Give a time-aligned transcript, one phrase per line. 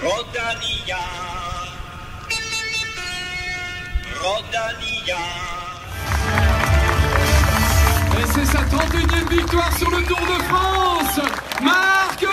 [0.00, 0.96] Rodalia.
[4.22, 5.16] Rodalia.
[8.16, 11.20] Et c'est sa 31e victoire sur le Tour de France.
[11.62, 12.27] Marc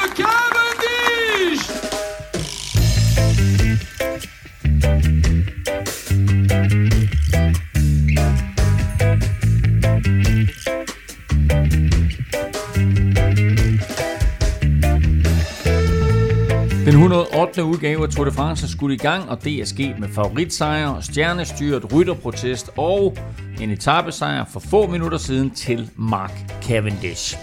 [17.05, 17.63] 108.
[17.63, 21.02] udgave af Tour de France er skudt i gang, og det er sket med favoritsejr,
[21.02, 23.17] stjernestyret, rytterprotest og
[23.61, 27.38] en etappesejr for få minutter siden til Mark Cavendish.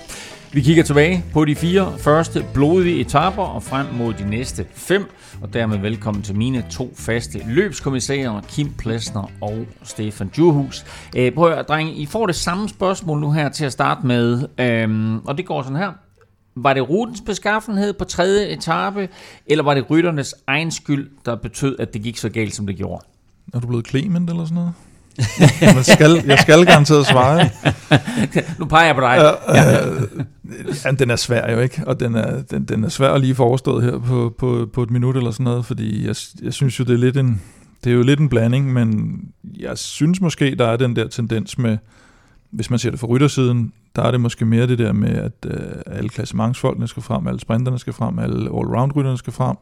[0.52, 5.10] Vi kigger tilbage på de fire første blodige etapper og frem mod de næste fem,
[5.42, 10.84] og dermed velkommen til mine to faste løbskommissærer, Kim Plesner og Stefan Djurhus.
[11.16, 14.06] Øh, prøv at høre, drenge, I får det samme spørgsmål nu her til at starte
[14.06, 15.92] med, øhm, og det går sådan her.
[16.54, 19.08] Var det rutens beskaffenhed på tredje etape,
[19.46, 22.76] eller var det rytternes egen skyld, der betød, at det gik så galt, som det
[22.76, 23.04] gjorde?
[23.54, 24.72] Er du blevet Clement eller sådan noget?
[25.60, 27.50] jeg, skal, jeg skal garanteret svare.
[28.58, 29.36] nu peger jeg på dig.
[29.48, 30.02] Ja, øh,
[30.84, 33.34] ja, den er svær jo ikke, og den er, den, den er svær at lige
[33.34, 36.84] forestået her på, på, på et minut eller sådan noget, fordi jeg, jeg synes jo,
[36.84, 37.42] det er lidt en,
[37.84, 39.18] det er jo lidt en blanding, men
[39.58, 41.78] jeg synes måske, der er den der tendens med,
[42.50, 45.46] hvis man ser det fra ryttersiden, der er det måske mere det der med, at
[45.46, 49.56] øh, alle klassementsfolkene skal frem, alle sprinterne skal frem, alle all-round-rytterne skal frem,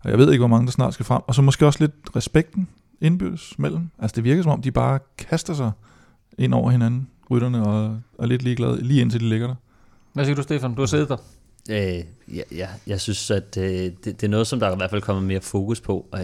[0.00, 2.16] og jeg ved ikke, hvor mange der snart skal frem, og så måske også lidt
[2.16, 2.68] respekten
[3.00, 3.90] indbyrdes mellem.
[3.98, 5.72] Altså det virker som om, de bare kaster sig
[6.38, 9.54] ind over hinanden, rytterne, og er lidt ligeglade, lige indtil de ligger der.
[10.12, 10.74] Hvad siger du, Stefan?
[10.74, 11.16] Du har siddet der.
[11.70, 12.04] Øh,
[12.36, 15.02] ja, ja, jeg synes, at øh, det, det er noget, som der i hvert fald
[15.02, 16.06] kommer mere fokus på.
[16.12, 16.20] Og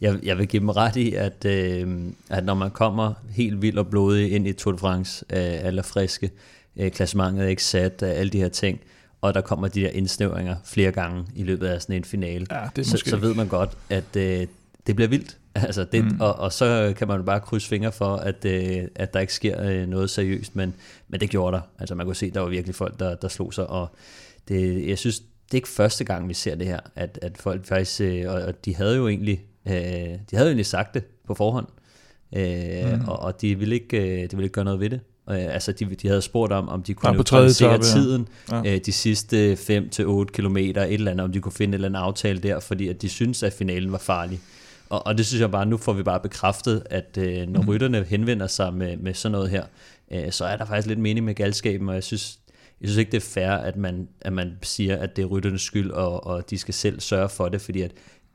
[0.00, 1.98] jeg, jeg vil give dem ret i, at, øh,
[2.30, 5.82] at når man kommer helt vildt og blodig ind i Tour de France, øh, eller
[5.82, 6.57] friske, øh,
[6.92, 8.80] klassementet er ikke sat, øh, alle de her ting,
[9.20, 12.68] og der kommer de der indsnævringer flere gange i løbet af sådan en finale, Ja,
[12.76, 14.46] det er så, så ved man godt, at øh,
[14.86, 15.36] det bliver vildt.
[15.54, 16.20] Altså det, mm.
[16.20, 19.62] og, og så kan man bare krydse fingre for, at, øh, at der ikke sker
[19.62, 20.74] øh, noget seriøst, men,
[21.08, 21.62] men det gjorde der.
[21.78, 23.88] Altså man kunne se, der var virkelig folk, der, der slog sig, og
[24.48, 27.66] det, jeg synes, det er ikke første gang, vi ser det her, at, at folk
[27.66, 31.04] faktisk, øh, og, og de havde jo egentlig, øh, de havde jo egentlig sagt det
[31.26, 31.66] på forhånd,
[32.36, 33.08] øh, mm.
[33.08, 35.00] og, og de ville ikke, øh, de ville ikke gøre noget ved det.
[35.30, 37.92] Øh, altså de, de havde spurgt om, om de kunne Ja, neutralisere etape, ja.
[37.92, 38.74] tiden, Ja.
[38.74, 42.02] øh, de sidste 5-8 kilometer, et eller andet, om de kunne finde en eller anden
[42.02, 44.40] aftale der, fordi at de synes at finalen var farlig.
[44.88, 47.68] Og, og det synes jeg bare, nu får vi bare bekræftet, at øh, når Mhm.
[47.68, 49.64] rytterne henvender sig med, med sådan noget her,
[50.12, 52.38] øh, så er der faktisk lidt mening med galskaben, og jeg synes,
[52.80, 55.62] jeg synes ikke, det er fair, at man, at man siger, at det er rytternes
[55.62, 57.90] skyld, og, og de skal selv sørge for det, fordi at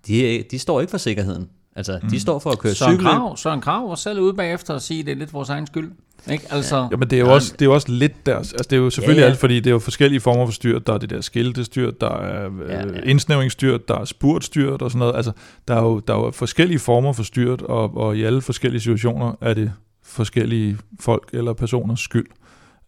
[0.07, 1.49] de, de står ikke for sikkerheden.
[1.75, 2.09] Altså, Mhm.
[2.11, 3.11] de står for at køre Søren cykelløb.
[3.11, 5.67] Krav, Søren Krav var selv ude bagefter og sige, at det er lidt vores egen
[5.67, 5.91] skyld.
[6.31, 6.45] Ikke?
[6.49, 8.75] Altså, Ja, men det er jo også, det er jo også lidt deres, altså det
[8.75, 10.87] er jo selvfølgelig Ja, ja, alt, fordi det er jo forskellige former for styrt.
[10.87, 12.99] Der er det der skiltestyrt, der er Ja, ja, ja.
[13.05, 15.15] indsnævringsstyrt, der er spurtstyrt og sådan noget.
[15.15, 15.31] Altså,
[15.67, 18.81] der er jo, der er jo forskellige former for styrt, og, og i alle forskellige
[18.81, 19.71] situationer er det
[20.03, 22.27] forskellige folk eller personers skyld.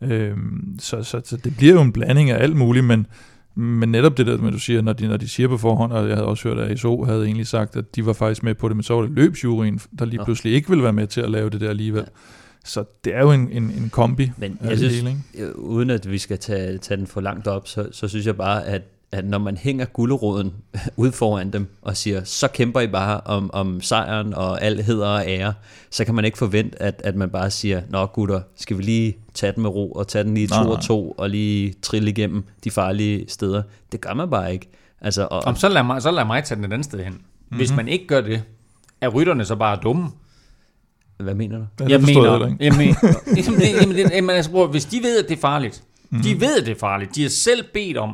[0.02, 3.08] Øhm, så, så, så det bliver jo en blanding af alt muligt, men,
[3.56, 6.08] men netop det der, med du siger, når de, når de siger på forhånd, og
[6.08, 8.68] jeg havde også hørt, at ASO havde egentlig sagt, at de var faktisk med på
[8.68, 11.32] det, men så var det løbsjuryen, der lige pludselig ikke ville være med til at
[11.32, 12.02] lave det der alligevel.
[12.02, 12.12] Ja.
[12.66, 15.48] Så det er jo en, en, en kombi Men jeg synes, hele, ikke?
[15.50, 18.36] øh, uden at vi skal tage, tage den for langt op, så, så synes jeg
[18.38, 20.54] bare, at, at når man hænger gulderåden
[20.98, 25.08] ud foran dem og siger, så kæmper I bare om, om sejren og al heder
[25.08, 25.54] og ære,
[25.90, 29.18] så kan man ikke forvente, at, at man bare siger, nå gutter, skal vi lige
[29.34, 32.10] tage den med ro og tage den lige Nej, to og to og lige trille
[32.10, 33.64] igennem de farlige steder.
[33.92, 34.70] Det gør man bare ikke.
[35.02, 37.14] Altså, og, Om, så, lad mig, så lad mig tage den et andet sted hen.
[37.14, 37.58] Mm-hmm.
[37.58, 38.44] Hvis man ikke gør det,
[39.02, 40.08] er rytterne så bare dumme?
[41.18, 41.66] hvad mener du?
[41.80, 42.64] Ja, det jeg mener, heller ikke.
[42.66, 42.96] jeg mener,
[43.46, 46.22] jamen, det- jamen, det- jamen, altså, bror, hvis de ved, at det er farligt, mm.
[46.22, 48.14] de ved, at det er farligt, de har selv bedt om,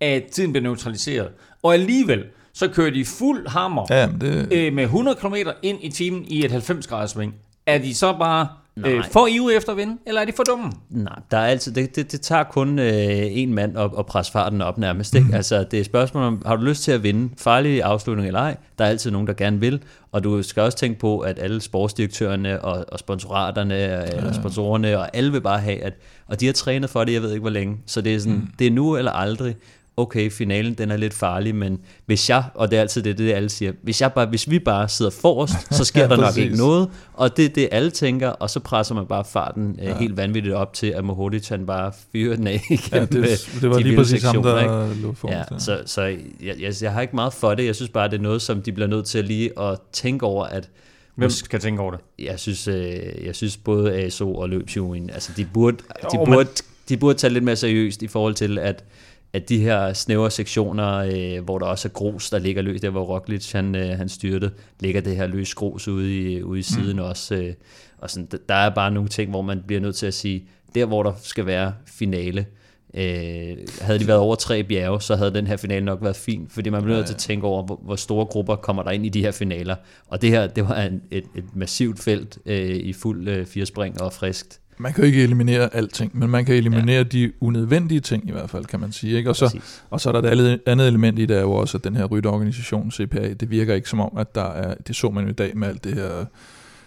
[0.00, 1.28] at tiden bliver neutraliseret,
[1.62, 5.90] og alligevel, så kører de fuld hammer Ja, det, øh, med 100 km ind i
[5.90, 7.34] timen i et 90 graders sving.
[7.66, 9.08] Er de så bare øh, Nej.
[9.12, 10.72] for ivrige efter at vinde, eller er de for dumme?
[10.90, 12.92] Nej, der er altid, det, det, det tager kun øh,
[13.30, 15.14] en mand at, at presse farten op nærmest.
[15.14, 15.28] Ikke?
[15.34, 18.40] Altså, det er et spørgsmål om, har du lyst til at vinde farlig afslutning eller
[18.40, 18.56] ej?
[18.78, 19.82] Der er altid nogen, der gerne vil.
[20.12, 24.02] Og du skal også tænke på, at alle sportsdirektørerne og, og sponsoraterne, ja.
[24.02, 25.92] eller sponsorerne, og alle vil bare have, at,
[26.26, 27.76] og de har trænet for det, jeg ved ikke hvor længe.
[27.86, 28.48] Så det er sådan, mm.
[28.58, 29.56] det er nu eller aldrig.
[29.98, 33.32] Okay, finalen den er lidt farlig, men hvis jeg, og det er altid det, det
[33.32, 36.36] alle siger, hvis, jeg bare, hvis vi bare sidder forrest, så sker Ja, der nok
[36.36, 39.98] ikke noget, og det er det, alle tænker, og så presser man bare farten ja.
[39.98, 43.60] helt vanvittigt op til, at Mohodic han bare fyrer den af igen ja, det, med
[43.60, 46.18] det var de lige præcis ham, der lå for Ja, så, så jeg,
[46.60, 47.64] jeg, jeg har ikke meget for det.
[47.66, 50.44] Jeg synes bare, det er noget, som de bliver nødt til lige at tænke over,
[50.44, 50.68] at
[51.14, 52.00] Hvem skal tænke over det?
[52.18, 55.82] jeg synes, øh, jeg synes både ASO og løbsjuryen, altså de burde, de
[56.14, 56.48] Jo, men- burde,
[56.88, 58.84] de burde tage lidt mere seriøst i forhold til, at
[59.32, 62.90] at de her snævre sektioner, øh, hvor der også er grus, der ligger løs, der
[62.90, 64.50] hvor Roglic han, øh, han styrte,
[64.80, 67.02] ligger det her løs grus ude i, ude i siden mm.
[67.02, 67.34] også.
[67.34, 67.54] Øh,
[67.98, 70.86] og sådan, der er bare nogle ting, hvor man bliver nødt til at sige, der
[70.86, 72.46] hvor der skal være finale,
[72.94, 76.46] øh, havde de været over tre bjerge, så havde den her finale nok været fin,
[76.50, 79.06] fordi man bliver nødt til at tænke over, hvor, hvor store grupper kommer der ind
[79.06, 79.76] i de her finaler.
[80.06, 84.00] Og det her, det var en, et, et massivt felt øh, i fuld øh, firespring
[84.00, 84.60] og friskt.
[84.78, 87.02] Man kan jo ikke eliminere alting, men man kan eliminere ja.
[87.02, 89.16] de unødvendige ting i hvert fald, kan man sige.
[89.16, 89.30] Ikke?
[89.30, 89.58] Og, så,
[89.90, 92.04] og så er der et andet element i det, er jo også, at den her
[92.04, 95.32] rytteorganisation, CPA, det virker ikke som om, at der er, det så man jo i
[95.32, 96.24] dag med alt det her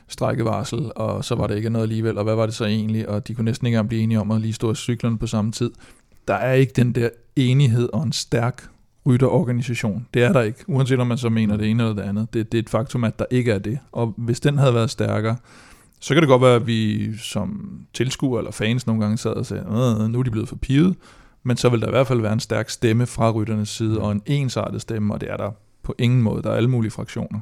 [0.08, 3.28] strækkevarsel, og så var det ikke noget alligevel, og hvad var det så egentlig, og
[3.28, 5.52] de kunne næsten ikke engang blive enige om at lige stå i cyklerne på samme
[5.52, 5.72] tid.
[6.28, 8.70] Der er ikke den der enighed og en stærk
[9.06, 10.08] rytterorganisation.
[10.14, 12.34] Det er der ikke, uanset om man så mener det ene eller det andet.
[12.34, 13.80] Det, det er et faktum, at der ikke er det.
[13.92, 15.36] Og hvis den havde været stærkere,
[16.00, 19.46] så kan det godt være, at vi som tilskuere eller fans nogle gange sad og
[19.46, 19.64] sagde,
[20.12, 20.96] nu er de blevet for pivet,
[21.44, 24.12] men så vil der i hvert fald være en stærk stemme fra rytternes side, og
[24.12, 25.52] en ensartet stemme, og det er der
[25.84, 26.44] på ingen måde.
[26.44, 27.40] Der er alle mulige fraktioner.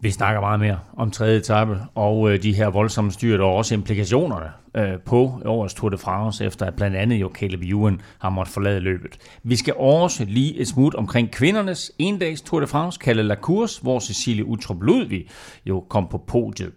[0.00, 3.74] Vi snakker meget mere om tredje etape og øh, de her voldsomme styrt, og også
[3.74, 4.46] implikationerne
[4.76, 8.54] øh, på årets Tour de France, efter at blandt andet jo Caleb Ewan har måttet
[8.54, 9.18] forlade løbet.
[9.42, 13.82] Vi skal også lige et smut omkring kvindernes endags Tour de France, kaldet La Course,
[13.82, 15.26] hvor Cecilie Utrup Ludvig
[15.66, 16.72] jo kom på podiet.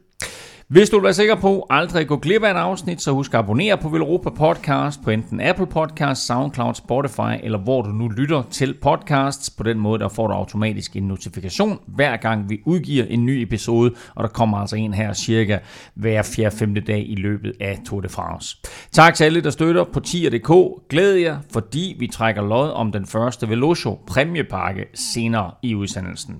[0.67, 3.33] Hvis du vil være sikker på aldrig at gå glip af et afsnit, så husk
[3.33, 8.07] at abonnere på Velropa Podcast på enten Apple Podcasts, SoundCloud, Spotify eller hvor du nu
[8.07, 9.49] lytter til podcasts.
[9.49, 13.41] På den måde der får du automatisk en notifikation hver gang vi udgiver en ny
[13.41, 15.57] episode, og der kommer altså en her cirka
[15.93, 16.51] hver 4.
[16.51, 16.73] 5.
[16.87, 18.57] dag i løbet af Tour de France.
[18.91, 20.51] Tak til alle, der støtter på tier.dk.
[20.89, 26.35] Glæd jer, fordi vi trækker lod om den første Velocio præmiepakke senere i udsendelsen.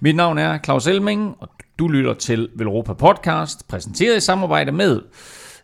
[0.00, 1.48] Mit navn er Claus Elming, og
[1.78, 5.02] du lytter til Velropa Podcast, præsenteret i samarbejde med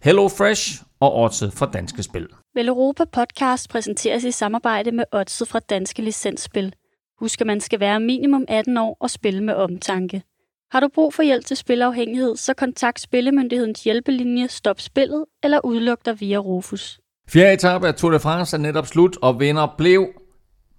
[0.02, 2.28] Hello Fresh og Odset fra Danske Spil.
[2.54, 6.74] Velropa Podcast præsenteres i samarbejde med Odset fra Danske Licensspil.
[7.20, 10.22] Husk, at man skal være minimum 18 år og spille med omtanke.
[10.70, 16.06] Har du brug for hjælp til spilafhængighed, så kontakt Spillemyndighedens hjælpelinje Stop Spillet eller udluk
[16.06, 17.00] dig via Rufus.
[17.28, 20.08] Fjerde etape af Tour de France er netop slut, og vinder blev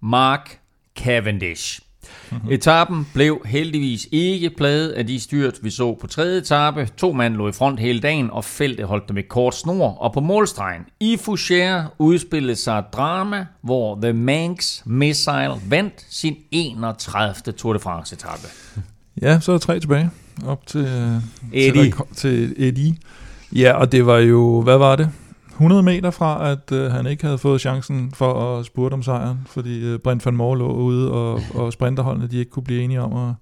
[0.01, 0.59] Mark
[0.97, 1.82] Cavendish.
[2.31, 2.51] Mm-hmm.
[2.51, 6.89] Etappen blev heldigvis ikke pladet af de styrt, vi så på tredje etape.
[6.98, 9.89] To mand lå i front hele dagen, og feltet holdt dem i kort snor.
[9.89, 17.54] Og på målstregen i Foucher udspillede sig drama, hvor The Manx Missile vandt sin 31.
[17.54, 18.48] Tour de France etape.
[19.21, 20.10] Ja, så er der tre tilbage
[20.45, 20.88] op til,
[21.54, 21.83] Eddie.
[21.83, 22.95] til, til Eddie.
[23.56, 25.10] Ja, og det var jo, hvad var det?
[25.53, 29.39] 100 meter fra, at øh, han ikke havde fået chancen for at spurte om sejren,
[29.45, 33.01] fordi øh, Brent van Moor lå ude, og, og sprinterholdene de ikke kunne blive enige
[33.01, 33.35] om at,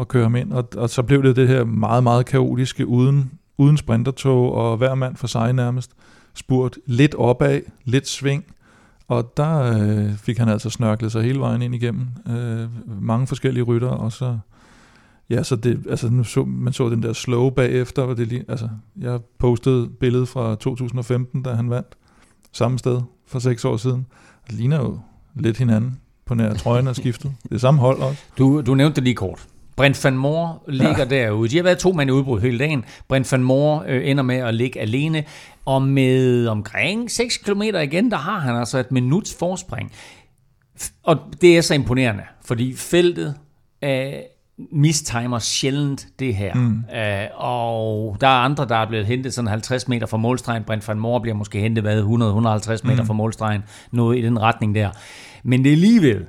[0.00, 0.52] at køre ham ind.
[0.52, 4.94] Og, og så blev det det her meget, meget kaotiske, uden, uden sprintertog, og hver
[4.94, 5.90] mand for sig nærmest
[6.34, 8.44] spurt lidt opad, lidt sving,
[9.08, 12.68] og der øh, fik han altså snørklet sig hele vejen ind igennem øh,
[13.02, 14.38] mange forskellige rytter, og så
[15.30, 18.44] Ja, så det, altså nu så, man så den der slow bagefter, og det lige,
[18.48, 18.68] altså,
[19.00, 21.96] jeg postede billedet fra 2015, da han vandt
[22.52, 24.06] samme sted for seks år siden.
[24.46, 25.00] Det ligner jo
[25.34, 27.32] lidt hinanden på nær trøjen er skiftet.
[27.42, 28.22] Det er samme hold også.
[28.38, 29.46] Du, du nævnte det lige kort.
[29.76, 31.04] Brent van Moor ligger ja.
[31.04, 31.48] derude.
[31.48, 32.84] De har været to mand i udbrud hele dagen.
[33.08, 35.24] Brent van Moor øh, ender med at ligge alene,
[35.64, 39.92] og med omkring 6 km igen, der har han altså et minuts forspring.
[41.02, 43.34] Og det er så imponerende, fordi feltet
[43.84, 44.12] øh,
[44.72, 46.54] mistimer sjældent det her.
[46.54, 46.84] Mm.
[46.94, 50.64] Øh, og der er andre, der er blevet hentet sådan 50 meter fra målstregen.
[50.64, 53.06] Brent van Moor bliver måske hentet 100-150 meter mm.
[53.06, 53.62] fra målstregen.
[53.92, 54.90] Noget i den retning der.
[55.42, 56.26] Men det er alligevel,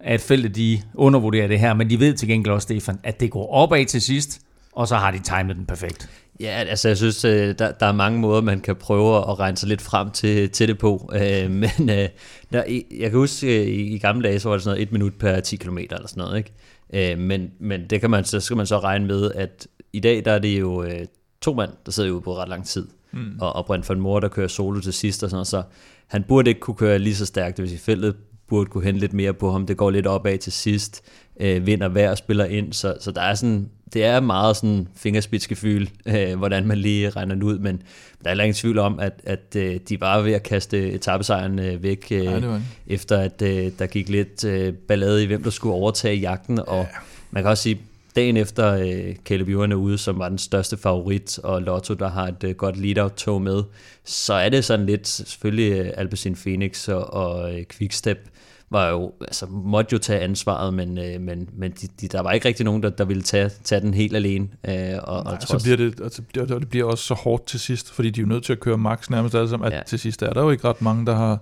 [0.00, 3.30] at feltet de undervurderer det her, men de ved til gengæld også, Stefan, at det
[3.30, 4.40] går opad til sidst,
[4.72, 6.10] og så har de timet den perfekt.
[6.40, 9.56] Ja, altså jeg synes, øh, der, der er mange måder, man kan prøve at regne
[9.56, 11.10] sig lidt frem til, til det på.
[11.14, 12.08] Øh, men øh,
[12.52, 12.62] der,
[12.98, 15.40] jeg kan huske, i, i gamle dage, så var det sådan noget et minut per
[15.40, 16.38] 10 km eller sådan noget.
[16.38, 16.52] Ikke?
[16.94, 20.24] Øh, men, men det kan man, så skal man så regne med, at i dag
[20.24, 21.06] der er det jo øh,
[21.40, 22.86] to mand, der sidder jo på ret lang tid.
[23.12, 23.38] Mm.
[23.40, 25.62] Og, og Brent van Moor, der kører solo til sidst og sådan noget, så
[26.06, 28.16] han burde ikke kunne køre lige så stærkt, vil sige feltet
[28.48, 29.66] burde kunne hente lidt mere på ham.
[29.66, 31.02] Det går lidt opad til sidst,
[31.40, 35.86] øh, vinder hver spiller ind, så, så der er sådan, det er meget sådan fingerspidsgefyl,
[36.06, 37.76] øh, hvordan man lige regner det ud, men
[38.22, 41.58] der er heller ingen tvivl om, at, at øh, de var ved at kaste etappesejren
[41.58, 45.50] øh, væk, øh, ja, efter at øh, der gik lidt øh, ballade i, hvem der
[45.50, 46.98] skulle overtage jagten, og ja.
[47.30, 47.80] man kan også sige,
[48.16, 52.08] dagen efter øh, Caleb Ewan er ude, som var den største favorit, og Lotto, der
[52.08, 53.62] har et øh, godt lead-out-tog med,
[54.04, 58.28] så er det sådan lidt, selvfølgelig øh, Alpecin Phoenix og, og øh, Quickstep,
[58.70, 62.32] var jo, altså, måtte jo tage ansvaret, men, øh, men, men de, de, der var
[62.32, 64.48] ikke rigtig nogen, der, der ville tage, tage den helt alene.
[64.68, 65.62] Øh, og, Nej, og trods...
[65.62, 68.22] så bliver det, altså, det, det bliver også så hårdt til sidst, fordi de er
[68.22, 69.82] jo nødt til at køre max nærmest alle sammen, at ja.
[69.86, 71.38] til sidst er der jo ikke ret mange, der har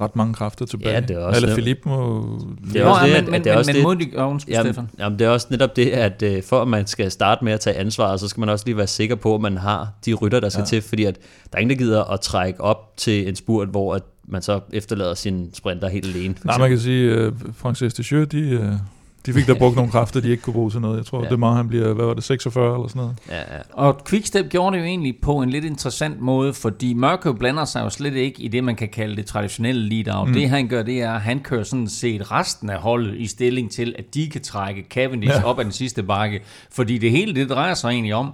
[0.00, 0.94] ret mange kræfter tilbage.
[0.94, 1.54] Ja, det er også Eller det.
[1.62, 2.24] Philip må...
[2.72, 3.96] Det er også det, men, at- men, at det er men, også men det- mod
[3.96, 4.22] de...
[4.24, 4.90] Oh, undskyld, Jamen, Stefan.
[4.98, 7.60] jamen, det er også netop det, at øh, for at man skal starte med at
[7.60, 10.40] tage ansvar, så skal man også lige være sikker på, at man har de rytter,
[10.40, 10.66] der skal ja.
[10.66, 11.14] til, fordi at
[11.52, 14.60] der er ingen, der gider at trække op til en spurt, hvor at man så
[14.72, 16.34] efterlader sin sprinter helt alene.
[16.44, 18.72] Nej, man kan sige, uh, Francis Deschamps, de, uh,
[19.26, 20.96] de fik da brugt nogle kræfter, de ikke kunne bruge til noget.
[20.96, 21.24] Jeg tror, Ja.
[21.24, 23.16] det er meget, han bliver, hvad var det, 46 eller sådan noget.
[23.28, 23.60] Ja, ja.
[23.72, 27.80] Og Quickstep gjorde det jo egentlig på en lidt interessant måde, fordi Mørkøv blander sig
[27.80, 30.28] jo slet ikke i det, man kan kalde det traditionelle lead-out.
[30.28, 30.34] Mm.
[30.34, 33.70] Det han gør, det er, at han kører sådan set resten af holdet i stilling
[33.70, 35.34] til, at de kan trække Cavendish.
[35.36, 35.44] Ja.
[35.44, 36.40] op ad den sidste bakke.
[36.72, 38.30] Fordi det hele, det drejer sig egentlig om,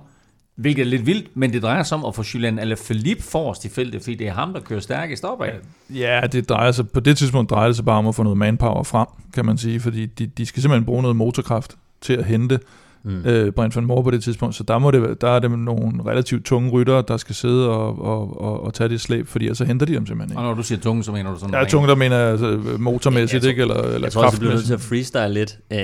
[0.56, 3.68] hvilket er lidt vildt, men det drejer sig om at få Julian Alaphilippe forrest i
[3.68, 5.52] feltet, fordi det er ham, der kører stærkest opad.
[5.90, 8.38] Ja, det drejer sig, på det tidspunkt drejer det sig bare om at få noget
[8.38, 12.24] manpower frem, kan man sige, fordi de, de skal simpelthen bruge noget motorkraft til at
[12.24, 12.60] hente
[13.04, 13.22] mm.
[13.24, 15.92] øh, Brent van Moor på det tidspunkt, så der, må det, der er det nogle
[16.06, 19.64] relativt tunge ryttere, der skal sidde og, og, og, og tage det slæb, fordi så
[19.64, 20.40] henter de dem simpelthen ikke.
[20.40, 23.44] Og når du siger tunge, så mener du sådan Ja, tunge, der mener altså, motormæssigt,
[23.44, 23.62] Jeg ikke?
[23.62, 25.78] Eller, eller Jeg tror også, det bliver nødt til at freestyle lidt øh,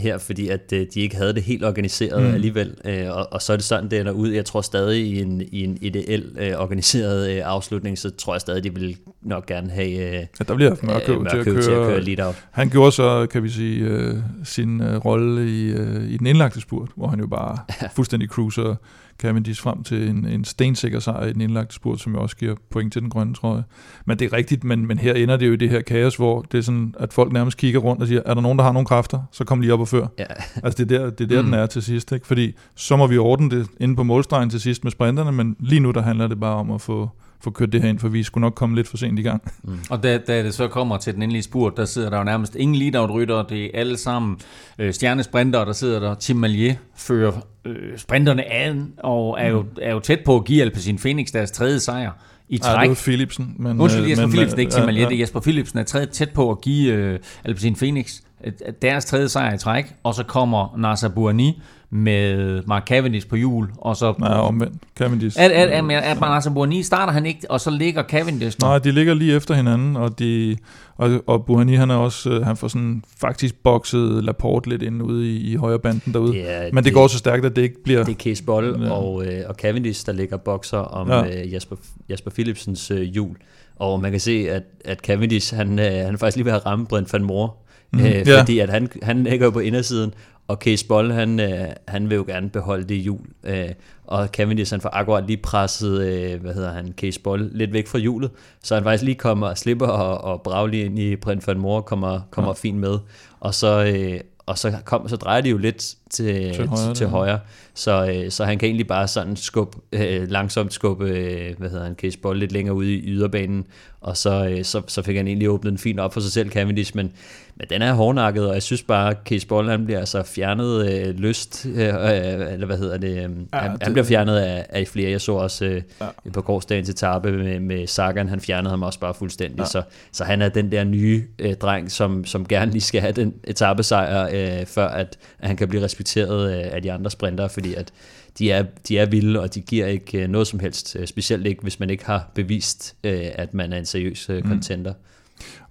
[0.00, 2.34] her, fordi at øh, de ikke havde det helt organiseret mm.
[2.34, 4.28] Alligevel, øh, og, og så er det sådan, det ender ud.
[4.28, 8.40] Jeg tror stadig i en, i en ideel øh, organiseret øh, afslutning, så tror jeg
[8.40, 11.54] stadig, de vil nok gerne have øh, Ja, der bliver Mørkøv, øh, til, at Mørkøv
[11.54, 12.34] køre, til at køre lead out.
[12.50, 16.57] Han gjorde så, kan vi sige, øh, sin øh, rolle i, øh, i den indlagte
[16.60, 17.58] spurt, hvor han jo bare
[17.96, 18.74] fuldstændig cruiser
[19.18, 22.54] Cavendish frem til en, en stensikker sejr i den indlagte spurt, som jo også giver
[22.70, 23.64] point til den grønne trøje.
[24.06, 26.42] Men det er rigtigt, men, men her ender det jo i det her kaos, hvor
[26.52, 28.72] det er sådan, at folk nærmest kigger rundt og siger, er der nogen, der har
[28.72, 29.20] nogle kræfter?
[29.32, 30.06] Så kom lige op og før.
[30.18, 30.24] Ja.
[30.64, 31.46] Altså det er der, det er der Mm.
[31.46, 32.26] den er til sidst, ikke?
[32.26, 35.80] Fordi så må vi ordne det inde på målstregen til sidst med sprinterne, men lige
[35.80, 38.22] nu der handler det bare om at få, få kørt det her ind, for vi
[38.22, 39.52] skulle nok komme lidt for sent i gang.
[39.90, 42.56] Og da, da det så kommer til den endelige spurt, der sidder der jo nærmest
[42.56, 43.42] ingen lead-out-rytter.
[43.42, 44.38] Det er alle sammen
[44.78, 46.14] øh, stjernesprinter, der sidder der.
[46.14, 47.32] Tim Malier fører
[47.64, 51.50] øh, sprinterne an, og er jo, er jo tæt på at give Alpecin Phoenix deres
[51.50, 52.10] tredje sejr
[52.48, 52.82] i Ej, træk.
[52.82, 53.54] det var Philipsen.
[53.58, 55.78] Men, Undskyld, øh, Jesper men, Philipsen, ikke øh, Tim Malier, ja, det er Jesper Philipsen,
[55.78, 58.52] er tredje, tæt på at give øh, Alpecin Phoenix øh,
[58.82, 63.68] deres tredje sejr i træk, og så kommer Nasser Bouhanni med Mark Cavendish på hjul,
[63.78, 64.14] og så...
[64.18, 64.74] Nej, omvendt.
[64.98, 65.36] Cavendish.
[65.40, 68.66] At, at, at, at Nasser Bouhanni starter han ikke, og så ligger Cavendish der.
[68.66, 70.56] Nej, de ligger lige efter hinanden, og, de,
[70.96, 75.02] og, og Buhani, han er også, øh, han får sådan faktisk bokset Laporte lidt ind
[75.02, 76.32] ude i, i højre banden derude.
[76.32, 78.04] Det er, Men det går så stærkt, at det ikke bliver...
[78.04, 78.90] Det er Case Boll Ja.
[78.90, 81.24] og, øh, og Cavendish, der ligger bokser om Ja.
[81.24, 81.42] ja.
[81.44, 81.76] øh, Jasper,
[82.08, 83.36] Jasper Philipsens øh, hjul.
[83.76, 86.66] Og man kan se, at, at Cavendish, han, øh, han er faktisk lige ved at
[86.66, 87.56] ramme Brent van Moor.
[87.92, 88.04] Mhm.
[88.06, 88.40] Øh, Ja.
[88.40, 90.14] fordi at han, han ligger jo på indersiden,
[90.48, 93.26] og Case Boll, han, øh, han vil jo gerne beholde det hjul.
[93.44, 93.68] Øh,
[94.06, 97.86] og Cavendish, han får akkurat lige presset, øh, hvad hedder han, Case Boll lidt væk
[97.86, 98.30] fra hjulet,
[98.62, 101.58] så han faktisk lige kommer og slipper og, og brager lige ind i Brent van
[101.58, 102.54] Moor, kommer, kommer ja.
[102.54, 102.98] fint med.
[103.40, 107.06] Og så, øh, og så, kom, så drejer de jo lidt til, Til højre, til
[107.06, 107.10] der.
[107.10, 107.38] højre
[107.78, 111.84] så, øh, så han kan egentlig bare sådan skubbe, øh, langsomt skubbe, øh, hvad hedder
[111.84, 113.66] han, Case Boll lidt længere ude i yderbanen,
[114.00, 116.50] og så, øh, så, så fik han egentlig åbnet den fint op for sig selv,
[116.50, 117.12] Cavendish, men,
[117.58, 120.90] men den er hårdnakket, og jeg synes bare, at Case Boll, han bliver altså fjernet
[120.92, 123.26] øh, lyst, øh, øh, eller hvad hedder det, øh, ja,
[123.58, 126.30] han, det- han bliver fjernet af, af flere, jeg så også øh, Ja.
[126.32, 129.64] på gårdsdagens etape med, med Sagan, han fjernede ham også bare fuldstændig, ja.
[129.64, 133.12] så, så han er den der nye øh, dreng, som, som gerne lige skal have
[133.12, 134.28] den etappesejr,
[134.60, 137.92] øh, før at, at han kan blive respekteret øh, af de andre sprintere, fordi at
[138.38, 141.46] de er, de er vilde, og de giver ikke øh, noget som helst, øh, specielt
[141.46, 144.92] ikke, hvis man ikke har bevist, at man er en seriøs øh, contender.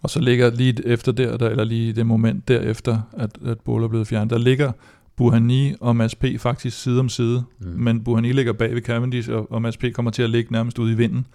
[0.07, 3.83] Og så ligger lige efter der, der eller lige det moment derefter, at, at Boll
[3.83, 4.71] er blevet fjernet, der ligger
[5.17, 6.25] Buhani og Mads P.
[6.39, 7.67] faktisk side om side, mm.
[7.67, 9.85] men Buhani ligger bag ved Cavendish, og, og Mads P.
[9.93, 11.27] kommer til at ligge nærmest ude i vinden.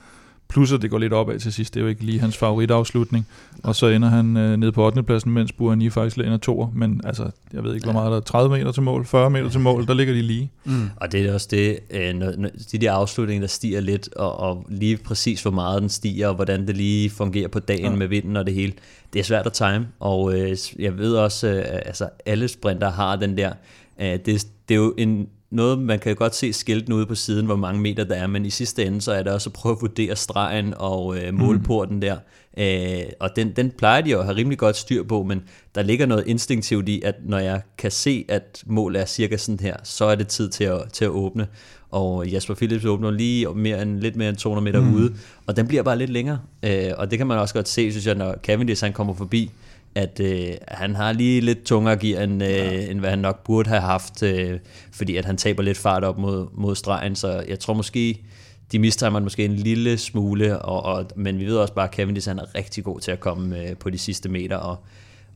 [0.53, 3.27] Plus at det går lidt opad til sidst, det er jo ikke lige hans favoritafslutning.
[3.63, 5.03] Og så ender han øh, nede på 8.
[5.03, 6.69] pladsen, mens Buhani faktisk ender toer.
[6.75, 8.21] Men altså, jeg ved ikke, hvor meget der er.
[8.21, 10.51] 30 meter til mål, 40 meter til mål, der ligger de lige.
[10.65, 10.91] Mm.
[10.97, 14.41] Og det er også det, øh, når, når, de der afslutninger, der stiger lidt, og,
[14.41, 17.97] og lige præcis hvor meget den stiger, og hvordan det lige fungerer på dagen ja.
[17.97, 18.73] med vinden og det hele.
[19.13, 23.17] Det er svært at time, og øh, jeg ved også, øh, altså alle sprinter har
[23.17, 23.53] den der,
[24.01, 24.27] øh, det,
[24.69, 27.81] det er jo en, noget, man kan godt se skilten ude på siden, hvor mange
[27.81, 30.17] meter der er, men i sidste ende, så er det også at prøve at vurdere
[30.17, 32.17] stregen og øh, målporten der.
[32.59, 35.43] Øh, og den, den plejer de jo at have rimelig godt styr på, men
[35.75, 39.61] der ligger noget instinktivt i, at når jeg kan se, at målet er cirka sådan
[39.61, 41.47] her, så er det tid til at, til at åbne.
[41.91, 44.95] Og Jasper Philips åbner lige mere end, lidt mere end 200 meter mm.
[44.95, 45.15] ude,
[45.47, 46.39] og den bliver bare lidt længere.
[46.63, 49.51] Øh, og det kan man også godt se, synes jeg, når Cavendish han kommer forbi,
[49.95, 52.91] at øh, han har lige lidt tungere gear, end, øh, ja.
[52.91, 54.59] end hvad han nok burde have haft, øh,
[54.93, 58.25] fordi at han taber lidt fart op mod, mod stregen, så jeg tror måske,
[58.73, 62.29] de mistimer måske en lille smule, og, og, men vi ved også bare, at Cavendish
[62.29, 64.77] han er rigtig god til at komme øh, på de sidste meter, og,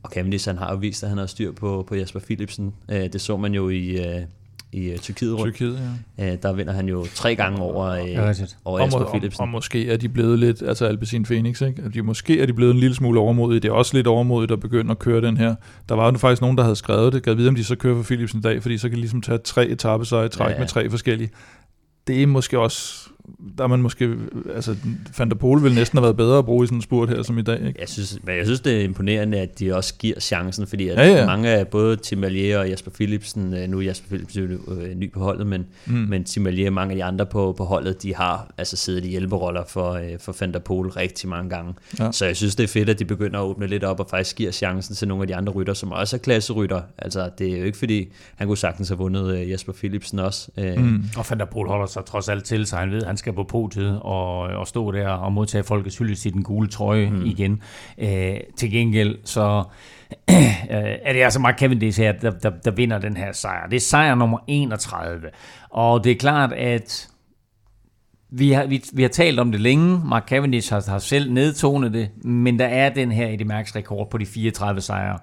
[0.02, 2.74] og Cavendish han har jo vist, at han har styr på, på Jasper Philipsen.
[2.90, 4.22] Øh, det så man jo i, øh,
[4.76, 5.54] i uh, Tyrkiet rundt.
[5.54, 5.80] Tyrkiet,
[6.18, 6.32] ja.
[6.32, 8.32] Uh, der vinder han jo tre gange over, uh, Ja,
[8.64, 9.42] over Og, må, og, Philipsen.
[9.42, 11.82] og måske er de blevet lidt, altså Alpecin Phoenix, ikke?
[11.82, 13.60] At de, måske er de blevet en lille smule overmodige.
[13.60, 15.54] Det er også lidt overmodigt at begynde at køre den her.
[15.88, 17.22] Der var jo faktisk nogen, der havde skrevet det.
[17.22, 19.22] Gad vide, om de så kører for Philipsen i dag, fordi så kan de ligesom
[19.22, 20.58] tage tre etappesejre i træk ja, ja.
[20.58, 21.30] med tre forskellige.
[22.06, 23.08] Det er måske også,
[23.58, 24.16] der er man måske,
[24.54, 24.76] altså
[25.18, 27.22] Van der Pol ville næsten have været bedre at bruge i sådan en spurt her
[27.22, 27.80] som i dag, ikke?
[27.80, 30.98] Jeg synes, men jeg synes, det er imponerende, at de også giver chancen, fordi at
[30.98, 31.26] Ja, ja.
[31.26, 34.94] mange af både Tim Allier og Jesper Philipsen, øh, nu er Jesper Philipsen jo øh,
[34.94, 35.94] ny på holdet, men, mm.
[35.94, 39.04] men Tim Allier og mange af de andre på, på holdet, de har altså siddet
[39.04, 41.74] i hjælperoller for, øh, for Van der Pol rigtig mange gange.
[41.98, 42.12] Ja.
[42.12, 44.36] Så jeg synes, det er fedt, at de begynder at åbne lidt op og faktisk
[44.36, 46.80] giver chancen til nogle af de andre rytter, som også er klasserytter.
[46.98, 50.48] Altså, det er jo ikke fordi, han kunne sagtens have vundet øh, Jesper Philipsen også.
[50.58, 51.04] Øh, mm.
[51.16, 53.32] Og Van der Pol holder sig trods alt til, så han ved, at han skal
[53.32, 57.24] på podiet og, og stå der og modtage folkets hyldest i den gule trøje mm.
[57.24, 57.62] igen.
[57.98, 59.64] Øh, til gengæld så
[60.30, 63.66] øh, er det altså Mark Cavendish her, der, der, der vinder den her sejr.
[63.68, 65.30] Det er sejr nummer 31.
[65.70, 67.08] Og det er klart, at
[68.30, 70.00] vi har, vi, vi har talt om det længe.
[70.04, 74.10] Mark Cavendish har, har selv nedtonet det, men der er den her Eddie Merckx rekord
[74.10, 75.18] på de 34 sejre,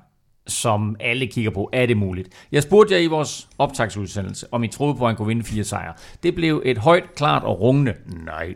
[0.47, 1.69] som alle kigger på.
[1.73, 2.29] Er det muligt?
[2.51, 5.63] Jeg spurgte jer i vores optagsudsendelse, om I troede på, at han kunne vinde fire
[5.63, 5.93] sejre.
[6.23, 7.93] Det blev et højt, klart og rungende
[8.25, 8.55] nej.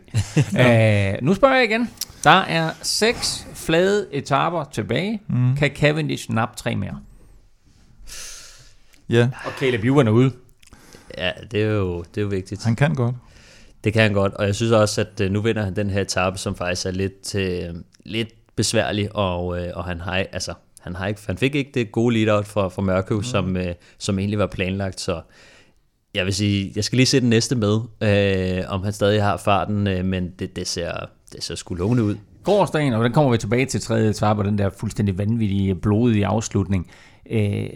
[1.13, 1.89] Æh, nu spørger jeg igen.
[2.23, 5.21] Der er seks flade etaper tilbage.
[5.27, 5.55] Mm.
[5.55, 6.99] Kan Cavendish nappe tre mere?
[9.09, 10.31] Ja, Og Caleb Ewan er ude.
[11.17, 12.63] Ja, det er, jo, det er jo vigtigt.
[12.63, 13.15] han kan godt.
[13.83, 16.01] Det kan han godt, og jeg synes også, at øh, nu vinder han den her
[16.01, 17.75] etape, som faktisk er lidt, øh,
[18.05, 20.53] lidt besværlig, og, øh, og han har altså,
[20.87, 23.23] han, har ikke, han fik ikke det gode lead-out fra, fra Mørkøv, mm.
[23.23, 25.21] som, øh, som egentlig var planlagt, så
[26.13, 29.37] jeg vil sige, jeg skal lige se den næste med, øh, om han stadig har
[29.37, 30.91] farten, øh, men det, det, ser,
[31.33, 32.15] det ser sgu lovende ud.
[32.43, 36.25] Gårdsdagen, og den kommer vi tilbage til tredje etape, og den der fuldstændig vanvittige, blodige
[36.25, 36.91] afslutning.
[37.29, 37.69] Øh,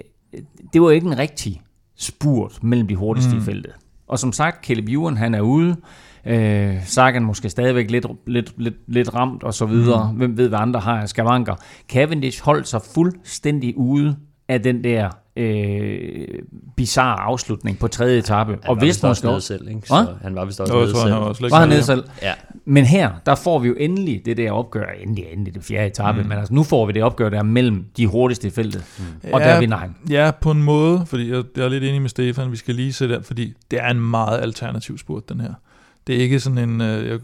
[0.74, 1.62] det var ikke en rigtig
[1.98, 3.42] spurt mellem de hurtigste mm.
[3.42, 3.74] i feltet.
[4.08, 5.76] Og som sagt, Caleb Ewan, han er ude.
[6.26, 10.12] Øh, Sagan måske stadigvæk lidt, lidt, lidt, lidt ramt og så videre.
[10.12, 10.18] Mm.
[10.18, 11.56] Hvem ved, hvad andre har af skavanker.
[11.90, 14.16] Cavendish holdt sig fuldstændig ude
[14.48, 16.28] af den der øh,
[16.78, 18.52] bizarre afslutning på tredje etape.
[18.52, 19.88] Han Og vist også måske nede selv, ikke?
[19.88, 21.14] Så han var vist også nede selv.
[21.14, 22.04] han var var han nede selv.
[22.22, 22.34] Ja,
[22.66, 26.22] Men her, der får vi jo endelig det der opgør, endelig, endelig det fjerde etape,
[26.22, 26.28] mm.
[26.28, 29.34] men altså nu får vi det opgør der mellem de hurtigste i feltet, mm.
[29.34, 29.96] og der vinder han.
[30.10, 32.94] Ja, på en måde, fordi jeg, jeg er lidt enig med Stefan, vi skal lige
[32.94, 35.54] se der, fordi det er en meget alternativ spurt, den her.
[36.08, 37.20] Det er ikke sådan en, øh, jeg,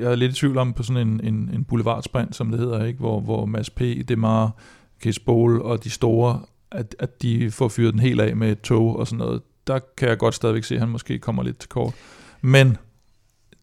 [0.00, 2.84] jeg er lidt i tvivl om på sådan en, en, en boulevardsprint, som det hedder,
[2.84, 2.98] ikke?
[2.98, 4.56] Hvor, hvor Mads P., Demar,
[5.02, 8.60] Case Bowl og de store, at, at de får fyret den helt af med et
[8.60, 9.42] tog og sådan noget.
[9.66, 11.94] Der kan jeg godt stadigvæk se, at han måske kommer lidt til kort.
[12.40, 12.76] Men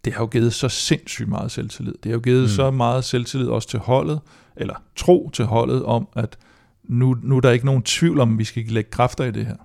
[0.05, 1.93] det har jo givet så sindssygt meget selvtillid.
[1.93, 2.47] Det har jo givet mm.
[2.47, 4.19] så meget selvtillid også til holdet,
[4.55, 6.37] eller tro til holdet om, at
[6.83, 9.45] nu, nu er der ikke nogen tvivl om, at vi skal lægge kræfter i det
[9.45, 9.55] her.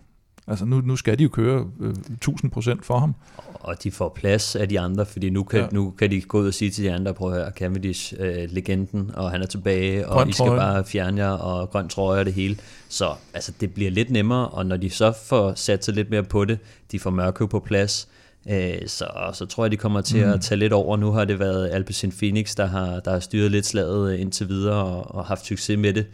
[0.49, 1.95] Altså nu, nu skal de jo køre øh,
[2.29, 3.15] 1000% for ham.
[3.55, 5.67] og de får plads af de andre, fordi nu kan, ja.
[5.73, 8.49] Nu kan de gå ud og sige til de andre, prøv at høre, Cavendish, øh,
[8.51, 10.59] legenden, og han er tilbage, og Grøn I skal trøje.
[10.59, 12.57] bare fjerne jer, og grøn trøje og det hele.
[12.89, 16.23] Så altså, det bliver lidt nemmere, og når de så får sat sig lidt mere
[16.23, 16.59] på det,
[16.93, 18.09] de får Mørkøv på plads,
[18.51, 20.33] øh, så, så tror jeg, de kommer til mm.
[20.33, 20.97] at tage lidt over.
[20.97, 24.49] Nu har det været Alpecin Phoenix, der har, der har styret lidt slaget øh, indtil
[24.49, 26.07] videre, og, og haft succes med det.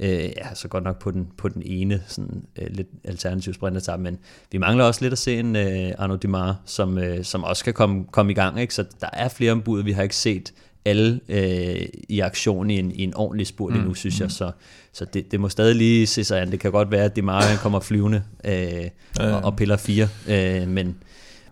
[0.00, 4.00] Øh, ja, så godt nok på den, på den ene sådan, øh, lidt alternativ sprintertab,
[4.00, 4.18] men
[4.52, 7.74] vi mangler også lidt at se en øh, Arnaud Dimar, som, øh, som også kan
[7.74, 8.60] komme, komme i gang.
[8.60, 8.74] Ikke?
[8.74, 10.52] Så der er flere ombud, vi har ikke set
[10.84, 13.78] alle øh, i aktion i en, i en ordentlig spurt mm.
[13.78, 14.30] endnu, synes jeg.
[14.30, 14.50] Så,
[14.92, 16.50] så det, det må stadig lige se sig an.
[16.50, 18.84] Det kan godt være, at Dimar han kommer flyvende øh,
[19.20, 20.96] og, og piller fire, øh, men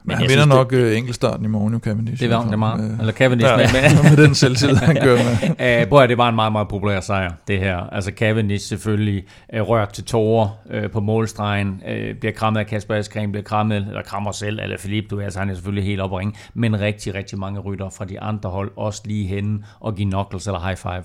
[0.04, 2.22] Men han vinder synes, nok øh, enkeltstarten i morgen, jo Cavendish.
[2.22, 2.92] Det var det meget.
[2.92, 5.18] Øh, Eller Cavendish ja, med, med, den selvtillid, han kører
[5.58, 5.82] med.
[5.82, 7.76] Uh, prøv at det var en meget, meget populær sejr, det her.
[7.76, 12.94] Altså Cavendish selvfølgelig uh, rørt til tårer uh, på målstregen, uh, bliver krammet af Kasper
[12.94, 16.00] Askren, bliver krammet, eller krammer selv, eller Philippe, du ved, altså han er selvfølgelig helt
[16.00, 19.58] op at ringe, men rigtig, rigtig mange rytter fra de andre hold, også lige henne
[19.80, 21.04] og give knuckles eller high five.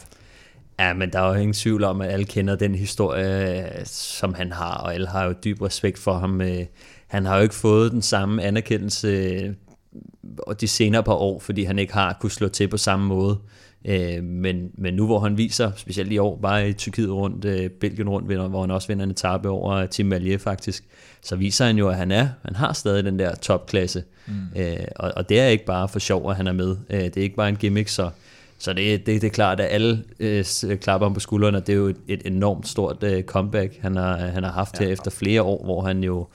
[0.79, 4.33] Ja, men der er jo ingen tvivl om, at alle kender den historie, øh, som
[4.33, 6.41] han har, og alle har jo dyb respekt for ham.
[6.41, 6.65] Øh,
[7.07, 9.53] Han har jo ikke fået den samme anerkendelse øh,
[10.61, 13.37] de senere par år, fordi han ikke har kunne slå til på samme måde.
[13.85, 17.69] Øh, Men, men nu hvor han viser, specielt i år, bare i Tyrkiet rundt, øh,
[17.69, 20.83] Belgien rundt, hvor han også vinder en etape over Tim Malier faktisk,
[21.21, 24.03] så viser han jo, at han er, han har stadig den der topklasse.
[24.27, 24.33] Mm.
[24.55, 26.77] Øh, og, og det er ikke bare for sjov, at han er med.
[26.89, 28.09] Øh, det er ikke bare en gimmick, så
[28.59, 30.45] så det, det, det er klart, at alle øh,
[30.81, 31.59] klapper ham på skuldrene.
[31.59, 34.85] Det er jo et, et enormt stort øh, comeback, han har, han har haft ja.
[34.85, 36.25] her efter flere år, hvor han jo øh,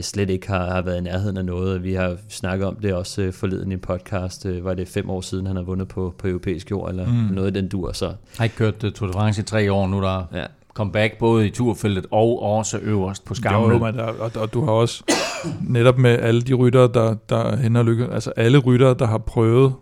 [0.00, 1.84] slet ikke har, har været i nærheden af noget.
[1.84, 4.46] Vi har snakket om det også øh, forleden i en podcast.
[4.46, 7.12] Øh, var det fem år siden, han har vundet på, på europæisk jord, eller mm.
[7.12, 7.92] noget af den dur.
[7.92, 10.44] Så Jeg har ikke kørt uh, Tour de France i tre år nu, der ja,
[10.74, 13.72] comeback, både i turfeltet og også øverst på skamlen.
[13.72, 15.04] jo, men der, og, og, du har også
[15.68, 19.72] netop med alle de ryttere, der, der hænder lykke, altså alle ryttere, der har prøvet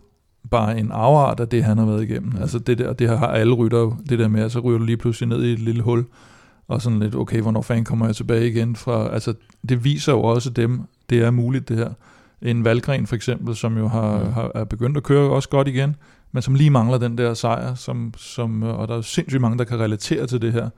[0.51, 2.31] bare en afart af det, han har været igennem.
[2.41, 4.85] Altså det der, det har alle ryttere, jo, det der med, at så ryger du
[4.85, 6.05] lige pludselig ned i et lille hul,
[6.73, 9.33] og sådan lidt, okay, hvornår fanden kommer jeg tilbage igen fra, altså
[9.69, 11.89] det viser jo også dem, det er muligt det her.
[12.41, 14.31] En Valgren for eksempel, som jo har, Mm.
[14.33, 15.95] har er begyndt at køre også godt igen,
[16.31, 19.63] men som lige mangler den der sejr, som, som, og der er sindssygt mange, der
[19.63, 20.69] kan relatere til det her.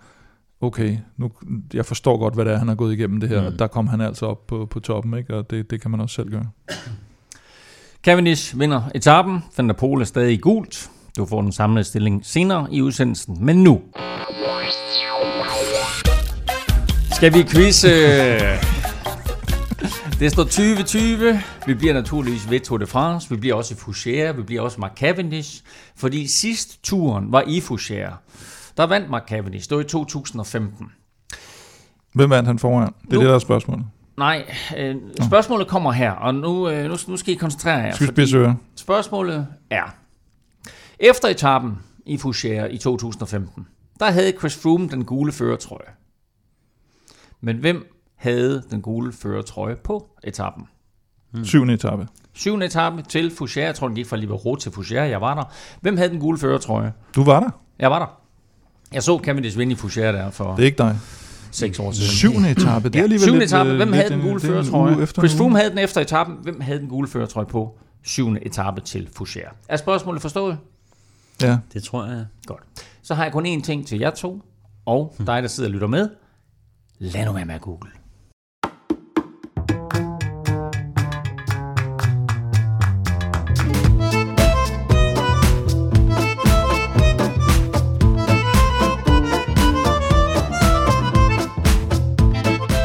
[0.61, 1.31] Okay, nu,
[1.73, 3.47] jeg forstår godt, hvad det er, han har gået igennem det her, Mm.
[3.47, 5.35] og der kom han altså op på, på toppen, ikke?
[5.35, 6.45] og det, det kan man også selv gøre.
[8.03, 9.39] Cavendish vinder etappen.
[9.57, 10.89] Van der Poel er stadig i gult.
[11.17, 13.37] Du får den samlede stilling senere i udsendelsen.
[13.45, 13.81] Men nu
[17.25, 17.87] skal vi quizze.
[20.19, 21.41] Det står 2020.
[21.67, 23.29] Vi bliver naturligvis ved Tour de France.
[23.29, 24.31] Vi bliver også i Fougère.
[24.35, 25.63] Vi bliver også Mark Cavendish.
[25.95, 28.13] Fordi sidst turen var i Fougère.
[28.77, 29.69] Der vandt Mark Cavendish.
[29.69, 30.91] Det var i 2015.
[32.13, 32.87] Hvem vandt han foran?
[33.01, 33.85] Det er Nu- det, der er spørgsmålet.
[34.17, 34.45] Nej,
[34.77, 37.91] øh, spørgsmålet kommer her, og nu, øh, nu, nu skal I koncentrere jer.
[37.95, 38.53] Skal spidse?
[38.75, 39.95] Spørgsmålet er,
[40.99, 41.73] efter etappen
[42.05, 43.67] i Fougère i 2015,
[43.99, 46.04] der havde Chris Froome den gule førertrøje.
[47.45, 50.63] Men hvem havde den gule førertrøje på etappen?
[51.33, 51.45] Mm.
[51.45, 52.07] Syvende etape.
[52.33, 53.59] Syvende etape til Fougère.
[53.59, 54.93] Jeg tror, den gik fra Libero til Fougère.
[54.99, 55.43] Jeg var der.
[55.81, 56.93] Hvem havde den gule førertrøje?
[57.15, 57.49] Du var der.
[57.79, 58.19] Jeg var der.
[58.93, 60.97] Jeg så Cavendish vinde i Fougère der for Det er ikke dig.
[61.51, 62.09] seks år siden.
[62.09, 62.89] Syvende etape.
[62.89, 63.69] Det er Ja, alligevel syvende lidt, etape.
[63.69, 65.05] øh, Hvem lidt havde den en- gule er førertrøje?
[65.05, 65.35] Chris.
[65.37, 66.35] Froome havde den efter etappen.
[66.43, 67.77] Hvem havde den gule førertrøje på?
[68.03, 69.53] Syvende etape til Fougère.
[69.69, 70.57] Er spørgsmålet forstået?
[71.41, 71.57] Ja.
[71.73, 72.25] Det tror jeg.
[72.45, 72.63] Godt.
[73.03, 74.41] Så har jeg kun én ting til jer to,
[74.85, 76.09] og dig, der sidder og lytter med.
[76.99, 77.91] Lad nu være med at google.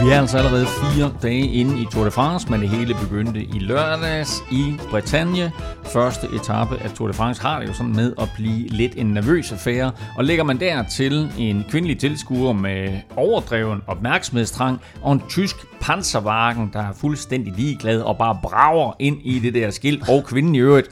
[0.02, 3.42] Vi er altså allerede fire dage inde i Tour de France, men det hele begyndte
[3.42, 5.52] i lørdags i Bretagne.
[5.84, 9.06] Første etape af Tour de France har det jo sådan med at blive lidt en
[9.06, 9.92] nervøs affære.
[10.16, 16.70] Og lægger man der til en kvindelig tilskuer med overdreven opmærksomhedstrang og en tysk panservagen,
[16.72, 20.58] der er fuldstændig ligeglad og bare brager ind i det der skilt, og kvinden i
[20.58, 20.88] øvrigt,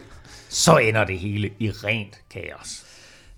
[0.48, 2.87] så ender det hele i rent kaos.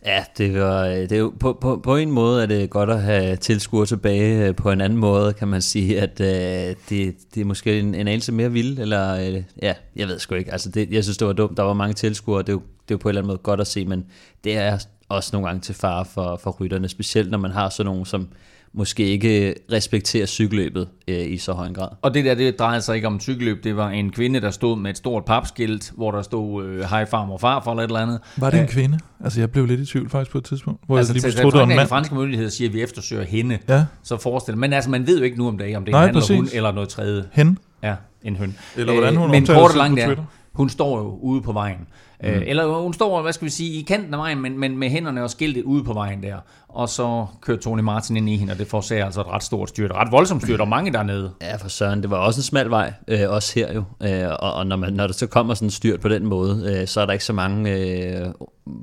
[0.04, 2.90] Ja, det, var, øh, det er jo, på, på, på en måde er det godt
[2.90, 4.48] at have tilskuere tilbage.
[4.48, 7.86] Øh, på en anden måde kan man sige, at øh, det, det er måske en,
[7.86, 8.78] en anelse mere vild.
[8.78, 10.52] Eller, øh, ja, jeg ved sgu ikke.
[10.52, 11.56] Altså det, jeg synes, det var dumt.
[11.56, 12.42] Der var mange tilskuere.
[12.42, 14.06] Det er, jo, det er jo på en eller anden måde godt at se, men
[14.44, 16.88] det er også nogle gange til fare for, for rytterne.
[16.88, 18.28] Specielt når man har sådan nogen, som
[18.74, 21.88] måske ikke respekterer cykelløbet øh, i så høj en grad.
[22.02, 23.64] Og det der, det drejede sig ikke om cykelløb.
[23.64, 27.04] Det var en kvinde, der stod med et stort papskilt, hvor der stod øh, hej
[27.04, 28.20] farmor og farfar eller et eller andet.
[28.36, 28.98] Var det en kvinde?
[29.24, 31.46] Altså, jeg blev lidt i tvivl faktisk på et tidspunkt, hvor Altså, jeg lige troede,
[31.52, 31.88] det var en de mand.
[31.88, 33.58] franske myndigheder siger, at vi eftersøger hende.
[33.68, 35.98] Ja, Så forestil Men altså, man ved jo ikke nu om det, om det er
[35.98, 36.36] Nej, en præcis.
[36.36, 37.24] hun, eller noget tredje.
[37.32, 37.58] hen.
[37.82, 38.56] Ja, en høn.
[38.76, 40.24] Eller hvordan hun Men omtaler kort og langt på er, Twitter.
[40.52, 41.78] hun står jo ude på vejen.
[42.22, 42.28] Mm.
[42.28, 44.90] Øh, eller hun står, hvad skal vi sige, i kanten af vejen, men, men med
[44.90, 46.36] hænderne og skiltet ude på vejen der.
[46.68, 49.68] Og så kører Tony Martin ind i hende, og det forårsager altså et ret stort
[49.68, 49.92] styrt.
[49.92, 51.30] Ret voldsomt styrt, og mange dernede.
[51.42, 53.84] Ja, for søren, det var også en smal vej, øh, også her jo.
[54.02, 56.86] Øh, og og når, man, når der så kommer sådan styrt på den måde, øh,
[56.86, 58.26] så er der ikke så mange øh,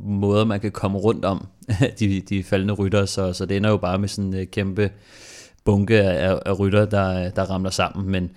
[0.06, 1.48] måder, man kan komme rundt om
[2.00, 4.90] de, de faldende rytter, så, så det ender jo bare med sådan en øh, kæmpe
[5.66, 8.12] bunke af, af rytter, der, der ramler sammen.
[8.12, 8.32] Men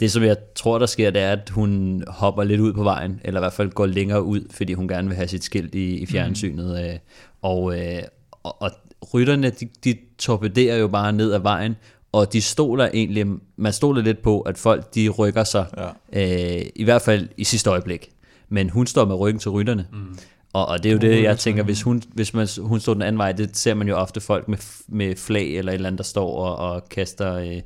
[0.00, 3.20] det, som jeg tror, der sker, det er, at hun hopper lidt ud på vejen,
[3.24, 5.98] eller i hvert fald går længere ud, fordi hun gerne vil have sit skilt i,
[5.98, 6.90] i fjernsynet.
[6.90, 6.98] Øh,
[7.42, 8.02] og, øh,
[8.42, 8.70] og, og
[9.14, 11.76] rytterne, de, de torpederer jo bare ned ad vejen,
[12.12, 15.66] og de stoler egentlig, man stoler lidt på, at folk de rykker sig,
[16.12, 16.58] ja.
[16.58, 18.10] øh, i hvert fald i sidste øjeblik.
[18.48, 19.86] Men hun står med ryggen til rytterne.
[19.92, 20.18] Mm.
[20.52, 23.02] Og, og det er jo det, jeg tænker, hvis hun, hvis man, hun står den
[23.02, 25.98] anden vej, det ser man jo ofte folk med, med flag eller et eller andet,
[25.98, 27.60] der står og, og kaster, øh,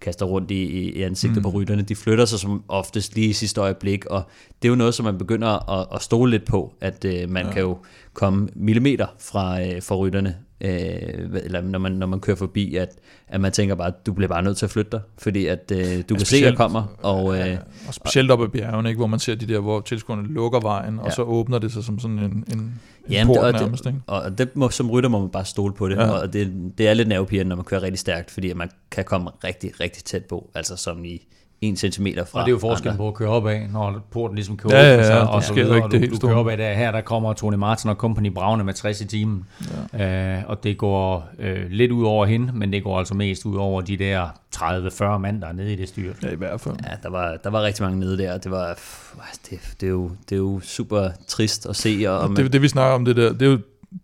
[0.00, 1.42] kaster rundt i, i ansigtet mm.
[1.42, 1.82] på rytterne.
[1.82, 4.22] De flytter sig som oftest lige i sidste øjeblik, og
[4.62, 7.46] det er jo noget, som man begynder at, at stole lidt på, at øh, man
[7.46, 7.52] ja.
[7.52, 7.78] kan jo
[8.12, 12.88] komme millimeter fra, øh, fra rytterne, øh, eller når man, når man kører forbi, at,
[13.28, 15.72] at man tænker bare, at du bliver bare nødt til at flytte dig, fordi at
[15.72, 17.56] øh, du ja, kan se, at jeg kommer, og øh,
[17.88, 20.94] Og specielt op ad bjergene, ikke, hvor man ser de der, hvor tilskuerne lukker vejen,
[20.94, 21.02] ja.
[21.02, 23.86] og så åbner det sig som sådan en, en, en Jamen, port det, og, nærmest.
[23.86, 23.98] Ikke?
[23.98, 26.10] det, og det må, som rytter må man bare stole på det, Ja.
[26.10, 29.04] og det, det er lidt nervepirrende, når man kører rigtig stærkt, fordi at man kan
[29.04, 31.26] komme rigtig, rigtig tæt på, altså som i
[31.60, 32.98] en centimeter fra Og det er jo forskellen andre.
[33.04, 35.54] på at køre opad, når porten ligesom kan Ja, ja, ja, sig, det og så
[35.54, 36.30] videre, ikke og det du, helt du store.
[36.30, 36.72] kører opad der.
[36.74, 39.44] Her der kommer Tony Martin og company Bravne med 60 i timen,
[39.98, 40.36] ja.
[40.38, 43.56] øh, og det går øh, lidt ud over hende, men det går altså mest ud
[43.56, 46.16] over de der 30-40 mand, der er nede i det styrt.
[46.22, 46.74] Ja, i hvert fald.
[46.84, 49.12] Ja, der var, der var rigtig mange nede der, og det var, pff,
[49.50, 52.62] det, det, er jo, det er jo super trist at se, og, og Det, det
[52.62, 53.58] vi snakker om, det der, det er jo,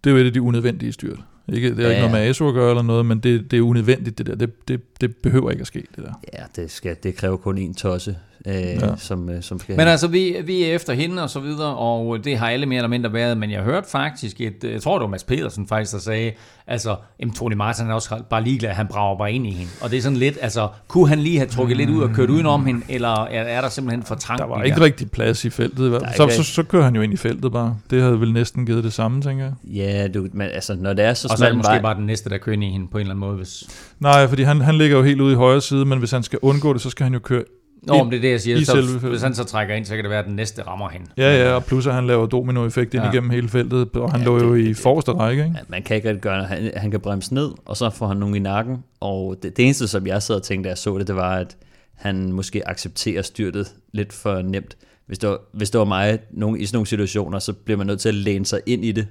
[0.04, 1.18] det er jo et af de unødvendige styrt.
[1.52, 2.22] Ikke, det er ja, Ja, ikke noget ja.
[2.24, 4.34] med ASO at gøre eller noget, men det, det er unødvendigt det der.
[4.34, 6.12] Det, det, det behøver ikke at ske, det der.
[6.38, 8.96] Ja, det, skal, det kræver kun en tosse, øh, Ja.
[8.96, 12.24] som, øh, som skal Men altså, vi, vi er efter hende og så videre, og
[12.24, 15.02] det har alle mere eller mindre været, men jeg hørte faktisk et, jeg tror det
[15.02, 16.32] var Mads Pedersen faktisk, der sagde,
[16.66, 19.70] altså, jamen, Tony Martin er også bare ligeglad, han brager bare ind i hende.
[19.80, 22.30] Og det er sådan lidt, altså, kunne han lige have trukket lidt ud og kørt
[22.30, 24.40] udenom hende, eller er, er der simpelthen for trangt?
[24.40, 24.84] Der var ikke der?
[24.84, 26.02] rigtig plads i feltet.
[26.16, 27.76] Så, ikke så, så kører han jo ind i feltet bare.
[27.90, 29.52] Det havde vel næsten givet det samme, tænker jeg.
[29.64, 31.94] Ja, du, men altså, når det er så Og så er det måske vej, bare
[31.94, 33.36] den næste, der kører ind i hende på en eller anden måde.
[33.36, 33.64] Hvis...
[34.00, 36.38] Nej, fordi han, han ligger jo helt ude i højre side, men hvis han skal
[36.42, 37.44] undgå det, så skal han jo køre...
[37.82, 38.56] Nå, men det er det, jeg siger.
[38.56, 39.10] i selve Så, feltet.
[39.10, 41.06] hvis han så trækker ind, så kan det være, at den næste rammer hende.
[41.16, 43.10] Ja, ja, og plus at han laver dominoeffekt ind Ja.
[43.10, 45.54] igennem hele feltet, og han Ja, lå jo det- i forreste række, ikke?
[45.58, 46.44] Ja, man kan ikke rigtig gøre.
[46.44, 48.76] Han, han kan bremse ned, og så får han nogen i nakken.
[49.00, 51.36] Og det, det eneste, som jeg sad og tænkte, da jeg så det, det var,
[51.36, 51.56] at
[51.94, 54.76] han måske accepterer styrtet lidt for nemt.
[55.06, 57.86] Hvis det var, hvis det var mig nogen, i sådan nogle situationer, så bliver man
[57.86, 59.06] nødt til at læne sig ind i det,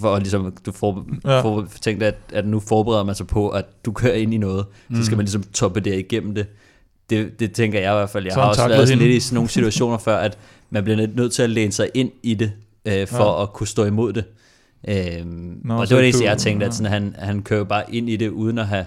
[0.00, 1.40] for at ligesom, du får, Ja.
[1.40, 4.66] får tænkt, at, at nu forbereder man sig på, at du kører ind i noget.
[4.88, 4.96] Mm.
[4.96, 6.46] Så skal man ligesom toppe det igennem det.
[7.10, 7.40] det.
[7.40, 8.24] Det tænker jeg i hvert fald.
[8.24, 10.38] Jeg Så har også været sådan lidt i sådan nogle situationer før, at
[10.70, 12.52] man bliver nødt- til at læne sig ind i det,
[12.84, 13.42] øh, for Ja.
[13.42, 14.24] at kunne stå imod det.
[14.88, 16.68] Øhm, Nå, og det var det jeg tænkte, ja.
[16.68, 18.86] at sådan, han, han kører bare ind i det, uden at have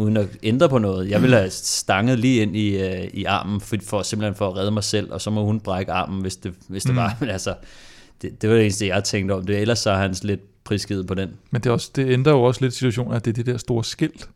[0.00, 1.10] uden at ændre på noget.
[1.10, 4.56] Jeg ville have stanget lige ind i, øh, i armen, for, for simpelthen for at
[4.56, 6.96] redde mig selv, og så må hun brække armen, hvis det, hvis det Mm.
[6.96, 7.16] var.
[7.20, 7.54] Men altså,
[8.22, 9.58] det, det var det eneste, jeg tænkte om det.
[9.60, 11.28] Ellers så er han lidt prisgivet på den.
[11.50, 13.56] Men det, er også, det ændrer jo også lidt situationen, at det er det der
[13.58, 14.28] store skilt.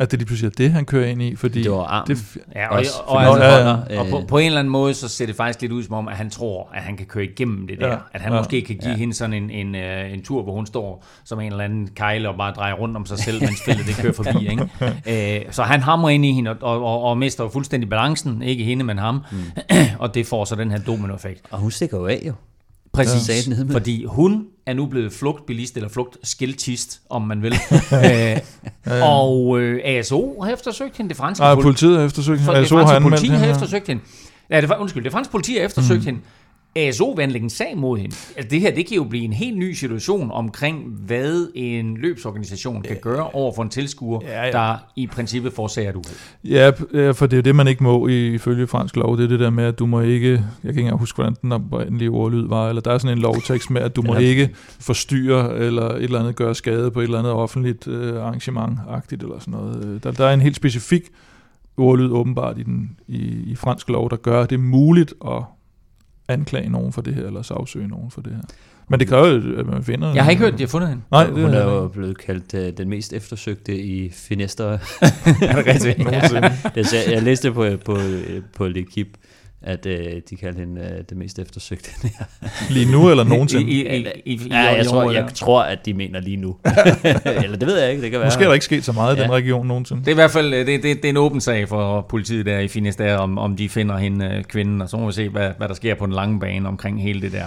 [0.00, 1.62] At det lige pludselig er det, han kører ind i, fordi...
[1.62, 2.16] Det var armen.
[2.16, 4.58] det, Ja, og, Også, og, og, altså, og, holder, og på, øh, på en eller
[4.58, 6.96] anden måde, så ser det faktisk lidt ud som om, at han tror, at han
[6.96, 7.88] kan køre igennem det der.
[7.88, 8.38] Ja, At han ja.
[8.38, 11.52] måske kan give hende sådan en, en, øh, en tur, hvor hun står som en
[11.52, 14.48] eller anden kejle og bare drejer rundt om sig selv, mens feltet det kører forbi.
[14.50, 14.68] Ikke?
[15.46, 18.42] Øh, så han hamrer ind i hende og, og, og, og mister fuldstændig balancen.
[18.42, 19.24] Ikke hende, men ham.
[19.32, 19.38] Mm.
[20.02, 21.40] og det får så den her dominoeffekt.
[21.50, 22.32] Og hun stikker jo af jo.
[22.92, 23.54] Præcis, Ja.
[23.64, 23.72] Med.
[23.72, 27.52] fordi hun er nu blevet flugtbilist, eller flugtskiltist, om man vil.
[27.92, 28.36] øh,
[29.02, 32.54] og øh, ASO har eftersøgt hende, det franske Nej, politi- politiet har eftersøgt hende.
[32.54, 33.38] det ASO har anmeldt politi hende.
[33.38, 33.52] har ja.
[33.52, 34.02] eftersøgt hende.
[34.50, 36.04] Ja, det var, undskyld, det franske politi har eftersøgt mm.
[36.06, 36.20] hende.
[36.76, 38.16] ASO vil anlægge en sag mod hende.
[38.36, 42.82] Altså det her, det kan jo blive en helt ny situation omkring, hvad en løbsorganisation
[42.82, 44.52] kan gøre over for en tilskuer, Ja, ja.
[44.52, 46.16] der i princippet forårsager et uheld.
[47.04, 49.16] Ja, for det er jo det, man ikke må ifølge fransk lov.
[49.16, 50.30] Det er det der med, at du må ikke...
[50.30, 52.68] Jeg kan ikke engang huske, hvordan den oprindelige ordlyd var.
[52.68, 54.20] Eller der er sådan en lovtekst med, at du må Ja.
[54.20, 59.22] ikke forstyrre eller et eller andet gøre skade på et eller andet offentligt øh, arrangement-agtigt
[59.22, 59.84] eller sådan noget.
[59.84, 61.02] Øh, Der, der er en helt specifik
[61.76, 65.42] ordlyd åbenbart i, den, i, i fransk lov, der gør det muligt at
[66.30, 68.42] anklage nogen for det her, eller sagsøge nogen for det her.
[68.88, 70.14] Men det kræver jo, at man finder...
[70.14, 71.02] Jeg har ikke hørt, at de har fundet hende.
[71.10, 74.66] Nej, det hun er er jo blevet kaldt uh, den mest eftersøgte i Finester.
[75.42, 75.98] Er det rigtigt?
[76.74, 77.98] Det, jeg, jeg læste på, på,
[78.56, 79.14] på L'Equipe,
[79.62, 79.92] at uh,
[80.30, 81.90] de kaldte hende uh, det mest eftersøgte.
[82.70, 83.70] Lige nu eller nogensinde.
[83.70, 85.30] i, i, i, i, ja, jeg, tror, området jeg der.
[85.30, 86.56] tror, at de mener lige nu.
[87.24, 88.26] Eller det ved jeg ikke, det kan være.
[88.26, 89.36] Måske er der ikke sket så meget i den Ja.
[89.36, 90.00] region nogensinde.
[90.00, 92.58] Det er i hvert fald det, det, det er en åben sag for politiet der
[92.58, 95.50] i Finisterre, om, om de finder hende øh, kvinden, og så må vi se, hvad,
[95.58, 97.44] hvad der sker på den lange bane omkring hele det der.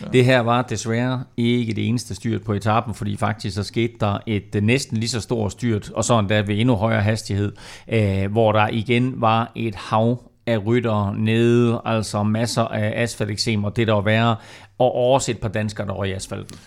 [0.00, 0.06] Ja.
[0.12, 4.18] Det her var desværre ikke det eneste styrt på etappen, fordi faktisk så skete der
[4.26, 7.52] et øh, næsten lige så stort styrt, og så endda ved endnu højere hastighed,
[7.88, 13.76] øh, hvor der igen var et hav af rytter nede, altså masser af asfalteksem, og
[13.76, 14.36] det der var værre,
[14.78, 16.58] og også et par danskere, der røg i asfalten.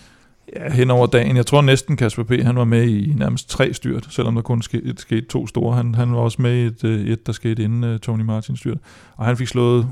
[0.56, 1.36] Ja, hen over dagen.
[1.36, 2.30] Jeg tror næsten Kasper P.
[2.30, 5.76] han var med i nærmest tre styrt, selvom der kun skete, skete to store.
[5.76, 8.56] Han, han var også med i et, øh, et der skete inden uh, Tony Martin
[8.56, 8.78] styrt.
[9.16, 9.86] Og han fik slået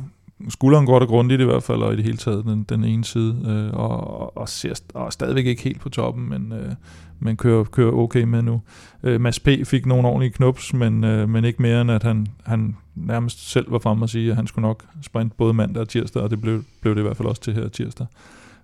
[0.49, 3.05] skulderen godt og grundigt i hvert fald, og i det hele taget den, den ene
[3.05, 6.53] side, øh, og, og, og, ser, st- og er stadigvæk ikke helt på toppen, men,
[6.53, 6.73] øh,
[7.19, 8.63] men kører, kører okay med nu.
[9.03, 9.49] Øh, Mads P.
[9.65, 13.73] fik nogle ordentlige knups, men, øh, men ikke mere end at han, han nærmest selv
[13.73, 16.41] var fremme og sige, at han skulle nok sprinte både mandag og tirsdag, og det
[16.41, 18.07] blev, blev det i hvert fald også til her tirsdag.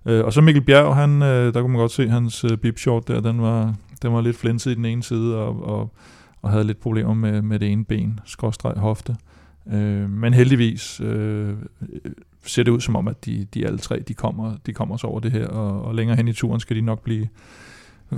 [0.05, 2.79] Øh, og så Mikkel Bjerg, han, øh, der kunne man godt se hans øh, bip
[2.79, 5.93] short der, den var, den var lidt flænset i den ene side, og, og,
[6.41, 9.15] og havde lidt problemer med, med det ene ben, skråstreg hofte.
[9.73, 11.53] Øh, men heldigvis øh,
[12.45, 15.09] ser det ud som om, at de, de alle tre, de kommer, de kommer sig
[15.09, 17.27] over det her, og, og længere hen i turen skal de nok blive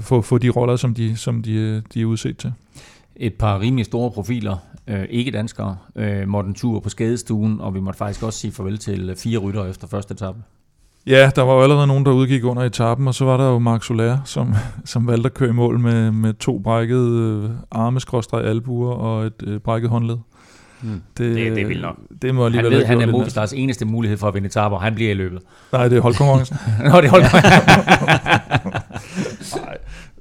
[0.01, 2.53] få, få de roller, som de, som de, øh, de er udset til.
[3.15, 7.73] et par rimelig store profiler, øh, ikke danskere, øh, måtte en tur på skadestuen, og
[7.75, 10.37] vi måtte faktisk også sige farvel til øh, fire rytter efter første etape.
[11.07, 13.59] Ja, der var jo allerede nogen, der udgik under etappen, og så var der jo
[13.59, 14.53] Mark Soler, som,
[14.85, 17.99] som valgte at køre i mål med, med to brækkede øh, arme,
[18.33, 20.17] albuer og et øh, brækket håndled.
[20.81, 20.91] Hmm.
[21.17, 21.97] Det, Det- det er vildt nok.
[22.21, 24.75] Det må Han alligevel ved, have han er Movistars eneste mulighed for at vinde etaper,
[24.77, 25.39] og han bliver i løbet.
[25.71, 26.57] Nej, det er holdkonkurrencen.
[26.91, 28.81] Nå, det holder nej,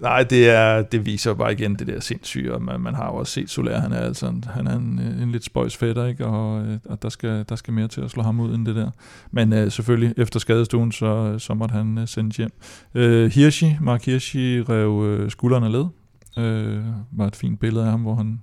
[0.04, 3.14] Nej, det, er, det viser bare igen det der sindssyge, og man, man har jo
[3.14, 6.26] også set Soler, han er altså en, han er en, en lidt spøjs fætter, ikke?
[6.26, 8.76] Og, øh, og der, skal, der skal mere til at slå ham ud end det
[8.76, 8.90] der.
[9.30, 12.50] Men uh, selvfølgelig, efter skadestuen, så, så måtte han uh, sendes hjem.
[12.94, 15.86] Uh, Hirschi, Mark Hirschi rev uh, skuldrene led.
[16.36, 16.84] Uh,
[17.18, 18.40] var et fint billede af ham, hvor han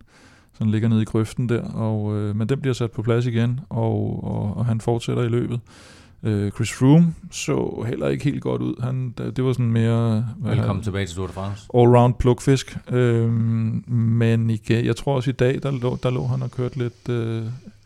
[0.54, 3.60] sådan ligger nede i grøften der, og, uh, men den bliver sat på plads igen,
[3.70, 5.60] og, og, og han fortsætter i løbet.
[6.24, 8.84] Øh, Chris Froome så heller ikke helt godt ud.
[8.84, 10.26] Han, det var sådan mere...
[10.38, 11.68] Velkommen tilbage til Tour de France.
[11.74, 12.78] All-round plukfisk.
[12.92, 13.30] Øh,
[13.90, 17.10] men igen, jeg tror også i dag, der lå, der lå han og kørte lidt...
[17.10, 17.44] Øh,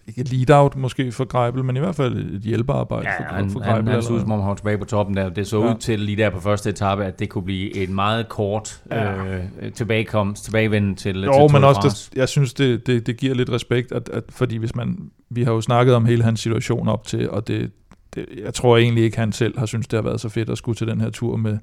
[0.08, 3.50] ikke et lead-out måske for Greibel, men i hvert fald et hjælpearbejde ja, for, han,
[3.50, 3.84] for Greibel.
[3.84, 5.30] Han, han så ud som om han var tilbage på toppen der.
[5.30, 5.72] Det så ja.
[5.72, 9.36] ud til lige der på første etape, at det kunne blive en meget kort ja.
[9.36, 9.44] øh,
[9.74, 13.50] tilbagekomst, tilbagevenden til, jo, til men også det, jeg synes, det, det, det giver lidt
[13.50, 17.08] respekt, at, at, fordi hvis man, vi har jo snakket om hele hans situation op
[17.08, 17.72] til, og det,
[18.16, 20.58] det, jeg tror egentlig ikke, han selv har synes det har været så fedt at
[20.58, 21.58] skulle til den her tur med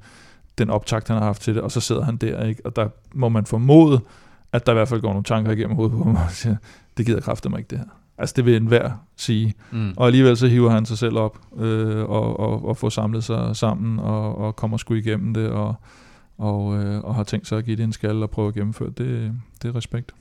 [0.59, 2.67] den optakt, han har haft til det, og så sidder han der, ikke?
[2.67, 4.01] og der må man formode,
[4.53, 6.57] at der i hvert fald går nogle tanker igennem hovedet på ham, og siger,
[6.97, 7.87] det gider kræfte mig ikke det her.
[8.19, 9.55] Altså det vil enhver sige.
[9.71, 9.95] Mm.
[9.97, 13.57] Og alligevel så hiver han sig selv op øh, og, og, og får samlet sig
[13.57, 15.75] sammen og, og kommer sgu igennem det og,
[16.39, 18.91] og, øh, og har tænkt sig at give det en skal og prøve at gennemføre
[18.91, 19.33] det.
[19.63, 20.15] Det er respekt.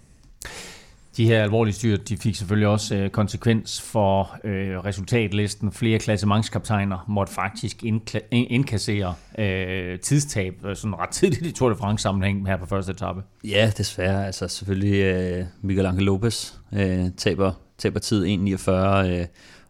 [1.17, 5.71] De her alvorlige styr, de fik selvfølgelig også øh, konsekvens for øh, resultatlisten.
[5.71, 11.76] Flere klassementskaptajner måtte faktisk indkla- indkassere øh, tidstab øh, sådan ret tidligt i Tour de
[11.76, 13.21] France sammenhæng her på første etape.
[13.43, 14.26] Ja, desværre.
[14.26, 19.26] Altså selvfølgelig øh, Miguel Angel Lopez øh, taber, taber tid 1.49 øh,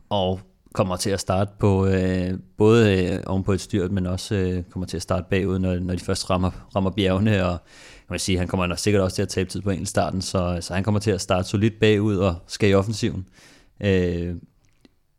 [0.10, 0.40] og
[0.74, 4.64] kommer til at starte på øh, både øh, oven på et styrt, men også øh,
[4.64, 7.58] kommer til at starte bagud, når, når de først rammer, rammer bjergene, og
[8.12, 10.74] man sige, han kommer nok sikkert også til at tabe tid på starten, så, så
[10.74, 13.26] han kommer til at starte solidt bagud og skal i offensiven.
[13.84, 14.36] Øh,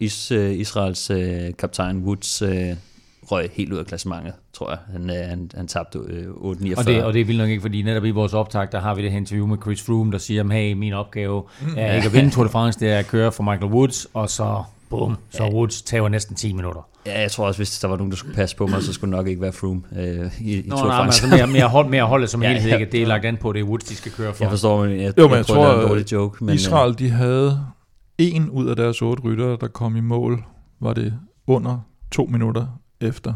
[0.01, 2.77] Is, øh, Israels øh, kaptajn Woods øh,
[3.23, 4.79] røg helt ud af klassementet, tror jeg.
[4.93, 6.43] Han, øh, han, han tabte øh, 8-49.
[6.79, 8.95] Og det, og det er vildt nok ikke, fordi netop i vores optag, der har
[8.95, 11.43] vi det her interview med Chris Froome, der siger, hey, min opgave
[11.77, 14.31] er ikke at vinde Tour de France, det er at køre for Michael Woods, og
[14.31, 14.63] så
[14.99, 16.89] bum, så Woods tager næsten 10 minutter.
[17.07, 19.13] Ja, jeg tror også, hvis der var nogen, der skulle passe på mig, så skulle
[19.13, 21.69] det nok ikke være Froome øh, i, i Nå, Tour de nej, altså mere, mere,
[21.69, 22.77] hold, mere holdet som Ja, helhed, ja.
[22.77, 22.93] ikke?
[22.93, 24.45] det er lagt an på, det er Woods, de skal køre for.
[24.45, 26.45] Jeg forstår, men jeg, Jo, men jeg, prøver at lave tror, en dårlig joke.
[26.45, 27.61] Men, Israel, de havde
[28.19, 30.45] en ud af deres otte ryttere, der kom i mål,
[30.81, 31.15] var det
[31.47, 31.79] under
[32.11, 32.67] to minutter
[33.01, 33.35] efter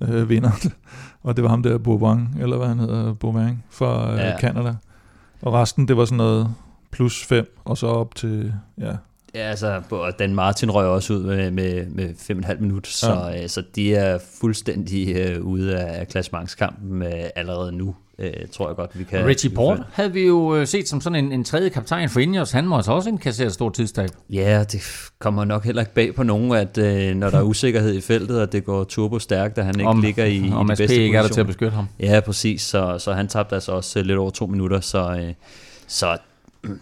[0.00, 0.08] Mm.
[0.08, 0.72] øh, vinderen.
[1.22, 4.38] Og det var ham der, Bovang, eller hvad han hedder, Bovang, fra øh, Ja.
[4.40, 4.74] Canada.
[5.42, 6.48] Og resten, det var sådan noget
[6.92, 8.92] plus fem, og så op til, ja,
[9.38, 12.60] Ja, altså, og Dan Martin røg også ud med, med, med fem og en halv
[12.60, 13.48] minut, så, ja.
[13.48, 18.98] så de er fuldstændig øh, ude af klassementskampen øh, allerede nu, øh, tror jeg godt,
[18.98, 19.26] vi kan...
[19.26, 22.50] Richie Port havde vi jo øh, set som sådan en, en tredje kaptajn for Ineos.
[22.50, 24.10] Han må altså også indkassere et stort tidstab.
[24.30, 27.94] Ja, det kommer nok heller ikke bag på nogen, at øh, når der er usikkerhed
[27.94, 30.72] i feltet, og det går turbo stærkt, at han ikke om, ligger i, om i
[30.72, 31.88] de bedste ikke er der til at beskytte ham.
[32.00, 32.62] Ja, præcis.
[32.62, 34.80] Så, så han tabte altså også øh, lidt over to minutter.
[34.80, 35.34] Så, øh,
[35.86, 36.16] så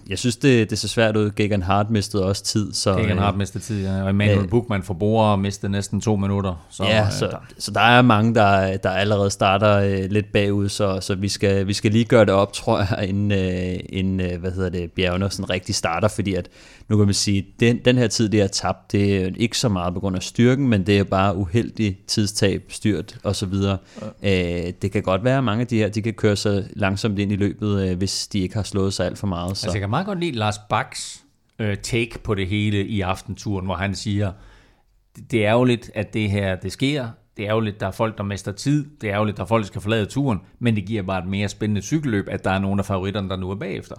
[0.09, 1.31] jeg synes, det, det ser svært ud.
[1.37, 2.73] Gegan Hart mistede også tid.
[2.73, 4.03] Så, Ikke han øh, mistet tid, ja.
[4.03, 6.67] og Emmanuel øh, Buchmann for Bora mistede næsten to minutter.
[6.71, 10.33] Så, ja, øh, så, der- så der er mange, der, der allerede starter øh, lidt
[10.33, 13.79] bagud, så, så vi, skal, vi skal lige gøre det op, tror jeg, inden, øh,
[13.89, 16.49] inden øh, hvad hedder det, bjergene sådan rigtig starter, fordi at
[16.89, 19.69] nu kan man sige, den, den her tid, det er tabt, det er ikke så
[19.69, 23.77] meget på grund af styrken, men det er bare uheldig tidstab, styrt og så videre.
[24.23, 27.19] Øh, det kan godt være, at mange af de her, de kan køre sig langsomt
[27.19, 29.57] ind i løbet, øh, hvis de ikke har slået sig alt for meget.
[29.57, 29.67] Så.
[29.67, 31.25] Altså, jeg kan meget godt lide Lars Baks
[31.59, 34.33] øh, take på det hele i aftenturen, hvor han siger,
[35.31, 37.09] det er ærgerligt, at det her det sker.
[37.37, 38.87] Det er ærgerligt, at der er folk, der mister tid.
[39.01, 40.39] Det er ærgerligt, at der er folk, der skal forlade turen.
[40.59, 43.37] Men det giver bare et mere spændende cykelløb, at der er nogle af favoritterne, der
[43.37, 43.95] nu er bagefter.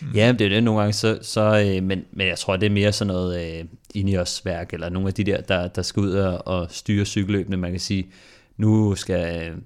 [0.00, 0.08] Mm.
[0.14, 2.70] Ja, det er det nogle gange, så, så, øh, men, men jeg tror, det er
[2.70, 3.64] mere sådan noget øh,
[3.94, 7.56] Ineos-værk, eller nogle af de der, der, der skal ud og, og styre cykelløbene.
[7.56, 8.06] Man kan sige,
[8.56, 9.56] nu skal, øh,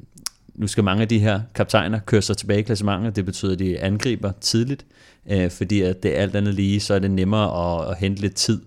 [0.54, 3.16] nu skal mange af de her kaptajner køre sig tilbage i klassementet.
[3.16, 4.86] Det betyder, at de angriber tidligt,
[5.30, 8.20] øh, fordi at det er alt andet lige, så er det nemmere at, at hente
[8.20, 8.60] lidt tid,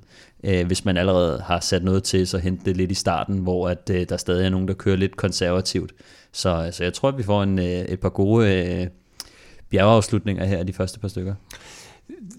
[0.44, 3.70] øh, hvis man allerede har sat noget til, så hente det lidt i starten, hvor
[3.70, 5.92] at, øh, der stadig er nogen, der kører lidt konservativt.
[6.32, 8.88] Så, så jeg tror, at vi får en, øh, et par gode øh,
[9.70, 11.36] bjergeafslutninger her de første par stykker.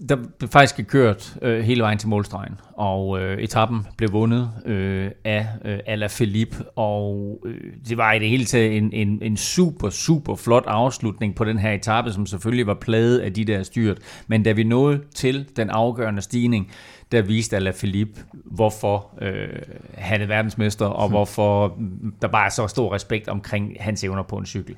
[0.09, 5.11] Der blev faktisk kørt øh, hele vejen til målstregen, og øh, etappen blev vundet øh,
[5.23, 9.89] af øh, Alaphilippe, og øh, det var i det hele taget en, en, en super,
[9.89, 13.97] super flot afslutning på den her etape, som selvfølgelig var plaget af de der styrt.
[14.27, 16.71] Men da vi nåede til den afgørende stigning,
[17.11, 19.47] der viste Alaphilippe, hvorfor øh,
[19.93, 24.23] han er verdensmester, og hvorfor mm, der bare er så stor respekt omkring hans evner
[24.23, 24.75] på en cykel.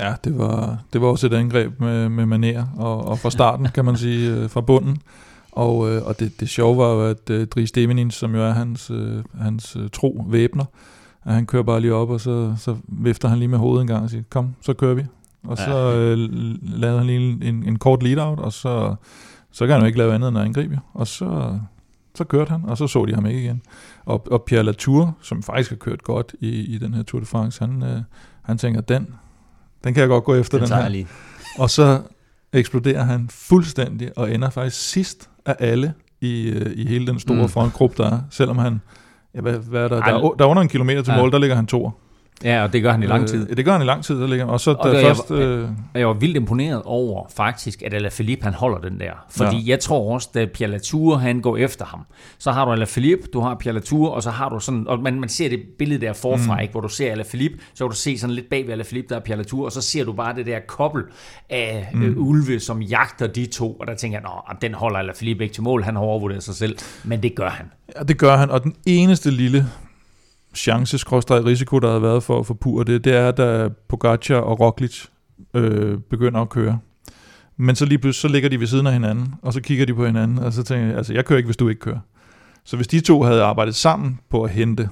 [0.00, 3.68] Ja, det var, det var også et angreb med, med maner, og, og fra starten,
[3.74, 4.98] kan man sige, øh, fra bunden.
[5.52, 8.50] Og, øh, og det, det sjove var jo, at øh, Dries Devenin, som jo er
[8.50, 10.64] hans, øh, hans øh, tro væbner,
[11.24, 13.86] at han kører bare lige op, og så, så vifter han lige med hovedet en
[13.86, 15.04] gang og siger, kom, så kører vi.
[15.44, 16.18] Og så øh,
[16.62, 18.94] lavede han lige en, en kort lead-out, og så,
[19.52, 20.78] så kan han jo ikke lave andet end at angribe.
[20.92, 21.58] Og så,
[22.14, 23.62] så kørte han, og så så de ham ikke igen.
[24.04, 27.26] Og, og Pierre Latour, som faktisk har kørt godt i, i den her Tour de
[27.26, 28.02] France, han, øh,
[28.42, 29.08] han tænker, den,
[29.84, 30.88] den kan jeg godt gå efter, Den den, her.
[30.88, 31.06] lige.
[31.58, 32.00] Og så
[32.52, 37.42] eksploderer han fuldstændig, og ender faktisk sidst af alle i, øh, i hele den store
[37.42, 37.48] Mm.
[37.48, 38.20] frontgruppe, der er.
[38.30, 38.80] Selvom han,
[39.34, 41.18] ja, hvad, hvad er der, der, er, der er under en kilometer til Ja.
[41.20, 41.90] mål, der ligger han to.
[42.44, 43.50] Ja, og det gør han i lang tid.
[43.50, 44.44] Øh, det gør han i lang tid, der ligger.
[44.46, 45.30] Og så Og da det er- først...
[45.30, 49.12] Øh, jeg var vildt imponeret over faktisk, at Alaphilippe han holder den der.
[49.30, 49.70] Fordi ja.
[49.70, 52.00] Jeg tror også, da Pierre Latour han går efter ham,
[52.38, 55.20] så har du Alaphilippe, du har Pierre Latour, og så har du sådan, og man,
[55.20, 56.60] man ser det billede der forfra, mm.
[56.60, 59.20] ikke, hvor du ser Alaphilippe, så kan du se sådan lidt bag ved Alaphilippe, der
[59.20, 61.02] er Pierre Latour, og så ser du bare det der kobbel
[61.50, 62.02] af mm.
[62.02, 65.54] øh, ulve, som jagter de to, og der tænker jeg, nå, den holder Alaphilippe ikke
[65.54, 67.66] til mål, han har overvurderet sig selv, men det gør han.
[67.98, 68.50] ja, det gør han.
[68.50, 69.66] Og den eneste lille
[70.54, 75.04] chance-risiko, der havde været for at forpure det, det er, da Pogacar og Roglic
[75.54, 76.78] øh, begynder at køre.
[77.56, 79.94] Men så lige pludselig, så ligger de ved siden af hinanden, og så kigger de
[79.94, 81.98] på hinanden, og så tænker jeg, altså jeg kører ikke, hvis du ikke kører.
[82.64, 84.88] Så hvis de to havde arbejdet sammen på at hente,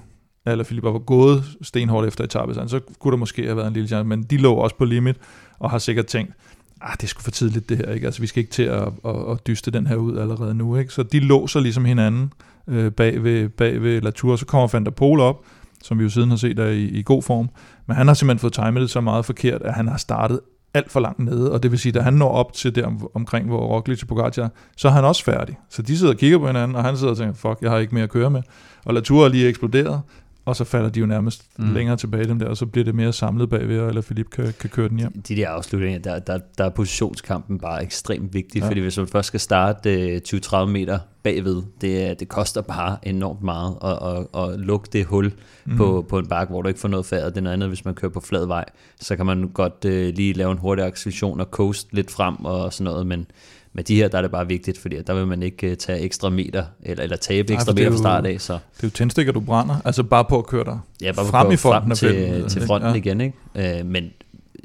[0.46, 3.88] eller Philip var gået stenhårdt efter etappesejren, så kunne der måske have været en lille
[3.88, 5.16] chance, men de lå også på limit,
[5.58, 6.32] og har sikkert tænkt,
[6.80, 8.06] ah, det er sgu for tidligt det her, ikke?
[8.06, 10.92] Altså vi skal ikke til at, at, at dyste den her ud allerede nu, ikke?
[10.92, 12.32] Så de låser ligesom hinanden
[12.68, 15.44] øh, bag, ved, bag ved Latour, så kommer Van der Pol op,
[15.82, 17.48] som vi jo siden har set er i, i god form,
[17.86, 20.40] men han har simpelthen fået timet det så meget forkert, at han har startet
[20.74, 23.08] alt for langt nede, og det vil sige, da han når op til der om,
[23.14, 25.56] omkring, hvor Roglic og Pogacar, så er han også færdig.
[25.70, 27.78] Så de sidder og kigger på hinanden, og han sidder og tænker, fuck, jeg har
[27.78, 28.42] ikke mere at køre med.
[28.84, 30.00] Og Latour er lige eksploderet,
[30.44, 31.72] og så falder de jo nærmest Mm.
[31.74, 34.70] længere tilbage dem der, og så bliver det mere samlet bagved, eller Philip kan, kan
[34.70, 35.22] køre den hjem.
[35.28, 38.64] de der afslutninger, der, der, der er positionskampen bare ekstremt vigtig, ja.
[38.64, 38.70] Ja.
[38.70, 43.42] fordi hvis man først skal starte øh, 20-30 meter bagved, det, det koster bare enormt
[43.42, 45.32] meget at, at, at lukke det hul
[45.64, 45.76] mm.
[45.76, 47.24] på, på en bakke, hvor du ikke får noget færd.
[47.24, 48.64] Det er noget andet, hvis man kører på flad vej,
[49.00, 52.72] så kan man godt øh, lige lave en hurtig acceleration og coast lidt frem og
[52.72, 53.26] sådan noget, men
[53.72, 56.00] med de her, der er det bare vigtigt, fordi der vil man ikke øh, tage
[56.00, 58.90] ekstra meter, eller, eller tabe ekstra er meter fra start af, så Det er jo
[58.90, 60.78] tændstikker, du brænder, altså bare på at køre dig.
[61.02, 62.90] Ja, bare frem i fronten frem til, til fronten.
[62.90, 62.96] Ja.
[62.96, 63.78] igen, ikke?
[63.80, 64.10] Øh, men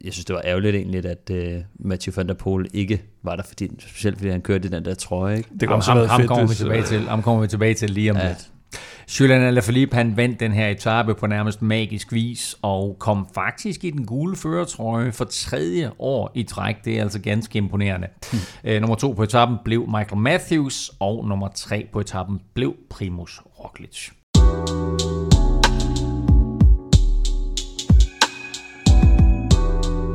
[0.04, 3.43] jeg synes, det var ærgerligt egentlig, at øh, Mathieu van der Poel ikke var der,
[3.43, 5.49] fordi, specielt fordi han kørte i den der trøje, ikke?
[5.51, 6.99] Det kan ham, også ham, fedt, kommer vi tilbage øh, til.
[6.99, 8.28] Ham kommer vi tilbage til lige om Ja.
[8.28, 8.49] lidt.
[9.20, 13.89] Julian Alaphilippe, han vandt den her etape på nærmest magisk vis, og kom faktisk i
[13.89, 16.76] den gule førertrøje for tredje år i træk.
[16.86, 18.08] Det er altså ganske imponerende.
[18.32, 18.39] Hmm.
[18.64, 23.41] Øh, nummer to på etappen blev Michael Matthews, og nummer tre på etappen blev Primus
[23.60, 24.10] Roglic.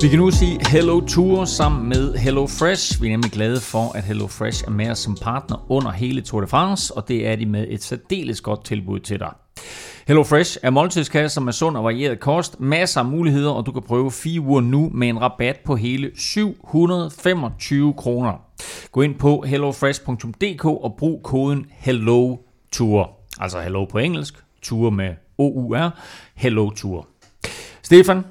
[0.03, 3.03] Vi kan nu sige Hello Tour sammen med Hello Fresh.
[3.03, 6.20] Vi er nemlig glade for, at Hello Fresh er med os som partner under hele
[6.20, 9.32] Tour de France, og det er de med et særdeles godt tilbud til dig.
[10.07, 13.82] Hello Fresh er måltidskasser med sund og varieret kost, masser af muligheder, og du kan
[13.82, 18.32] prøve fire uger nu med en rabat på hele 725 kroner.
[18.92, 23.11] Gå ind på hellofresh.dk og brug koden HELLOTOUR.
[23.40, 25.90] Altså hello på engelsk, tour med O-U-R,
[26.34, 27.07] Hello Tour.
[27.82, 28.24] Stefan,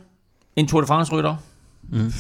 [0.55, 1.35] en Tour de France-rytter,
[1.89, 2.11] Mm.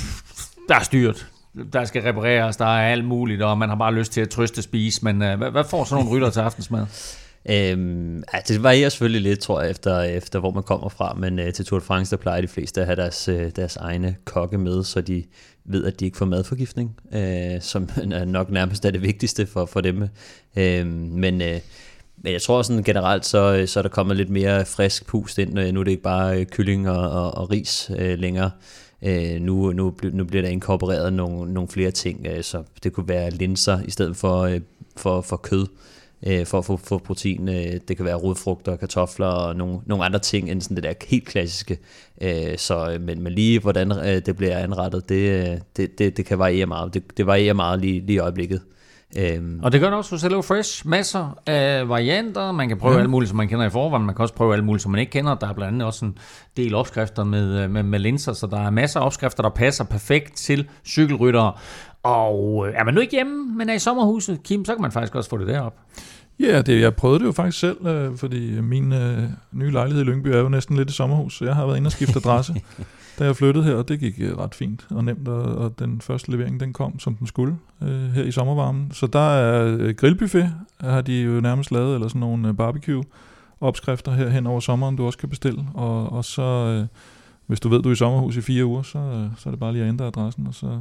[0.69, 1.27] der er styrt.
[1.73, 4.61] Der skal repareres, der er alt muligt, og man har bare lyst til at trøste
[4.61, 4.99] spise.
[5.03, 6.85] Men uh, hvad, hvad får sådan nogle rytter til aftensmad?
[7.49, 11.39] Øhm, ja, det varierer selvfølgelig lidt, tror jeg, efter, efter hvor man kommer fra, men
[11.39, 14.15] øh, til Tour de France, der plejer de fleste at have deres, øh, deres egne
[14.25, 15.23] kokke med, så de
[15.65, 19.65] ved, at de ikke får madforgiftning, øh, som er nok nærmest er det vigtigste for,
[19.65, 20.07] for dem.
[20.57, 21.59] Øh, men, øh,
[22.23, 25.37] men jeg tror sådan generelt, så, øh, så er der kommet lidt mere frisk pust
[25.37, 25.59] ind.
[25.59, 28.51] Øh, nu er det ikke bare kylling og, og, og ris øh, længere.
[29.01, 33.07] Øh, nu, nu, nu bliver der inkorporeret nogle, nogle flere ting, øh, så det kunne
[33.07, 34.61] være linser i stedet for, øh,
[34.95, 35.67] for, for kød
[36.25, 37.49] øh, for at få, få protein.
[37.49, 40.93] Øh, det kan være rodfrugter, kartofler og nogle, nogle andre ting end sådan det der
[41.07, 41.77] helt klassiske.
[42.21, 46.17] Øh, så, øh, men, men lige hvordan øh, det bliver anrettet, det, øh, det, det,
[46.17, 46.93] det kan variere meget.
[46.93, 48.61] Det, det varierer meget lige, lige i øjeblikket.
[49.17, 50.87] Øhm, Og det gør det også hos Hello Fresh.
[50.87, 52.51] Masser af varianter.
[52.51, 52.99] Man kan prøve ja.
[52.99, 54.05] alt muligt, som man kender i forvejen.
[54.05, 55.35] Man kan også prøve alt muligt, som man ikke kender.
[55.35, 56.17] Der er blandt andet også en
[56.57, 59.83] del opskrifter med, øh, med, med linser, så der er masser af opskrifter, der passer
[59.83, 61.53] perfekt til cykelryttere.
[62.03, 64.91] Og øh, er man nu ikke hjemme, men er i sommerhuset, Kim, så kan man
[64.91, 65.75] faktisk også få det derop.
[66.39, 70.05] Ja, det, jeg prøvede det jo faktisk selv, øh, fordi min øh, nye lejlighed i
[70.05, 72.53] Lyngby er jo næsten lidt et sommerhus, så jeg har været inde og skifte adresse,
[73.19, 76.01] da jeg flyttede her, og det gik øh, ret fint og nemt, og, og den
[76.01, 78.91] første levering, den kom, som den skulle øh, her i sommervarmen.
[78.91, 83.03] Så der er øh, grillbuffet, har de jo nærmest lavet, eller sådan nogle øh, barbecue
[83.61, 86.87] opskrifter her hen over sommeren, du også kan bestille, og, og så, øh,
[87.45, 89.59] hvis du ved, du er i sommerhus i fire uger, så, øh, så er det
[89.59, 90.79] bare lige at ændre adressen, og så,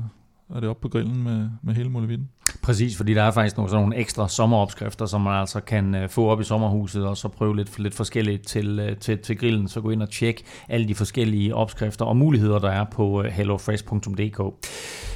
[0.54, 2.28] er det op på grillen med, med hele muligheden.
[2.66, 6.08] Præcis, fordi der er faktisk nogle, sådan nogle ekstra sommeropskrifter, som man altså kan øh,
[6.08, 9.68] få op i sommerhuset, og så prøve lidt, lidt forskelligt til, øh, til, til grillen.
[9.68, 13.32] Så gå ind og tjek alle de forskellige opskrifter og muligheder, der er på øh,
[13.32, 14.68] hellofresh.dk.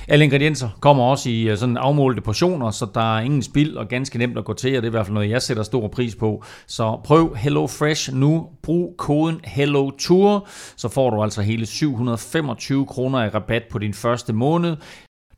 [0.08, 4.18] Alle ingredienser kommer også i sådan afmålte portioner, så der er ingen spild og ganske
[4.18, 6.14] nemt at gå til, og det er i hvert fald noget, jeg sætter stor pris
[6.14, 6.44] på.
[6.66, 8.48] Så prøv HelloFresh nu.
[8.62, 14.32] Brug koden HelloTour, så får du altså hele 725 kroner i rabat på din første
[14.32, 14.76] måned.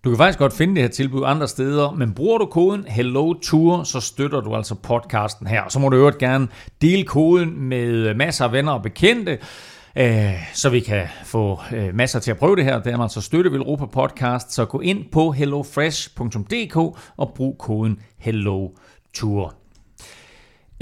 [0.04, 3.82] Du kan faktisk godt finde det her tilbud andre steder, men bruger du koden HelloTour,
[3.82, 5.68] så støtter du altså podcasten her.
[5.68, 6.48] Så må du øvrigt gerne
[6.80, 9.38] dele koden med masser af venner og bekendte,
[9.96, 12.82] øh, så vi kan få øh, masser til at prøve det her.
[12.82, 16.76] Det er altså støtte Europa Podcast, så gå ind på hellofresh.dk
[17.16, 19.61] og brug koden HelloTour.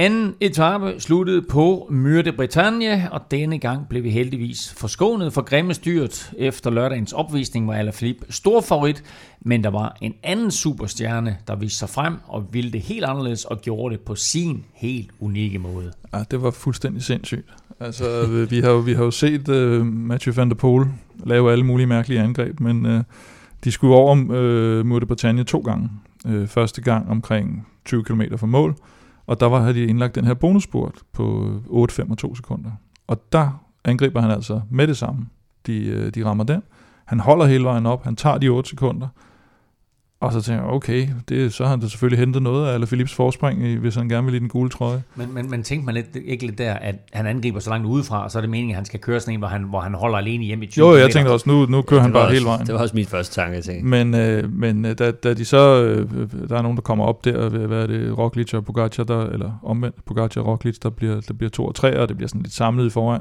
[0.01, 5.75] Anden etape sluttede på Myrde Bretagne, og denne gang blev vi heldigvis forskånet for grimme
[5.75, 6.33] styrt.
[6.39, 9.05] Efter lørdagens opvisning var Alaphilippe stor favorit,
[9.41, 13.45] men der var en anden superstjerne, der viste sig frem og ville det helt anderledes
[13.45, 15.93] og gjorde det på sin helt unikke måde.
[16.13, 17.49] Ja, det var fuldstændig sindssygt.
[17.81, 20.87] Altså, vi har jo, vi har jo set uh, Mathieu van der Poel
[21.27, 23.01] lave alle mulige mærkelige angreb, men uh,
[23.65, 25.91] de skulle over øh, uh, Mur Bretagne to gange.
[26.25, 28.77] Uh, første gang omkring 20 km fra mål,
[29.31, 32.71] og der var, havde de indlagt den her bonusspurt på øh, 8,25 sekunder.
[33.07, 35.27] Og der angriber han altså med det samme.
[35.67, 36.63] De, øh, de rammer den.
[37.05, 38.05] Han holder hele vejen op.
[38.05, 39.09] Han tager de 8 sekunder.
[40.21, 43.15] Og så tænker jeg, okay, det, så har han da selvfølgelig hentet noget af Philips
[43.15, 45.03] forspring, hvis han gerne vil i den gule trøje.
[45.15, 48.25] Men, men, men tænkte man lidt, ikke lidt der, at han angriber så langt udefra,
[48.25, 49.95] og så er det meningen, at han skal køre sådan en, hvor han, hvor han
[49.95, 52.23] holder alene hjem i 20 Jo, jeg tænkte også, nu, nu kører ja, han bare
[52.23, 52.67] også, hele vejen.
[52.67, 53.87] Det var også min første tanke, jeg tænkte.
[53.87, 56.09] Men, øh, men øh, da, da de så, øh,
[56.49, 59.61] der er nogen, der kommer op der, hvad er det, Roglic og Pogacar, der, eller
[59.63, 62.43] omvendt, Pogacar og Roglic, der bliver, der bliver to og tre, og det bliver sådan
[62.43, 63.21] lidt samlet i foran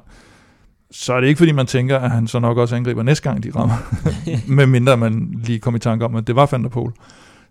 [0.91, 3.43] så er det ikke fordi, man tænker, at han så nok også angriber næste gang,
[3.43, 3.75] de rammer.
[4.55, 6.93] Med mindre man lige kommer i tanke om, at det var Van der Pol.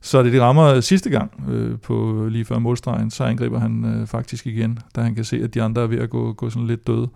[0.00, 4.06] Så det de rammer sidste gang øh, på lige før målstregen, så angriber han øh,
[4.06, 6.66] faktisk igen, da han kan se, at de andre er ved at gå, gå sådan
[6.66, 7.08] lidt døde.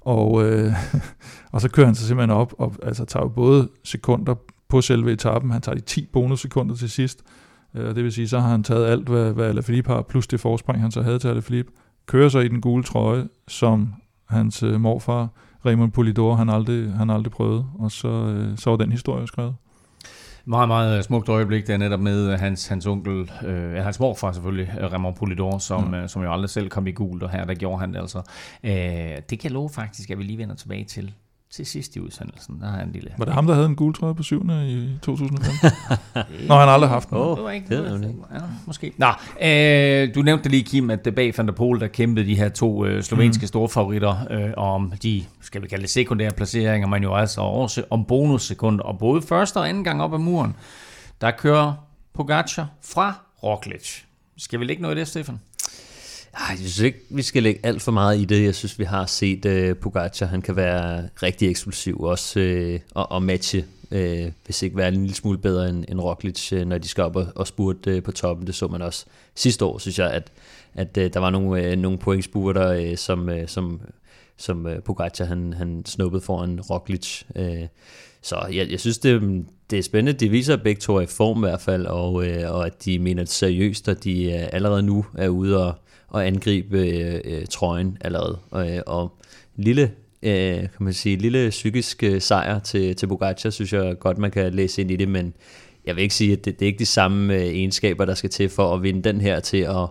[0.00, 0.72] Og, øh,
[1.52, 4.34] og så kører han sig simpelthen op, og altså tager jo både sekunder
[4.68, 7.22] på selve etappen, han tager de 10 bonussekunder til sidst,
[7.74, 10.40] øh, det vil sige, så har han taget alt, hvad, hvad Alaphilippe har, plus det
[10.40, 11.72] forspring, han så havde til Alaphilippe,
[12.06, 13.94] kører så i den gule trøje, som
[14.28, 15.28] hans øh, morfar,
[15.66, 19.54] Raymond Polidor, han aldrig, han aldrig prøvede, og så, øh, så var den historie skrevet.
[20.48, 25.14] Meget, meget smukt øjeblik, der netop med hans, hans onkel, øh, hans morfar selvfølgelig, Raymond
[25.14, 27.92] Polidor, som, øh, som jo aldrig selv kom i gult, og her der gjorde han
[27.92, 28.22] det altså.
[28.64, 28.72] Øh,
[29.30, 31.14] det kan jeg love faktisk, at vi lige vender tilbage til
[31.56, 32.60] til sidst i udsendelsen.
[32.60, 33.10] Der har en lille...
[33.18, 35.52] Var det ham, der havde en gul trøje på syvende i 2005?
[36.48, 37.18] Nå, han har aldrig haft den.
[37.18, 37.90] Oh, det var ikke det.
[37.90, 38.14] Var ikke.
[38.34, 38.92] Ja, måske.
[38.96, 39.06] Nå,
[39.42, 42.84] øh, du nævnte lige, Kim, at bag Van der Pol, der kæmpede de her to
[42.86, 43.46] øh, slovenske mm.
[43.46, 47.84] store favoritter øh, om de, skal vi kalde det sekundære placeringer, men jo altså også
[47.90, 48.84] om bonussekunder.
[48.84, 50.56] Og både første og anden gang op ad muren,
[51.20, 51.74] der kører
[52.14, 54.00] Pogacar fra Roglic.
[54.38, 55.40] Skal vi lægge noget i det, Stefan?
[56.36, 58.44] Ej, jeg synes ikke, vi skal lægge alt for meget i det.
[58.44, 60.26] Jeg synes, vi har set uh, Pogacar.
[60.26, 64.94] Han kan være rigtig eksplosiv også uh, og, og matche, uh, hvis ikke være en
[64.94, 68.02] lille smule bedre end, end Roglic, uh, når de skal op og, og spurte uh,
[68.02, 68.46] på toppen.
[68.46, 70.32] Det så man også sidste år, synes jeg, at,
[70.74, 73.80] at uh, der var nogle, uh, nogle pointspurter, uh, som, uh, som,
[74.36, 77.22] som uh, Pogacar han, han snuppede foran Roglic.
[77.34, 77.66] Uh,
[78.22, 80.18] så jeg, jeg synes, det, det er spændende.
[80.18, 82.84] De viser, at begge to er i form i hvert fald, og, øh, og at
[82.84, 85.74] de mener det seriøst, og de øh, allerede nu er ude og,
[86.14, 88.38] at angribe øh, øh, trøjen allerede.
[88.50, 89.18] Og, øh, og
[89.56, 89.90] lille,
[90.22, 94.30] øh, kan man sige, lille psykisk øh, sejr til, til Bogacar, synes jeg godt, man
[94.30, 95.34] kan læse ind i det, men
[95.86, 98.30] jeg vil ikke sige, at det, det er ikke de samme øh, egenskaber, der skal
[98.30, 99.88] til for at vinde den her til at,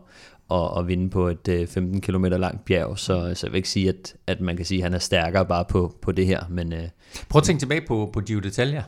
[0.50, 3.70] og, og vinde på et øh, 15 km langt bjerg, så, så jeg vil ikke
[3.70, 6.44] sige, at, at man kan sige, at han er stærkere bare på, på det her.
[6.50, 6.84] Men, øh,
[7.30, 8.82] Prøv at tænke tilbage på, på Gio d'Italia,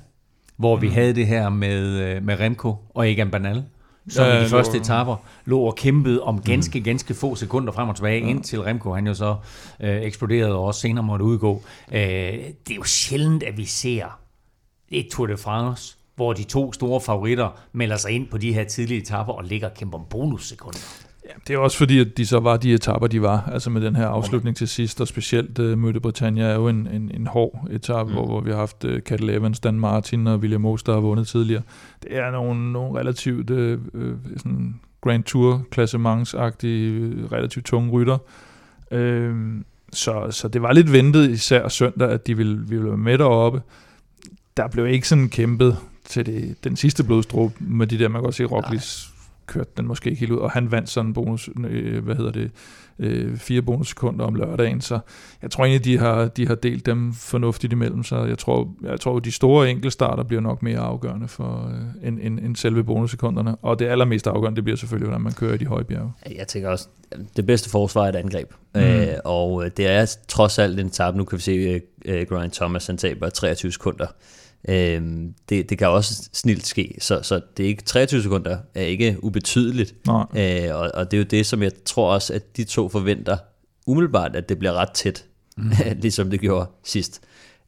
[0.57, 0.81] hvor mm.
[0.81, 3.63] vi havde det her med, øh, med Remco og Egan Bernal,
[4.09, 7.89] som ja, i de første etaper lå og kæmpede om ganske, ganske få sekunder frem
[7.89, 8.29] og tilbage, ja.
[8.29, 9.35] indtil Remco han jo så
[9.79, 11.63] øh, eksploderede og også senere måtte udgå.
[11.91, 14.19] Øh, det er jo sjældent, at vi ser
[14.89, 18.63] et Tour de France, hvor de to store favoritter melder sig ind på de her
[18.63, 21.06] tidlige etapper og ligger og kæmper om bonussekunder.
[21.27, 23.81] Ja, det er også fordi, at de så var de etapper, de var, altså med
[23.81, 27.27] den her afslutning til sidst, og specielt uh, Møde Britannia er jo en, en, en
[27.27, 28.15] hård etape, mm.
[28.15, 30.99] hvor, hvor vi har haft uh, Cattle Evans, Dan Martin og William Moos, der har
[30.99, 31.61] vundet tidligere.
[32.03, 33.79] Det er nogle, nogle relativt uh,
[34.37, 38.17] sådan Grand Tour klassementsagtige, relativt tunge rytter.
[38.91, 39.61] Uh,
[39.93, 43.61] så, så det var lidt ventet, især søndag, at de ville, ville være med deroppe.
[44.57, 48.23] Der blev ikke sådan kæmpet til det, den sidste blodstrup med de der, man kan
[48.23, 49.16] godt se, Roglic
[49.47, 52.31] kørte den måske ikke helt ud, og han vandt sådan en bonus, øh, hvad hedder
[52.31, 52.51] det,
[52.99, 54.99] øh, fire bonussekunder om lørdagen, så
[55.41, 58.99] jeg tror egentlig, de har, de har delt dem fornuftigt imellem så Jeg tror, jeg
[58.99, 63.55] tror de store enkeltstarter bliver nok mere afgørende for, øh, end, end, end selve bonussekunderne,
[63.55, 66.11] og det allermest afgørende, det bliver selvfølgelig, hvordan man kører i de høje bjerge.
[66.37, 66.87] Jeg tænker også,
[67.35, 68.81] det bedste forsvar er et angreb, mm.
[68.81, 71.15] øh, og det er trods alt en tab.
[71.15, 74.07] Nu kan vi se, uh, Grind Thomas han taber 23 sekunder
[74.67, 75.01] Øh,
[75.49, 79.17] det, det kan også snilt ske, så, så det er ikke 23 sekunder er ikke
[79.23, 79.95] ubetydeligt.
[80.37, 83.37] Øh, og, og det er jo det, som jeg tror også, at de to forventer
[83.87, 85.25] umiddelbart, at det bliver ret tæt,
[85.57, 85.71] mm.
[86.01, 87.21] ligesom det gjorde sidst.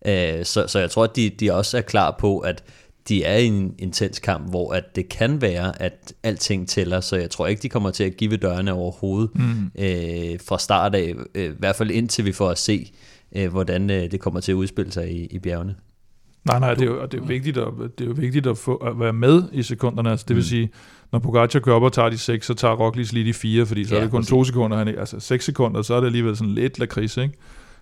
[0.06, 2.64] Øh, så, så jeg tror, at de, de også er klar på, at
[3.10, 7.16] de er i en intens kamp, hvor at det kan være, at alting tæller, så
[7.16, 9.72] jeg tror ikke, de kommer til at give dørene overhovedet mm.
[9.80, 12.92] øh, fra start af, øh, i hvert fald indtil vi får at se,
[13.36, 15.76] øh, hvordan øh, det kommer til at udspille sig i, i bjergene.
[16.46, 17.68] Nej, nej, det er jo, det er jo vigtigt, at,
[17.98, 20.12] det er jo vigtigt at, få, at være med i sekunderne.
[20.12, 20.48] Altså, det vil mm.
[20.48, 20.70] sige,
[21.12, 23.86] når Pogacar kører op og tager de 6, så tager Roglic lige de 4, fordi
[23.86, 24.78] så ja, er det kun 2 sekunder.
[24.78, 27.34] Han, altså 6 sekunder, så er det alligevel sådan lidt lakrids, ikke?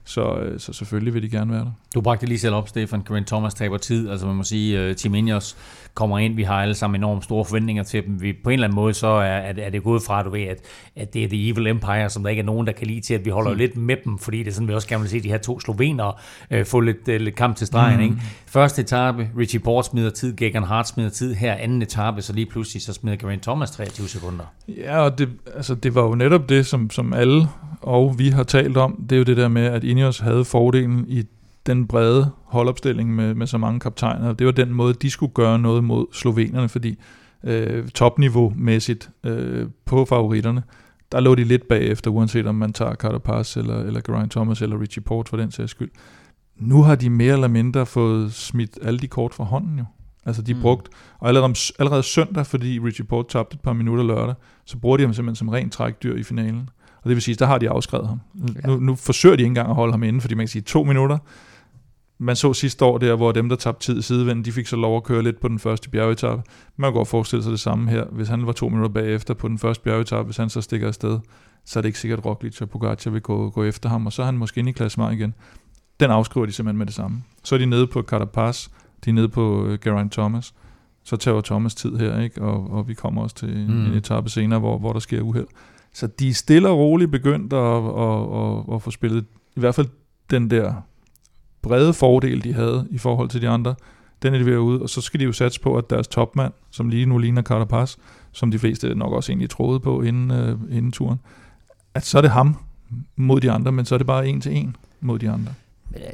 [0.08, 1.72] Så, øh, så selvfølgelig vil de gerne være der.
[1.96, 3.02] Du bragte lige selv op, Stefan.
[3.02, 4.10] Grant Thomas taber tid.
[4.10, 5.58] Altså man må sige, uh, Team Ineos
[5.94, 6.36] kommer ind.
[6.36, 8.22] Vi har alle sammen enormt store forventninger til dem.
[8.22, 10.58] Vi, på en eller anden måde så er, er det gået fra, du ved, at,
[10.96, 13.14] at det er The Evil Empire, som der ikke er nogen, der kan lide til,
[13.14, 13.58] at vi holder mm.
[13.58, 15.60] lidt med dem, fordi det er sådan, vi også gerne vil se de her to
[15.60, 16.14] slovenere
[16.56, 17.98] uh, få lidt, uh, lidt kamp til stregen.
[17.98, 18.04] Mm.
[18.04, 18.16] Ikke?
[18.46, 21.34] Første etape, Richie Port smider tid, Gegan Hart smider tid.
[21.34, 24.46] Her anden etape, så lige pludselig så smider Grant Thomas 23 sekunder.
[24.68, 27.48] Ja, og det, altså, det var jo netop det, som, som alle
[27.82, 31.06] og vi har talt om, det er jo det der med, at Ineos havde fordelen
[31.08, 31.24] i
[31.66, 34.34] den brede holdopstilling med, med så mange kaptajner.
[34.34, 36.96] Det var den måde, de skulle gøre noget mod slovenerne, fordi
[37.44, 40.64] øh, topniveau-mæssigt øh, på favoritterne,
[41.12, 44.82] der lå de lidt bagefter, uanset om man tager Carapaz eller, eller Geraint Thomas eller
[44.82, 45.92] Richie Port for den sags skyld.
[46.56, 49.86] Nu har de mere eller mindre fået smidt alle de kort fra hånden jo.
[50.26, 50.62] Altså de mm.
[50.62, 50.90] brugt,
[51.20, 54.36] og allerede, allerede søndag, fordi Richie Port tabte et par minutter lørdag,
[54.66, 56.70] så bruger de ham simpelthen som ren trækdyr i finalen.
[57.08, 58.20] Og det vil sige, der har de afskrevet ham.
[58.36, 58.68] Ja.
[58.68, 60.84] Nu, nu forsøger de ikke engang at holde ham inde, fordi man kan sige to
[60.84, 61.18] minutter.
[62.18, 64.98] Man så sidste år der, hvor dem, der tabte tid sidevinden, de fik så lov
[64.98, 66.44] at køre lidt på den første bjergetappe.
[66.78, 68.06] Man kan godt forestille sig det samme her.
[68.06, 71.20] Hvis han var to minutter bagefter på den første bjergetappe, hvis han så stikker afsted,
[71.66, 74.14] så er det ikke sikkert, at Roglic og Pogacar vil gå, gå efter ham, og
[74.14, 75.34] så er han måske inde i klassement igen.
[76.00, 77.24] Den afskriver de simpelthen med det samme.
[77.44, 78.68] Så er de nede på Carapaz,
[79.06, 80.54] de er nede på uh, Geraint Thomas.
[81.04, 82.42] Så tager Thomas tid her, ikke?
[82.42, 83.86] Og, og vi kommer også til mm.
[83.86, 85.48] en etape senere, hvor, hvor der sker uheld.
[85.94, 89.26] Så de er stille og roligt begyndt at, at, at, at få spillet
[89.56, 89.88] i hvert fald
[90.30, 90.74] den der
[91.62, 93.76] brede fordel, de havde i forhold til de andre,
[94.22, 96.54] den er de ved ud, og så skal de jo satse på, at deres topmand,
[96.72, 97.96] som lige nu ligner Carapaz,
[98.32, 101.20] som de fleste nok også egentlig troede på inden, uh, inden turen,
[101.94, 102.58] at så er det ham
[103.16, 105.54] mod de andre, men så er det bare en til en mod de andre.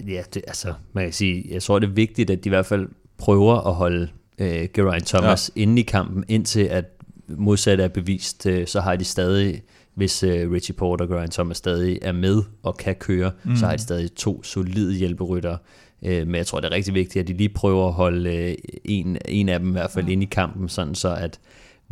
[0.07, 2.65] Ja, det, altså, man kan sige, jeg tror, det er vigtigt, at de i hvert
[2.65, 4.07] fald prøver at holde
[4.39, 5.61] uh, Geraint Thomas ja.
[5.61, 6.92] inde i kampen, indtil at
[7.28, 9.61] modsat er bevist, uh, så har de stadig
[9.95, 13.55] hvis uh, Richie Porter og Grant Thomas stadig er med og kan køre, mm.
[13.55, 15.57] så har de stadig to solide hjælperytter.
[16.01, 18.76] Uh, men jeg tror, det er rigtig vigtigt, at de lige prøver at holde uh,
[18.86, 20.11] en, en af dem i hvert fald mm.
[20.11, 21.39] ind i kampen, sådan så at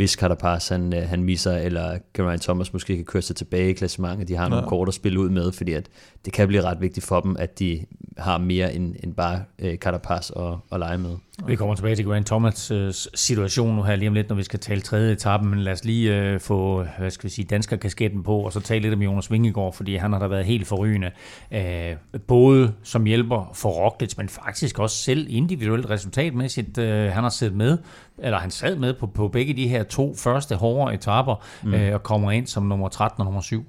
[0.01, 4.27] hvis Carapaz han, han misser, eller Geraint Thomas måske kan køre sig tilbage i klassementet,
[4.27, 4.69] de har nogle ja.
[4.69, 5.89] kort at spille ud med, fordi at
[6.25, 7.85] det kan blive ret vigtigt for dem, at de
[8.17, 11.15] har mere end, end bare uh, Carapaz at, at lege med.
[11.47, 14.43] Vi kommer tilbage til Grant Thomas' øh, situation nu her lige om lidt, når vi
[14.43, 18.23] skal tale tredje etape, men lad os lige øh, få, hvad skal vi sige, dansker-kasketten
[18.23, 21.11] på, og så tale lidt om Jonas Vingegaard, fordi han har da været helt forrygende.
[21.51, 21.95] Øh,
[22.27, 26.77] både som hjælper for Roglic, men faktisk også selv individuelt resultatmæssigt.
[26.77, 27.77] Øh, han har siddet med,
[28.21, 31.73] eller han sad med på, på begge de her to første hårde etaper, mm.
[31.73, 33.63] øh, og kommer ind som nummer 13 og nummer 7.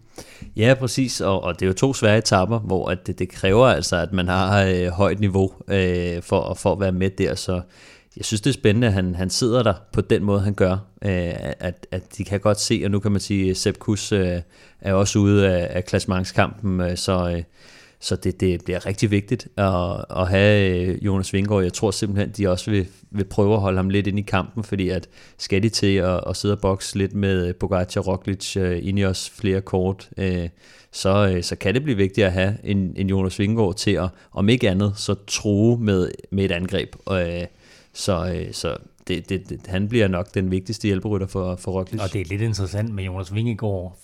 [0.57, 3.67] Ja, præcis, og, og det er jo to svære etapper, hvor at det, det kræver
[3.67, 7.61] altså, at man har øh, højt niveau øh, for, for at være med der, så
[8.17, 10.73] jeg synes, det er spændende, at han, han sidder der på den måde, han gør,
[11.05, 14.13] øh, at, at de kan godt se, og nu kan man sige, at Sepp Kuss
[14.13, 14.41] øh,
[14.81, 17.43] er også ude af, af klassementskampen, øh, så, øh,
[18.03, 21.63] så det, det bliver rigtig vigtigt at, at have øh, Jonas Vingård.
[21.63, 24.65] Jeg tror simpelthen, de også vil, vil prøve at holde ham lidt ind i kampen,
[24.65, 28.57] fordi at skal de til at, at sidde og bokse lidt med øh, Bogacar, Roglic,
[28.57, 30.11] i Ineos flere kort,
[30.93, 34.49] så, så kan det blive vigtigt at have en, en Jonas Vingård til at, om
[34.49, 36.97] ikke andet, så true med, med et angreb.
[37.93, 38.77] Så, så
[39.09, 42.03] det, det, det, han bliver nok den vigtigste hjælperytter for, for Roglic.
[42.03, 43.99] Og det er lidt interessant med Jonas Vingegaard,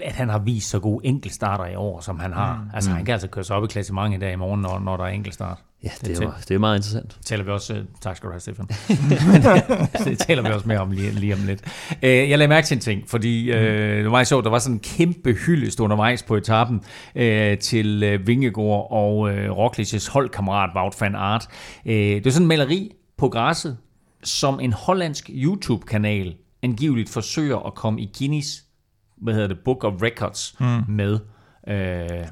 [0.00, 2.56] at han har vist så gode enkeltstarter i år, som han har.
[2.56, 2.70] Mm.
[2.74, 3.04] Altså, han mm.
[3.04, 5.08] kan altså køre sig op i klassementet i dag i morgen, når, når der er
[5.08, 5.58] enkeltstart.
[5.84, 7.16] Ja, det, det, er, det er meget interessant.
[7.18, 8.66] Det taler vi også, uh, tak skal du have, Stefan.
[10.10, 11.62] det taler vi også mere om lige, lige om lidt.
[11.90, 14.76] Uh, jeg lagde mærke til en ting, fordi uh, det var sjovt, der var sådan
[14.76, 21.00] en kæmpe hyldest undervejs på etappen uh, til uh, Vingegaard og uh, Rocklici's holdkammerat Wout
[21.00, 21.48] van Aert.
[21.84, 23.76] Uh, det var sådan en maleri på græsset,
[24.24, 28.64] som en hollandsk YouTube-kanal angiveligt forsøger at komme i Guinness,
[29.22, 30.66] hvad hedder det, Book of Records mm.
[30.88, 31.18] med.
[31.68, 31.74] Øh,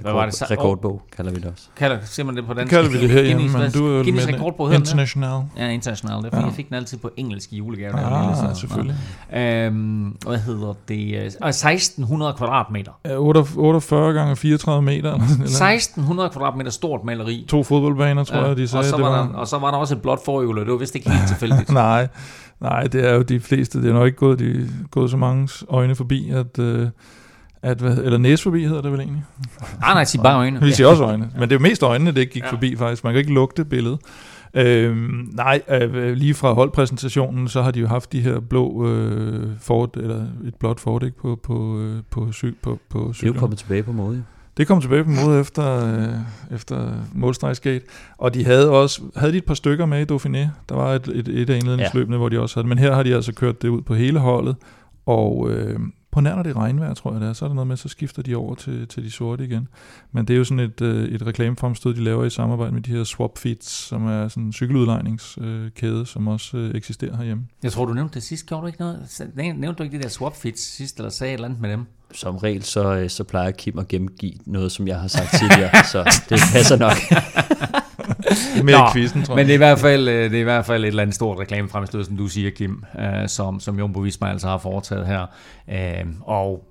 [0.01, 0.35] hvad var det?
[0.35, 1.69] så- Rekordbog kalder vi det også.
[1.77, 2.71] Kalder simpelthen det på dansk?
[2.71, 4.75] Det kalder vi det her hjemme, Guinness, men du er Guinness med rekordbog det?
[4.79, 5.43] international.
[5.59, 6.17] Ja, international.
[6.17, 6.39] Det er, Ja.
[6.41, 6.45] ja.
[6.47, 7.93] jeg fik den altid på engelsk i julegave.
[7.93, 8.97] lille, Ah, så- selvfølgelig.
[9.37, 11.33] Øhm, hvad hedder det?
[11.43, 12.93] Øh, 1600 kvadratmeter.
[13.05, 15.13] Ja, 48 gange 34 meter.
[15.15, 15.51] Eller sådan noget.
[15.51, 17.45] 1600 kvadratmeter stort maleri.
[17.49, 18.81] To fodboldbaner, tror jeg, de sagde.
[18.81, 19.23] og, så det var var.
[19.27, 21.29] der, og så var der også et blåt forhjul, og det var vist ikke helt
[21.33, 21.73] tilfældigt.
[21.73, 22.09] Nej,
[22.61, 23.83] nej, det er jo de fleste.
[23.83, 26.89] Det er nok ikke gået, de, gået så mange øjne forbi, at, øh,
[27.63, 29.25] at hvad, eller næse forbi hedder det vel egentlig.
[29.81, 30.61] Nej, nej, sig bare øjne.
[30.61, 32.51] Vi siger også øjne, men det er jo mest øjnene, det ikke gik Ja.
[32.53, 33.05] forbi faktisk.
[33.05, 33.99] Man kan ikke lugte billedet.
[34.55, 39.49] Øhm, nej, øh, lige fra holdpræsentationen, så har de jo haft de her blå øh,
[39.61, 43.09] Ford, eller et blåt Ford, ikke, på, på, øh, på, cy, på, på Det er
[43.09, 43.35] jo cyklen.
[43.35, 44.25] kommet tilbage på mode.
[44.61, 47.85] Det kom tilbage på mode efter, øh, efter målstregsgate.
[48.19, 50.49] Og de havde også havde de et par stykker med i Dauphiné.
[50.69, 52.19] Der var et, et, et af indledningsløbene, ja.
[52.19, 52.69] hvor de også havde det.
[52.69, 54.57] Men her har de altså kørt det ud på hele holdet.
[55.07, 55.81] Og øh,
[56.11, 57.77] på nær når det er regnvejr, tror jeg det er, så er der noget med,
[57.77, 59.69] så skifter de over til, til de sorte igen.
[60.13, 62.91] Men det er jo sådan et, øh, et reklamefremstød, de laver i samarbejde med de
[62.91, 67.47] her Swap Fits, som er sådan en cykeludlejningskæde, som også øh, eksisterer herhjemme.
[67.63, 68.47] Jeg tror, du nævnte det sidst.
[68.47, 69.09] Gjorde du ikke noget?
[69.35, 71.87] Nævnte du ikke de der swap fits sidst, eller sagde et eller andet med dem?
[72.13, 75.85] Som regel, så, øh, så plejer Kim at gengive noget, som jeg har sagt tidligere,
[75.93, 76.97] så det passer nok.
[78.65, 79.47] Mere Nå, quizzen, tror Men jeg.
[79.47, 81.39] det er, i hvert fald, øh, det er i hvert fald et eller andet stort
[81.39, 85.27] reklamefremstød, som du siger, Kim, øh, som, som Jumbo Visma altså har foretaget her.
[85.71, 86.65] Øh, og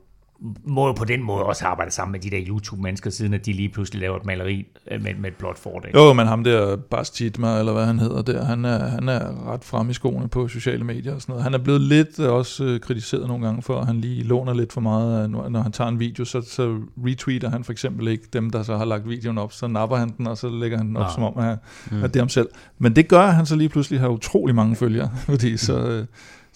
[0.63, 3.53] må jo på den måde også arbejde sammen med de der YouTube-mennesker, siden at de
[3.53, 5.93] lige pludselig laver et maleri øh, med, med et blåt fordæk.
[5.95, 9.51] Jo, men ham der, Bas Titma, eller hvad han hedder der, han er, han er
[9.53, 11.43] ret frem i skoene på sociale medier og sådan noget.
[11.43, 14.53] Han er blevet lidt øh, også øh, kritiseret nogle gange for, at han lige låner
[14.53, 15.29] lidt for meget.
[15.29, 18.77] Når, han tager en video, så, så retweeter han for eksempel ikke dem, der så
[18.77, 19.53] har lagt videoen op.
[19.53, 21.13] Så napper han den, og så lægger han den op, Nå.
[21.13, 21.57] som om, at,
[21.91, 22.03] mm.
[22.03, 22.49] at det er ham selv.
[22.77, 26.05] Men det gør, at han så lige pludselig har utrolig mange følgere, fordi så,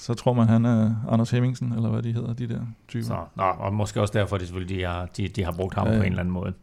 [0.03, 3.05] så tror man, han er Anders Hemmingsen, eller hvad de hedder, de der typer.
[3.05, 5.75] Så, nå, og måske også derfor, at de selvfølgelig de har, de, de har brugt
[5.75, 6.53] ham Ja, på en eller anden måde.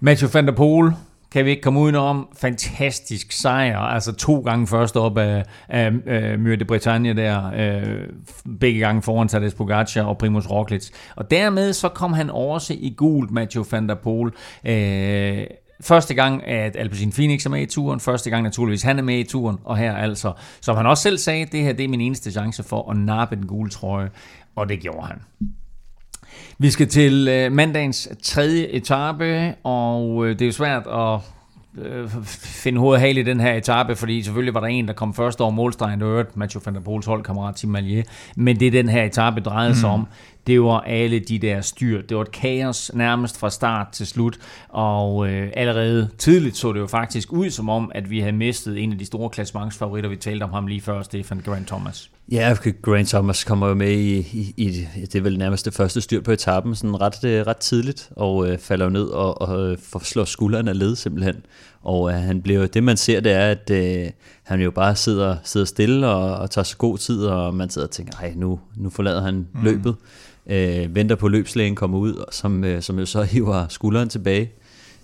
[0.00, 0.92] Matthew van der Poel,
[1.32, 2.28] kan vi ikke komme udenom.
[2.36, 3.78] Fantastisk sejr.
[3.78, 7.52] Altså to gange først op af, af, af de Bretagne der.
[7.56, 8.08] Øh,
[8.60, 10.90] begge gange foran Tadej Pogacar og Primoz Roglic.
[11.16, 14.32] Og dermed så kom han også i gult, Matthew van der Poel.
[14.64, 15.46] Øh,
[15.82, 18.00] Første gang, at Alpecin Phoenix er med i turen.
[18.00, 19.56] Første gang naturligvis, han er med i turen.
[19.64, 22.62] Og her altså, som han også selv sagde, det her det er min eneste chance
[22.62, 24.10] for at nappe den gule trøje.
[24.56, 25.18] Og det gjorde han.
[26.58, 31.20] Vi skal til øh, mandagens tredje etape, og øh, det er jo svært at
[31.84, 35.14] øh, finde hovedet hale i den her etape, fordi selvfølgelig var der en, der kom
[35.14, 38.02] først over målstregen, det var Mathieu van der Poels holdkammerat Tim Malier,
[38.36, 40.06] men det den her etape drejede sig om,
[40.46, 42.02] det var alle de der styr.
[42.02, 44.38] Det var et kaos nærmest fra start til slut,
[44.68, 48.78] og øh, allerede tidligt så det jo faktisk ud som om, at vi havde mistet
[48.78, 52.10] en af de store klassementsfavoritter, vi talte om ham lige før, Stefan Grant Thomas.
[52.32, 56.00] Ja, Grant Thomas kommer jo med i, i, i det er vel nærmest det første
[56.00, 59.70] styr på etappen, sådan ret, øh, ret tidligt, og øh, falder jo ned og, og
[59.70, 61.36] øh, forslår skulderen af led simpelthen.
[61.82, 64.10] Og øh, han bliver, det man ser, det er, at øh,
[64.42, 67.86] han jo bare sidder, sidder stille og, og tager så god tid, og man sidder
[67.86, 69.62] og tænker, ej, nu, nu forlader han mm.
[69.62, 69.94] løbet.
[70.46, 74.52] Øh, venter på løbslægen kommer ud, som, øh, som jo så hiver skulderen tilbage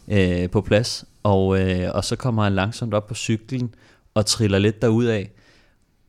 [0.09, 3.74] øh, på plads, og, øh, og så kommer han langsomt op på cyklen
[4.14, 5.24] og triller lidt derudad.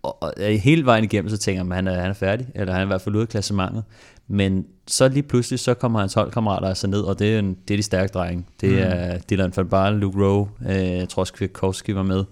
[0.03, 2.73] Og, og hele vejen igennem, så tænker man, at han er, han er færdig, eller
[2.73, 3.83] han er i hvert fald ude af klassementet.
[4.27, 7.73] Men så lige pludselig, så kommer hans holdkammerater altså ned, og det er, en, det
[7.73, 8.45] er de stærke drenge.
[8.61, 12.23] Det er Dylan van Baarle, Luke Rowe, øh, jeg tror også Kwiatkowski var med.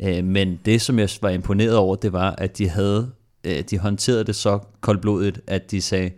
[0.00, 3.10] Øh, men det, som jeg var imponeret over, det var, at de havde,
[3.44, 6.10] øh, de håndterede det så koldblodigt, at de sagde,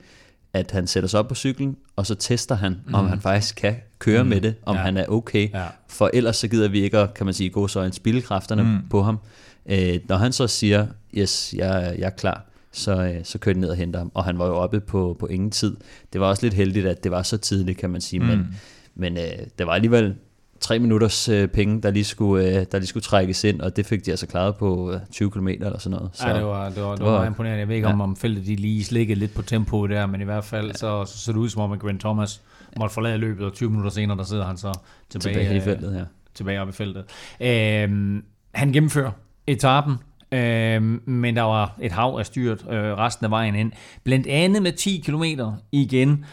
[0.55, 2.95] at han sætter sig op på cyklen, og så tester han, mm.
[2.95, 4.29] om han faktisk kan køre mm.
[4.29, 4.83] med det, om Ja.
[4.83, 5.51] han er okay.
[5.53, 5.67] Ja.
[5.89, 8.79] For ellers så gider vi ikke at, kan man sige, gå så en spildekræfterne mm.
[8.91, 9.19] på ham.
[9.67, 13.61] Øh, når han så siger, yes, jeg, jeg er klar, så, øh, så kører de
[13.61, 14.11] ned og henter ham.
[14.15, 15.77] Og han var jo oppe på, på ingen tid.
[16.13, 18.21] Det var også lidt heldigt, at det var så tidligt, kan man sige.
[18.21, 18.27] Mm.
[18.27, 18.57] Men,
[18.95, 20.15] men øh, det var alligevel
[20.63, 23.87] tre minutters øh, penge, der lige, skulle, øh, der lige skulle trækkes ind, og det
[23.87, 26.11] fik de altså klaret på øh, 20 km eller sådan noget.
[26.13, 27.61] Så, ja, det var, det var, det var, var- meget imponerende.
[27.61, 27.95] Jeg ved ikke, ja.
[27.95, 30.73] om, om feltet de lige slikkede lidt på tempoet der, men i hvert fald ja.
[30.73, 32.41] så, så så det ud som om, at Grant Thomas
[32.79, 34.73] måtte forlade løbet, og 20 minutter senere, der sidder han så
[35.11, 36.05] tilbage, tilbage i øh, feltet her.
[36.35, 37.05] tilbage op i feltet.
[37.41, 39.11] Øhm, han gennemfører
[39.47, 39.95] etappen,
[40.33, 43.73] øhm, men der var et hav af styrt øh, resten af vejen ind.
[44.05, 45.25] Blandt andet med 10 km
[45.73, 46.25] igen.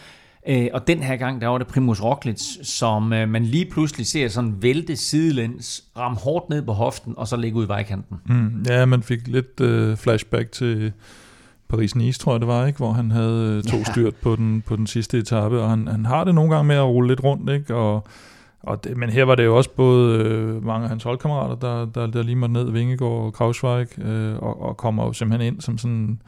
[0.48, 4.06] Øh, og den her gang, der var det Primus Roglic, som øh, man lige pludselig
[4.06, 8.16] ser sådan vælte sidelæns, ramme hårdt ned på hoften, og så ligge ud i vejkanten.
[8.26, 10.92] Mm, ja, man fik lidt øh, flashback til
[11.72, 12.76] Paris-Nice, tror jeg det var, ikke?
[12.76, 13.84] hvor han havde øh, to Ja.
[13.84, 16.76] styrt på den, på den sidste etape, og han, han har det nogle gange med
[16.76, 17.74] at rulle lidt rundt, ikke?
[17.74, 18.04] Og,
[18.62, 21.84] og det, men her var det jo også både øh, mange af hans holdkammerater, der,
[21.86, 25.60] der, der lige måtte ned, Vingegaard og Krausweig, øh, og, og kommer jo simpelthen ind
[25.60, 26.20] som sådan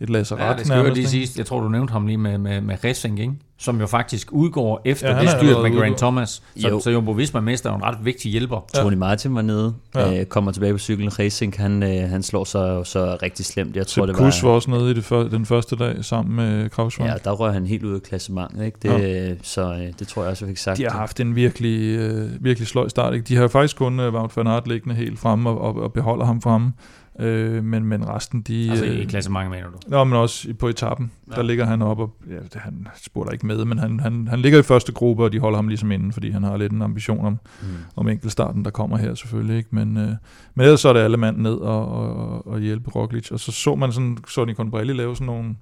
[0.00, 1.38] et lasseret Ja, det skal jo nærmest, lige sidst.
[1.38, 3.32] Jeg tror, du nævnte ham lige med, med, med Racing, ikke?
[3.60, 5.98] som jo faktisk udgår efter Ja, ja, det er styrt med Grant.
[5.98, 6.42] Thomas.
[6.60, 6.80] Så, Jo.
[6.80, 8.66] så Jumbo Visma mister jo en ret vigtig hjælper.
[8.74, 10.10] Tony Martin var nede, Ja.
[10.10, 10.20] ja.
[10.20, 11.18] øh, kommer tilbage på cyklen.
[11.18, 13.76] Racing, han, øh, han slår sig så rigtig slemt.
[13.76, 14.30] Jeg tror, Sepp det var...
[14.30, 17.10] Kuss var også nede i det før, den første dag sammen med Krauswald.
[17.10, 18.78] Ja, der røg han helt ud af klassementet, ikke?
[18.82, 18.88] Det,
[19.28, 19.34] ja.
[19.42, 20.78] Så øh, det tror jeg også, jeg fik sagt.
[20.78, 23.14] De har haft en virkelig, øh, virkelig sløj start.
[23.14, 23.24] Ikke?
[23.24, 25.92] De har jo faktisk kun øh, Wout van Aert liggende helt fremme og, og, og
[25.92, 26.72] beholder ham fremme.
[27.20, 28.70] Øh, men, men resten, de...
[28.70, 29.76] Altså i øh, klassementet, mener du?
[29.86, 31.34] Nå, men også på etappen, ja.
[31.36, 34.38] Der ligger han op, og ja, det, han spurgte ikke med, men han, han, han
[34.38, 36.82] ligger i første gruppe, og de holder ham ligesom inden, fordi han har lidt en
[36.82, 37.66] ambition om, Mm.
[37.96, 39.56] om enkeltstarten, der kommer her selvfølgelig.
[39.56, 39.68] Ikke?
[39.72, 40.08] Men, øh,
[40.54, 43.30] men ellers så er det alle mand ned og, og, og hjælpe Roglic.
[43.30, 45.54] Og så så man sådan, Sonny Colbrelli lave sådan nogle,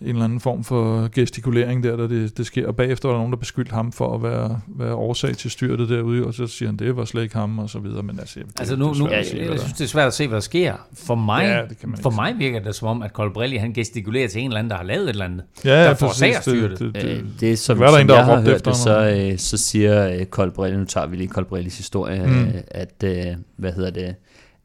[0.00, 2.66] en eller anden form for gestikulering der, der det, det sker.
[2.66, 5.88] Og bagefter var der nogen, der beskyldte ham for at være, være årsag til styrtet
[5.88, 8.02] derude, og så siger han, det var slet ikke ham, og så videre.
[8.02, 10.06] Men altså, det, Altså det nu, er nu jeg, hvad jeg synes, det er svært
[10.06, 10.74] at se, hvad der sker.
[10.94, 13.56] For mig, Ja, ja, det kan man for mig virker det som om, at Colbrelli
[13.56, 15.42] han gestikulerer til en eller anden, der har lavet et eller andet.
[15.64, 16.94] ja, der ja, forårsager præcis, det, styrtet.
[16.94, 19.16] det, Øh, det, det er som, er som en, der jeg har hørt det, så,
[19.32, 22.32] øh, så siger øh, Colbrelli, nu tager vi lige Colbrellis historie, Mm.
[22.32, 22.52] mm.
[22.68, 23.24] at, øh,
[23.56, 24.14] hvad hedder det,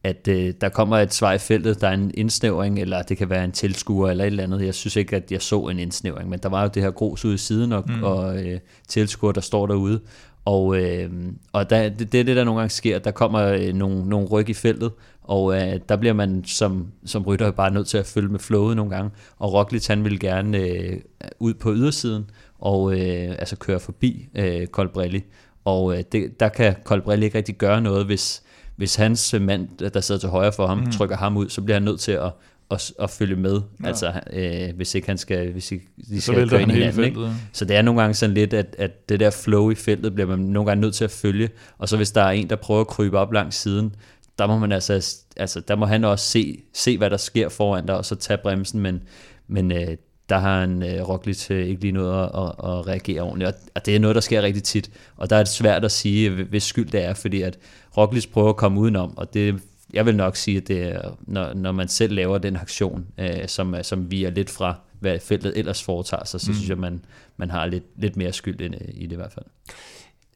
[0.04, 3.30] at øh, der kommer et svar i feltet, der er en indsnævring, eller det kan
[3.30, 4.66] være en tilskuer eller et eller andet.
[4.66, 7.26] Jeg synes ikke, at jeg så en indsnævring, men der var jo det her grus
[7.26, 8.04] ude i siden, og, Mm.
[8.04, 10.00] og øh, tilskuer, der står derude.
[10.46, 11.10] Og, øh,
[11.54, 13.00] og der, det, det er det, der nogle gange sker.
[13.00, 14.92] Der kommer øh, nogle, nogle ryg i feltet,
[15.24, 18.76] og øh, der bliver man som, som rytter bare nødt til at følge med flowet
[18.76, 19.12] nogle gange.
[19.40, 20.98] Og Roglic, han vil gerne øh,
[21.40, 22.30] ud på ydersiden,
[22.60, 25.24] og øh, altså køre forbi øh, Colbrelli.
[25.66, 28.44] Og øh, det, der kan Colbrelli ikke rigtig gøre noget, hvis,
[28.82, 30.92] hvis hans mand, der sidder til højre for ham, mm.
[30.92, 32.32] trykker ham ud, så bliver han nødt til at,
[32.72, 33.62] at, at følge med.
[33.84, 33.88] Ja.
[33.88, 36.76] Altså, øh, hvis ikke han skal, hvis ikke, de så skal vælter køre ind i
[36.76, 37.04] hinanden.
[37.04, 37.30] Ikke?
[37.54, 40.28] Så det er nogle gange sådan lidt, at, at det der flow i feltet bliver
[40.28, 41.50] man nogle gange nødt til at følge.
[41.78, 43.96] Og så hvis der er en, der prøver at krybe op langs siden,
[44.40, 47.86] der må man altså, altså der må han også se, se hvad der sker foran
[47.86, 49.02] dig, og så tage bremsen, men,
[49.48, 49.98] men øh,
[50.30, 53.54] der har han øh, Roglic øh, ikke lige noget at, at, at reagere ordentligt, og,
[53.76, 56.30] og det er noget, der sker rigtig tit, og der er det svært at sige,
[56.30, 57.58] hvis skyld det er, fordi at
[57.98, 59.62] Roglic prøver at komme udenom, og det
[59.94, 63.48] jeg vil nok sige, at det er, når, når man selv laver den aktion, øh,
[63.48, 66.56] som, som vi er lidt fra, hvad feltet ellers foretager sig, så mm.
[66.56, 67.06] synes jeg, man,
[67.38, 69.46] man har lidt, lidt mere skyld ind i det i hvert fald.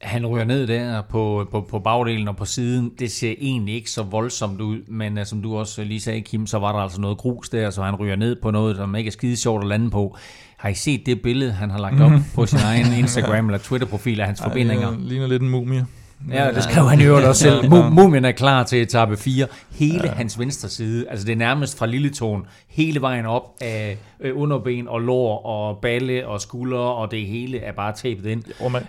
[0.00, 2.92] Han ryger ned der på, på, på bagdelen og på siden.
[2.98, 6.46] Det ser egentlig ikke så voldsomt ud, men uh, som du også lige sagde, Kim,
[6.46, 9.08] så var der altså noget grus der, så han ryger ned på noget, som ikke
[9.08, 10.16] er skide sjovt at lande på.
[10.56, 14.20] Har I set det billede, han har lagt op på sin egen Instagram eller Twitter-profil
[14.20, 14.90] af hans Ej, forbindinger?
[14.90, 15.86] det ligner lidt en mumie.
[16.32, 17.70] Ja, det skrev han øvrigt også selv.
[17.70, 19.46] Mumien er klar til etape 4.
[19.70, 20.12] Hele ja.
[20.12, 24.88] hans venstre side, altså det er nærmest fra lilletåen, hele vejen op af øh, underben
[24.88, 28.44] og lår og balle og skuldre, og det hele er bare tapet ind.
[28.60, 28.82] Og man,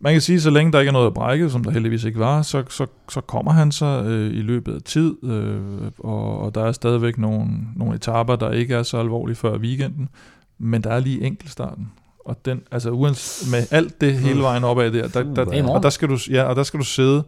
[0.00, 2.18] man kan sige, så længe der ikke er noget at brække, som der heldigvis ikke
[2.18, 5.60] var, så, så, så kommer han så øh, i løbet af tid, øh,
[5.98, 10.08] og, og der er stadigvæk nogle, nogle etaper, der ikke er så alvorlige før weekenden,
[10.58, 11.90] men der er lige enkeltstarten.
[12.28, 15.66] Og den, altså uans, med alt det hele vejen opad der, der, der, er morgen.
[15.66, 17.22] og der skal du, ja, og der skal du sidde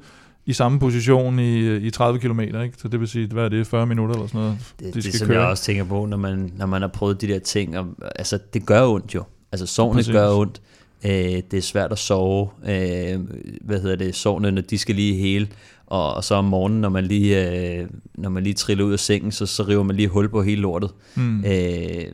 [0.46, 2.72] i samme position i, i 30 km, ikke?
[2.78, 5.04] Så det vil sige, hvad er det, 40 minutter eller sådan noget, Det, de det
[5.04, 5.40] skal som køre.
[5.40, 7.86] jeg også tænker på, når man, når man har prøvet de der ting, og,
[8.16, 9.24] altså det gør ondt jo.
[9.52, 10.60] Altså sovene gør ondt.
[11.04, 11.10] Øh,
[11.50, 12.48] det er svært at sove.
[12.68, 13.18] Øh,
[13.60, 14.14] hvad hedder det?
[14.14, 15.48] Sovene, når de skal lige hele.
[15.86, 18.98] Og, og så om morgenen, når man lige, øh, når man lige triller ud af
[19.00, 20.90] sengen, så, så river man lige hul på hele lortet.
[21.14, 21.44] Mm.
[21.44, 22.04] Øh,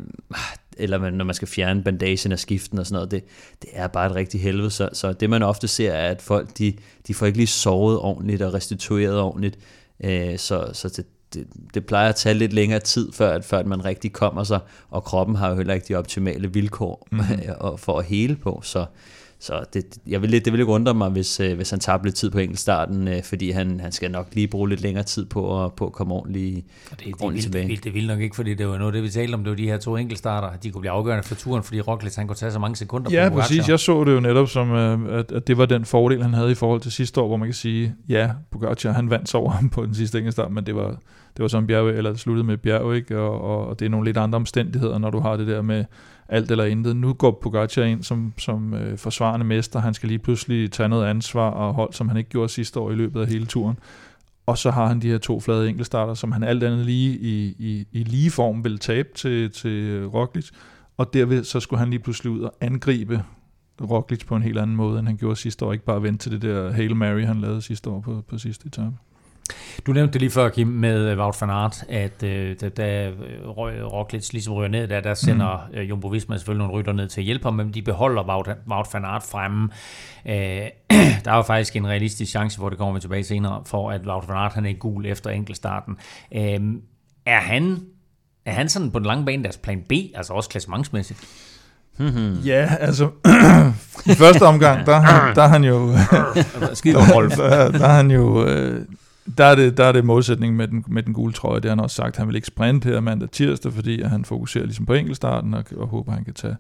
[0.77, 3.24] eller når man skal fjerne bandagen af skiften og sådan noget, det,
[3.62, 4.70] det er bare et rigtig helvede.
[4.70, 6.74] Så, så det man ofte ser er, at folk de,
[7.07, 9.59] de får ikke lige sovet ordentligt og restitueret ordentligt.
[10.05, 13.59] Øh, så så det, det, det plejer at tage lidt længere tid, før, at, før
[13.59, 14.61] at man rigtig kommer sig,
[14.91, 17.20] og kroppen har jo heller ikke de optimale vilkår mm.
[17.79, 18.61] for at hele på.
[18.64, 18.87] Så,
[19.41, 21.99] så det, jeg vil, lidt- det ville ikke undre mig, hvis, øh, hvis han tager
[22.05, 25.24] lidt tid på enkeltstarten, øh, fordi han, han skal nok lige bruge lidt længere tid
[25.26, 27.62] på at, på at komme ordentligt, Og det, det, ordentligt vil, tilbage.
[27.62, 29.41] det, vil, det vil nok ikke, fordi det var noget, det vi talte om.
[29.45, 30.59] Det var de her to enkeltstarter.
[30.59, 33.28] De kunne blive afgørende for turen, fordi Roglic han kunne tage så mange sekunder Ja,
[33.28, 33.49] på Pogacar.
[33.49, 33.68] præcis.
[33.68, 36.51] Jeg så det jo netop som, øh, at, at det var den fordel, han havde
[36.51, 39.68] i forhold til sidste år, hvor man kan sige, ja, Pogacar, han vandt over ham
[39.70, 40.89] på den sidste enkeltstart, men det var,
[41.37, 43.18] det var som bjerg, eller det sluttede med bjerg, ikke?
[43.18, 45.84] Og, og, og, det er nogle lidt andre omstændigheder, når du har det der med
[46.29, 46.97] alt eller intet.
[46.97, 49.81] Nu går Pogacar ind som, som øh, forsvarende mester.
[49.81, 52.91] Han skal lige pludselig tage noget ansvar og hold, som han ikke gjorde sidste år
[52.91, 53.79] i løbet af hele turen.
[54.47, 57.57] Og så har han de her to flade enkeltstarter, som han alt andet lige i,
[57.59, 60.51] i, i lige form vil tabe til, til Roglic.
[60.97, 63.22] Og derved så skulle han lige pludselig ud og angribe
[63.81, 65.72] Roglic på en helt anden måde, end han gjorde sidste år.
[65.72, 68.66] Ikke bare vente til det der Hail Mary, han lavede sidste år på, på sidste
[68.66, 68.97] etape.
[69.86, 73.09] Du nævnte det lige før, Kim, med øh, Wout van Aert, at øh, da, da
[73.09, 73.12] øh,
[73.49, 75.78] Ro- Roglic ligesom ryger ned, der, der sender mm.
[75.78, 78.49] øh, Jumbo Visma selvfølgelig nogle rytter ned til at hjælpe ham, men de beholder Wout,
[78.70, 79.68] Wout van Aert fremme.
[80.26, 80.34] Øh,
[81.24, 84.01] der er jo faktisk en realistisk chance, hvor det kommer vi tilbage senere, for at
[84.07, 85.97] Wout van Aert han er i gul efter enkeltstarten.
[86.34, 86.61] Øh,
[87.26, 87.80] er han
[88.44, 91.20] Er han sådan på den lange bane deres plan B, altså også klassementsmæssigt?
[92.44, 93.05] Ja, altså,
[94.12, 95.92] i første omgang, der, er han- der er han jo,
[96.74, 97.36] Skide godt, Rolf.
[97.51, 98.84] der, der er han jo, øh,
[99.39, 101.70] der er det, der er det målsætning med den, med den gule trøje, det har
[101.70, 104.95] han også sagt, han vil ikke sprinte her mandag tirsdag, fordi han fokuserer ligesom på
[104.95, 106.57] enkeltstarten, og, og håber, han kan tage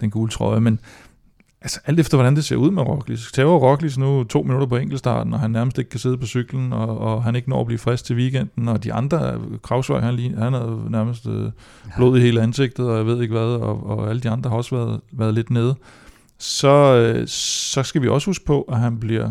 [0.00, 0.80] den gule trøje, men
[1.62, 3.32] altså alt efter, hvordan det ser ud med Roglic.
[3.32, 6.72] Tager Roglic nu to minutter på enkeltstarten, og han nærmest ikke kan sidde på cyklen,
[6.72, 10.34] og, og han ikke når at blive frisk til weekenden, og de andre, Kravsvej, han,
[10.38, 11.50] han havde nærmest øh,
[11.96, 14.56] blod i hele ansigtet, og jeg ved ikke hvad, og, og alle de andre har
[14.56, 15.74] også været, været lidt nede.
[16.38, 19.30] Så, øh, så skal vi også huske på, at han bliver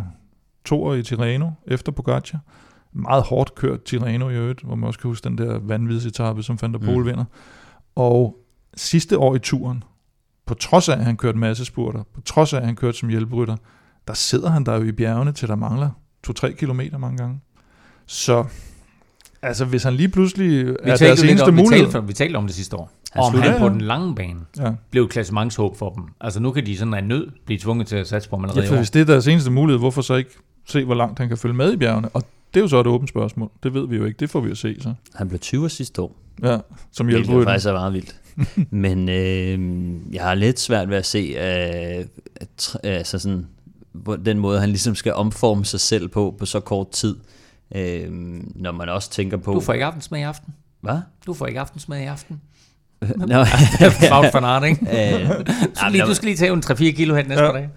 [0.65, 2.39] toer i Tirreno efter Pogacar.
[2.93, 6.57] Meget hårdt kørt Tirreno i øvrigt, hvor man også kan huske den der vanvidsetappe, som
[6.61, 7.05] Van der Pol Mm.
[7.07, 7.25] vinder.
[7.95, 8.37] Og
[8.77, 9.83] sidste år i turen,
[10.45, 13.09] på trods af, at han kørte masse spurter, på trods af, at han kørte som
[13.09, 13.55] hjælperytter,
[14.07, 15.89] der sidder han der jo i bjergene, til der mangler
[16.27, 17.39] 2-3 kilometer mange gange.
[18.05, 18.45] Så
[19.41, 21.91] altså, hvis han lige pludselig Vi er deres eneste om, vi, mulighed...
[21.91, 22.91] talte, vi talte om det sidste år.
[23.13, 23.69] Han om han på Ja, ja.
[23.69, 24.71] den lange bane Ja.
[24.91, 26.03] blev et klassementshåb for dem.
[26.21, 28.49] Altså nu kan de sådan af nød blive tvunget til at satse på ham Ja,
[28.49, 28.79] allerede for i år.
[28.79, 30.31] hvis det er deres eneste mulighed, hvorfor så ikke
[30.65, 32.09] se, hvor langt han kan følge med i bjergene?
[32.09, 32.23] Og
[32.53, 33.49] det er jo så et åbent spørgsmål.
[33.63, 34.17] Det ved vi jo ikke.
[34.19, 34.93] Det får vi jo se så.
[35.15, 36.15] Han blev 20 sidste år.
[36.43, 36.57] Ja,
[36.91, 37.51] som Hvilket jo hjælperytter.
[37.51, 38.15] faktisk er meget vildt.
[38.85, 43.47] Men øh, jeg har lidt svært ved at se, øh, at, altså sådan,
[43.91, 47.15] hvor- den måde, han ligesom skal omforme sig selv på, på så kort tid.
[47.75, 48.07] Øh,
[48.55, 49.53] når man også tænker på...
[49.53, 50.53] Du får ikke aftensmad i aften.
[50.81, 50.97] Hvad?
[51.25, 52.41] Du får ikke aftensmad i aften.
[53.27, 54.81] Nå, Aert, ikke?
[55.15, 55.27] øh,
[55.73, 57.51] Så nej, lige, du skal lige tage en 3-4 kilo her næste Ja.
[57.51, 57.69] dage.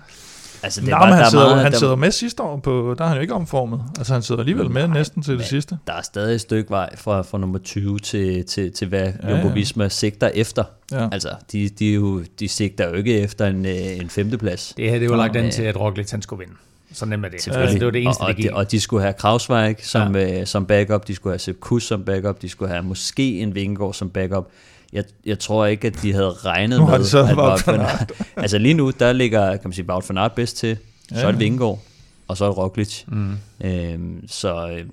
[0.62, 2.42] Altså, det Nå, bare, men han, der, sidder, er meget, han der, sidder med sidste
[2.42, 3.82] år, på, der er han jo ikke omformet.
[3.98, 5.78] Altså han sidder alligevel med næsten til det sidste.
[5.86, 9.12] der er stadig et stykke vej fra, fra nummer 20 til, til, til hvad Ja,
[9.22, 9.54] ja, Jumbo ja.
[9.54, 10.64] Visma sigter efter.
[10.92, 11.08] Ja.
[11.12, 14.74] Altså, de, de, jo, de sigter jo ikke efter en, øh, en femteplads.
[14.76, 15.50] Det her, det var lagt an Ja.
[15.50, 16.54] til, at Roglic han skulle vinde.
[16.94, 17.42] Så nemt er det.
[17.42, 17.62] Selvfølgelig.
[17.68, 20.40] Altså, det var det eneste, og, og, de, og de skulle have Krausweig som, ja.
[20.40, 23.54] øh, som backup, de skulle have Sepp Kuss som backup, de skulle have måske en
[23.54, 24.48] Vingegaard som backup.
[24.92, 28.12] Jeg, jeg tror ikke, at de havde regnet Nu med, at Wout van Aert...
[28.36, 30.78] altså lige nu, der ligger, kan man sige, Wout van Aert bedst til,
[31.08, 31.26] så Ja.
[31.26, 31.78] er det Vingegaard,
[32.28, 33.04] og så er det Roglic.
[33.06, 33.36] Mm.
[33.64, 34.84] Øhm, så øh,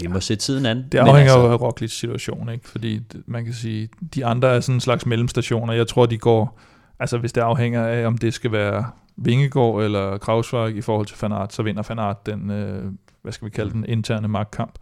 [0.00, 0.84] vi må se tiden an.
[0.92, 2.68] Det afhænger altså, jo af Roglics situation, ikke?
[2.68, 5.72] Fordi man kan sige, de andre er sådan en slags mellemstationer.
[5.72, 6.60] Jeg tror, de går,
[6.98, 8.84] altså hvis det afhænger af, om det skal være
[9.16, 12.84] Vingegaard eller Krausværk i forhold til Fanart, så vinder Fanart den, øh,
[13.22, 14.72] hvad skal vi kalde den, interne magtkamp.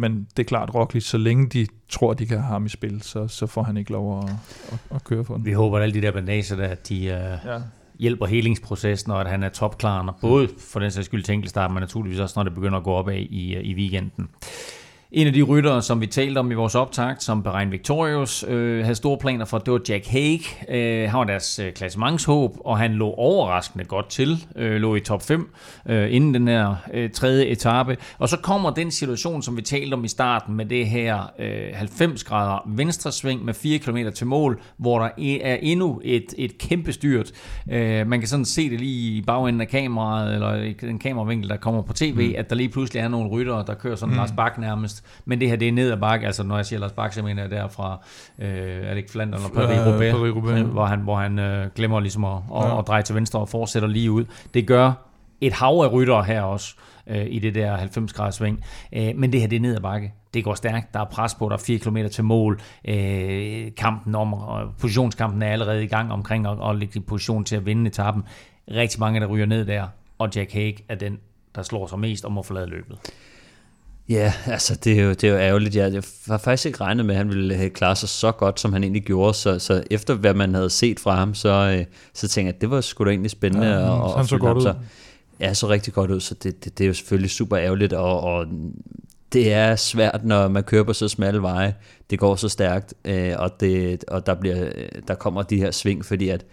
[0.00, 3.02] Men det er klart, Roglic, så længe de tror, de kan have ham i spil,
[3.02, 4.30] så, så får han ikke lov at,
[4.72, 5.44] at, at køre for den.
[5.44, 7.58] Vi håber, at alle de der bandager, der, at de uh, Ja.
[7.98, 11.80] hjælper helingsprocessen, og at han er topklar, både for den sags skyld til enkeltstart, men
[11.80, 14.28] naturligvis også, når det begynder at gå opad i, øh, i weekenden.
[15.12, 18.82] En af de ryttere, som vi talte om i vores optakt, som Bahrain Victorious øh,
[18.82, 20.40] havde store planer for, det var Jack Haig.
[20.68, 24.46] Øh, han var deres øh, klassementshåb, og han lå overraskende godt til.
[24.56, 25.50] Øh, lå i top 5
[25.86, 27.96] øh, inden den her øh, tredje etape.
[28.18, 31.74] Og så kommer den situation, som vi talte om i starten, med det her øh,
[31.74, 36.34] 90 grader venstre sving med 4 km til mål, hvor der e- er endnu et,
[36.38, 37.32] et kæmpe styrt.
[37.70, 41.56] Øh, man kan sådan se det lige i bagenden af kameraet, eller den kameravinkel, der
[41.56, 42.34] kommer på tv, mm.
[42.38, 44.16] at der lige pludselig er nogle ryttere, der kører sådan mm.
[44.16, 44.97] Lars Bak nærmest.
[45.24, 46.26] Men det her, det er ned ad bakke.
[46.26, 48.00] Altså når jeg siger Lars Bak, så mener jeg derfra,
[48.38, 50.62] øh, er det ikke Flandern Ja, Paris-Roubaix, Paris-Roubaix.
[50.62, 52.78] hvor han, hvor han øh, glemmer ligesom at, at, Ja.
[52.78, 54.24] at dreje til venstre og fortsætter lige ud.
[54.54, 54.92] Det gør
[55.40, 56.74] et hav af ryttere her også
[57.06, 58.64] øh, i det der 90 graders sving.
[58.92, 60.12] Øh, men det her, det er ned ad bakke.
[60.34, 60.94] Det går stærkt.
[60.94, 61.48] Der er pres på.
[61.48, 62.60] Der er 4 km til mål.
[62.88, 67.44] Øh, kampen om, og positionskampen er allerede i gang omkring at, at ligge i position
[67.44, 68.22] til at vinde etappen.
[68.70, 69.86] Rigtig mange, der ryger ned der.
[70.18, 71.18] Og Jack Haig er den,
[71.54, 72.98] der slår sig mest og må forlade løbet.
[74.08, 75.76] Ja, altså det er, jo, det er jo ærgerligt.
[75.76, 78.60] Jeg, jeg har faktisk ikke regnet med, at han ville have klaret sig så godt,
[78.60, 79.34] som han egentlig gjorde.
[79.34, 81.48] Så, så efter hvad man havde set fra ham, så,
[81.78, 81.84] øh,
[82.14, 83.66] så tænkte jeg, at det var sgu da egentlig spændende.
[83.66, 84.62] Ja, at- han så godt ud.
[84.62, 84.74] Så,
[85.40, 88.20] ja, så rigtig godt ud, så det, det, det er jo selvfølgelig super ærgerligt, og,
[88.20, 88.46] og
[89.32, 91.74] det er svært, når man kører på så smalle veje.
[92.10, 94.68] Det går så stærkt, øh, og, det, og der, bliver,
[95.08, 96.44] der kommer de her sving, fordi at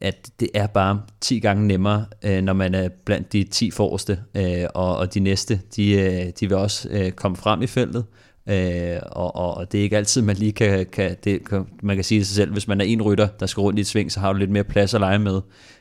[0.00, 4.18] at det er bare 10 gange nemmere, øh, når man er blandt de 10 forreste,
[4.34, 8.04] øh, og, og de næste, de, øh, de vil også øh, komme frem i feltet,
[8.48, 11.96] øh, og, og, og det er ikke altid, man lige kan, kan, det, kan, man
[11.96, 13.86] kan sige det sig selv, hvis man er en rytter, der skal rundt i et
[13.86, 15.40] sving, så har du lidt mere plads at lege med,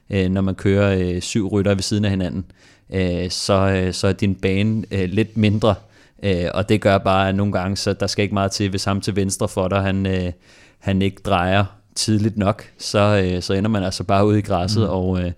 [0.09, 2.45] øh, når man kører øh, syv rytter ved siden af hinanden,
[2.93, 5.75] øh, så, øh, så er din bane øh, lidt mindre,
[6.23, 8.83] øh, og det gør bare, at nogle gange, så der skal ikke meget til, hvis
[8.83, 10.31] ham til venstre for dig, han, øh,
[10.79, 14.83] han ikke drejer tidligt nok, så, øh, så ender man altså bare ude i græsset,
[14.83, 14.89] mm.
[14.89, 15.31] og, øh,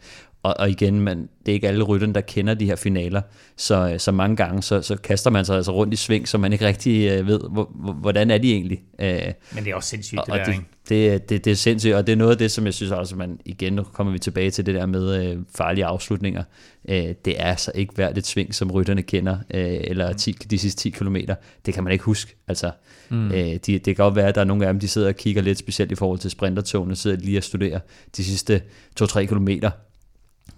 [0.45, 3.21] og, og igen, man, det er ikke alle rytterne, der kender de her finaler,
[3.57, 6.53] så, så mange gange, så, så kaster man sig altså rundt i sving, så man
[6.53, 8.83] ikke rigtig øh, ved, hvor, hvor, hvordan er de egentlig.
[8.99, 9.21] Øh,
[9.53, 10.65] Men det er også sindssygt, og, det og der, det, ikke?
[10.89, 13.15] det, det, det er sindssygt, og det er noget af det, som jeg synes også,
[13.15, 16.43] man igen, nu kommer vi tilbage til det der med øh, farlige afslutninger.
[16.89, 20.57] Øh, det er altså ikke hvert et sving, som rytterne kender, øh, eller 10, de
[20.57, 21.15] sidste 10 km.
[21.65, 22.35] Det kan man ikke huske.
[22.47, 22.71] Altså,
[23.09, 23.31] mm.
[23.31, 25.15] øh, de, det kan godt være, at der er nogle af dem, de sidder og
[25.15, 27.79] kigger lidt, specielt i forhold til sprintertogene, sidder lige og studerer
[28.17, 28.61] de sidste
[29.01, 29.71] 2-3 kilometer,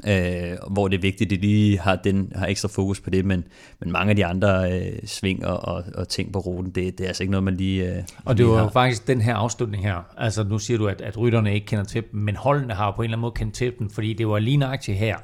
[0.07, 3.25] øh, hvor det er vigtigt, at de lige har, den, har ekstra fokus på det,
[3.25, 3.43] men,
[3.79, 7.03] men mange af de andre øh, sving og, og, og ting på ruten, det, det
[7.03, 8.69] er altså ikke noget, man lige øh, Og det var jo har.
[8.69, 10.05] faktisk den her afslutning her.
[10.17, 13.01] Altså nu siger du, at, at rytterne ikke kender til dem, men holdene har på
[13.01, 15.17] en eller anden måde kendt til dem, fordi det var lige nøjagtigt her,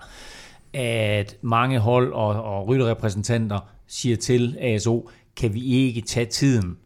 [0.73, 6.77] at mange hold og, og rytterrepræsentanter siger til ASO, kan vi ikke tage tiden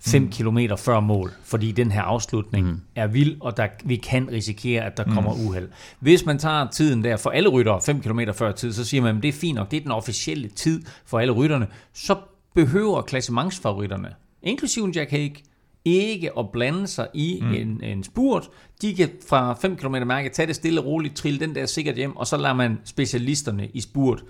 [0.00, 0.30] 5 mm.
[0.30, 2.80] km før mål, fordi den her afslutning mm.
[2.94, 5.12] er vild, og der, vi kan risikere, at der mm.
[5.12, 5.68] kommer uheld.
[6.00, 9.16] Hvis man tager tiden der for alle ryttere 5 km før tid, så siger man,
[9.16, 12.16] at det er fint nok, det er den officielle tid for alle rytterne, så
[12.54, 14.08] behøver klassementsfavoritterne,
[14.42, 15.36] inklusive Jack Hague,
[15.84, 17.52] ikke at blande sig i mm.
[17.52, 18.48] en, en spurt.
[18.82, 21.96] De kan fra 5 km mærke tage det stille og roligt, trille den der sikkert
[21.96, 24.24] hjem, og så lader man specialisterne i spurt,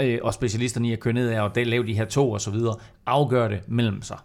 [0.00, 2.50] øh, og specialisterne i at køre ned af og lave de her tog og så
[2.50, 4.18] videre, afgøre det mellem sig.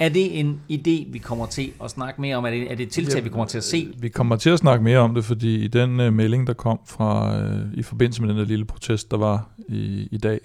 [0.00, 2.44] Er det en idé, vi kommer til at snakke mere om?
[2.44, 3.92] Er det, er det et tiltag, vi kommer til at se?
[3.98, 6.80] Vi kommer til at snakke mere om det, fordi i den uh, melding, der kom
[6.86, 10.40] fra uh, i forbindelse med den der lille protest, der var i, i dag,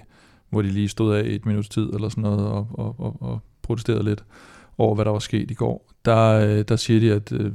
[0.50, 3.40] hvor de lige stod af et minuts tid eller sådan noget og, og, og, og
[3.62, 4.24] protesterede lidt
[4.78, 7.52] over, hvad der var sket i går, der, der siger de, at uh,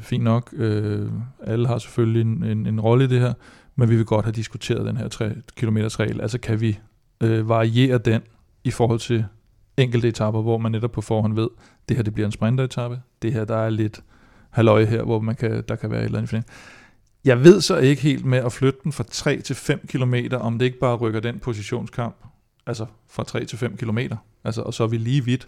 [0.00, 1.10] fint nok, uh,
[1.46, 3.32] alle har selvfølgelig en, en, en rolle i det her,
[3.76, 6.20] men vi vil godt have diskuteret den her 3 km regel.
[6.20, 6.78] Altså kan vi
[7.24, 8.22] uh, variere den
[8.64, 9.24] i forhold til
[9.76, 11.48] enkelte etapper, hvor man netop på forhånd ved,
[11.88, 14.00] det her det bliver en sprinteretappe, det her der er lidt
[14.50, 16.44] halløj her, hvor man kan, der kan være et eller andet final.
[17.24, 20.58] Jeg ved så ikke helt med at flytte den fra 3 til 5 km, om
[20.58, 22.16] det ikke bare rykker den positionskamp,
[22.66, 23.98] altså fra 3 til 5 km,
[24.44, 25.46] altså, og så er vi lige vidt.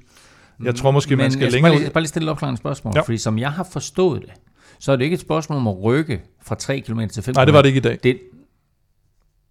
[0.65, 1.91] Jeg tror måske, Men man skal jeg længere bare ud.
[1.91, 3.01] bare lige stille et opklarende spørgsmål, Ja.
[3.01, 4.31] fordi som jeg har forstået det,
[4.79, 7.45] så er det ikke et spørgsmål om at rykke fra 3 km til 5 Nej,
[7.45, 7.99] det var det ikke i dag.
[8.03, 8.19] Det,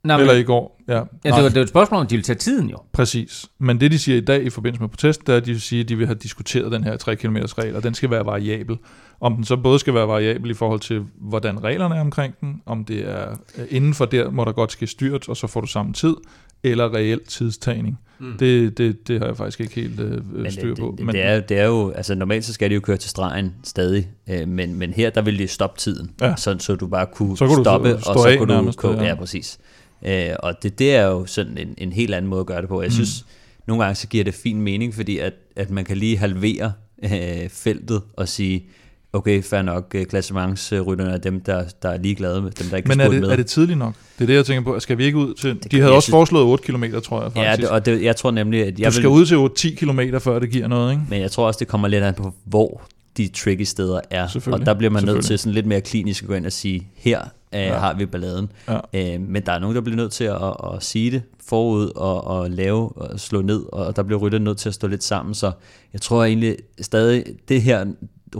[0.05, 0.81] Nej, Eller men, i går.
[0.87, 2.77] Ja, ja, det, var, det var et spørgsmål om, at de vil tage tiden jo.
[2.93, 3.45] præcis.
[3.59, 5.61] Men det, de siger i dag i forbindelse med protest, det er, at de vil
[5.61, 8.25] sige, at de vil have diskuteret den her 3 km regel, og den skal være
[8.25, 8.77] variabel.
[9.21, 12.61] Om den så både skal være variabel i forhold til, hvordan reglerne er omkring den,
[12.65, 15.61] om det er øh, inden for der, må der godt ske styrt, og så får
[15.61, 16.15] du samme tid,
[16.63, 17.99] eller reel tidstagning.
[18.19, 18.37] Mm.
[18.39, 20.95] Det, det, det har jeg faktisk ikke helt øh, Men styr på.
[20.97, 23.09] det, det, er, jo- det er jo, altså normalt så skal de jo køre til
[23.09, 26.35] stregen stadig, øh, men, men her der vil de stoppe tiden, Ja.
[26.35, 28.53] så, så du bare kunne, Så kunne du stoppe, stå og så af kunne du
[28.57, 29.03] nærmest, gå, ja.
[29.03, 29.15] ja.
[29.15, 29.57] præcis.
[30.05, 32.69] Øh, og det, det er jo sådan en, en helt anden måde at gøre det
[32.69, 32.81] på.
[32.81, 33.25] Jeg synes,
[33.67, 36.73] nogle gange så giver det fin mening, fordi at, at man kan lige halvere
[37.03, 38.65] øh, feltet og sige,
[39.13, 42.87] okay, fair nok, øh, klassementsrytterne er dem, der, der er ligeglade med dem, der ikke
[42.89, 43.29] Men er det, med.
[43.29, 43.93] er det tidligt nok?
[44.17, 44.79] Det er det, jeg tænker på.
[44.79, 45.63] Skal vi ikke ud til...
[45.63, 47.61] De kan- havde også synes- foreslået 8 km, tror jeg Ja, faktisk.
[47.61, 49.99] det, og det, jeg tror nemlig, at jeg du skal vil, ud til 8-10 km,
[50.19, 51.03] før det giver noget, ikke?
[51.09, 52.81] Men jeg tror også, det kommer lidt an på, hvor
[53.17, 54.49] de tricky steder er.
[54.51, 56.87] Og der bliver man nødt til sådan lidt mere klinisk at gå ind og sige,
[56.95, 57.77] her øh, ja.
[57.77, 58.51] har vi balladen.
[58.67, 58.79] Ja.
[58.93, 61.91] Øh, men der er nogen, der bliver nødt til at, at, at sige det forud
[61.95, 65.03] og, og lave og slå ned, og der bliver rytterne nødt til at stå lidt
[65.03, 65.35] sammen.
[65.35, 65.51] Så
[65.93, 67.85] jeg tror egentlig stadig, det her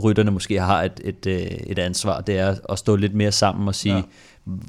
[0.02, 3.68] rytterne måske har et, et, øh, et ansvar, det er at stå lidt mere sammen
[3.68, 4.02] og sige, Ja.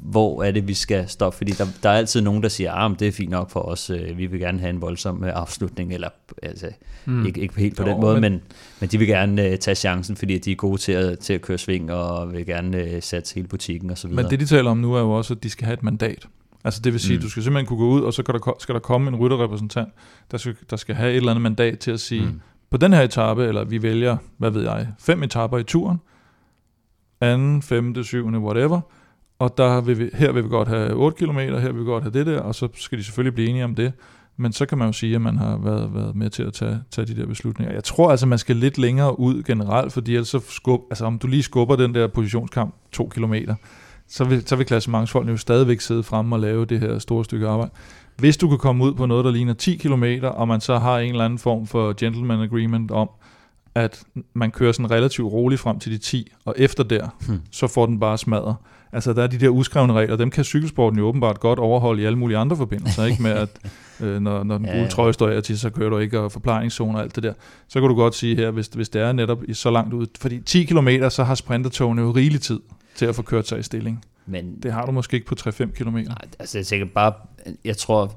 [0.02, 1.36] Hvor er det, vi skal stoppe?
[1.36, 3.60] Fordi der, der er altid nogen, der siger, ah, men det er fint nok for
[3.60, 6.08] os, øh, vi vil gerne have en voldsom øh, afslutning, eller
[6.42, 6.70] altså,
[7.06, 7.26] mm.
[7.26, 8.42] ikke, ikke helt på Jo, den måde, men- men,
[8.80, 11.40] men de vil gerne øh, tage chancen, fordi de er gode til at, til at
[11.42, 14.10] køre sving, og vil gerne øh, satse hele butikken osv.
[14.10, 16.26] Men det, de taler om nu, er jo også, at de skal have et mandat.
[16.64, 17.22] Altså det vil sige, mm.
[17.22, 19.88] Du skal simpelthen kunne gå ud, og så kan der, skal der komme en rytterrepræsentant,
[20.30, 22.40] der skal, der skal have et eller andet mandat til at sige, mm.
[22.70, 25.98] På den her etape, eller vi vælger, hvad ved jeg, fem etapper i turen,
[27.20, 28.80] anden, femte, syvende, whatever,
[29.38, 32.02] og der vil vi, her vil vi godt have 8 km, her vil vi godt
[32.02, 33.92] have det der, og så skal de selvfølgelig blive enige om det.
[34.36, 36.80] Men så kan man jo sige, at man har været, været med til at tage,
[36.90, 37.74] tage de der beslutninger.
[37.74, 41.18] Jeg tror altså, man skal lidt længere ud generelt, fordi ellers så skub, altså om
[41.18, 43.54] du lige skubber den der positionskamp to kilometer,
[44.08, 47.48] så vil, så vil klassementsfolkene jo stadigvæk sidde fremme og lave det her store stykke
[47.48, 47.70] arbejde.
[48.16, 50.98] Hvis du kan komme ud på noget, der ligner 10 km, og man så har
[50.98, 53.10] en eller anden form for gentleman agreement om,
[53.74, 54.02] at
[54.34, 57.40] man kører sådan relativt roligt frem til de 10, og efter der, Hmm.
[57.50, 58.56] så får den bare smadret.
[58.92, 62.04] Altså, der er de der uskrevne regler, dem kan cykelsporten jo åbenbart godt overholde i
[62.04, 63.48] alle mulige andre forbindelser, ikke med at,
[64.00, 64.88] øh, når, når den gule ja.
[64.88, 67.32] trøje står af til, så kører du ikke, og forplejningszone og alt det der.
[67.68, 70.06] Så kan du godt sige her, hvis, hvis det er netop i så langt ud,
[70.20, 72.60] fordi 10 km, så har sprintertogene jo rigelig tid
[72.94, 74.04] til at få kørt sig i stilling.
[74.26, 75.96] Men Det har du måske ikke på 3-5 km.
[75.96, 77.12] Nej, altså jeg tænker bare,
[77.64, 78.12] jeg tror,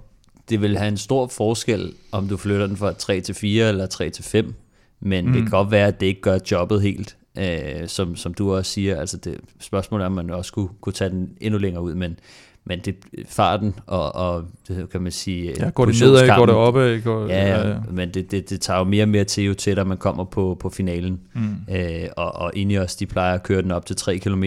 [0.50, 3.86] det vil have en stor forskel, om du flytter den fra 3 til 4 eller
[3.86, 4.54] 3 til 5,
[5.00, 5.34] men mm.
[5.34, 8.72] det kan godt være, at det ikke gør jobbet helt, øh, som, som du også
[8.72, 9.00] siger.
[9.00, 12.20] Altså det spørgsmålet er, om man også kunne, kunne tage den endnu længere ud, men,
[12.66, 12.96] men det,
[13.28, 15.54] farten og, og det kan man sige...
[15.60, 17.02] Ja, går det nedad, går det opad?
[17.02, 19.54] Går, ja, ja, ja, men det, det, det tager jo mere og mere til, jo
[19.54, 21.20] tættere man kommer på, på finalen.
[21.34, 21.56] Mm.
[21.76, 24.44] Øh, og, og os, de plejer at køre den op til 3 km,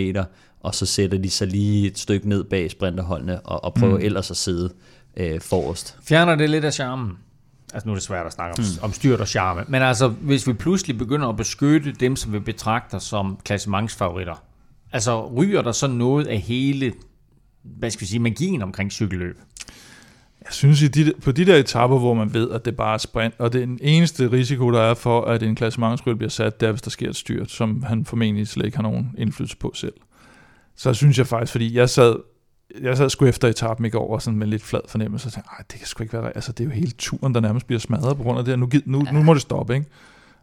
[0.61, 4.05] og så sætter de sig lige et stykke ned bag sprinterholdene, og, og prøver mm.
[4.05, 4.71] ellers at sidde
[5.17, 5.99] øh, forrest.
[6.03, 7.19] Fjerner det lidt af charmen?
[7.75, 8.85] Altså nu er det svært at snakke om, mm.
[8.85, 12.39] om styrt og charme, men altså hvis vi pludselig begynder at beskytte dem, som vi
[12.39, 14.43] betragter som klassementsfavoritter,
[14.93, 16.93] altså ryger der så noget af hele,
[17.63, 19.39] hvad skal vi sige, magien omkring cykelløb?
[20.45, 22.99] Jeg synes, i de, på de der etapper, hvor man ved, at det bare er
[22.99, 26.61] sprint, og det er den eneste risiko, der er for, at en klassementsrytter bliver sat,
[26.61, 29.57] det er, hvis der sker et styrt, som han formentlig slet ikke har nogen indflydelse
[29.57, 29.95] på selv.
[30.77, 32.17] Så synes jeg faktisk, fordi jeg sad
[32.81, 35.51] jeg sad sgu efter etappen i går, og sådan med lidt flad fornemmelse, og tænkte,
[35.71, 38.17] det kan sgu ikke være, altså det er jo hele turen, der nærmest bliver smadret
[38.17, 38.57] på grund af det her.
[38.57, 39.87] Nu, nu, nu må det stoppe, ikke?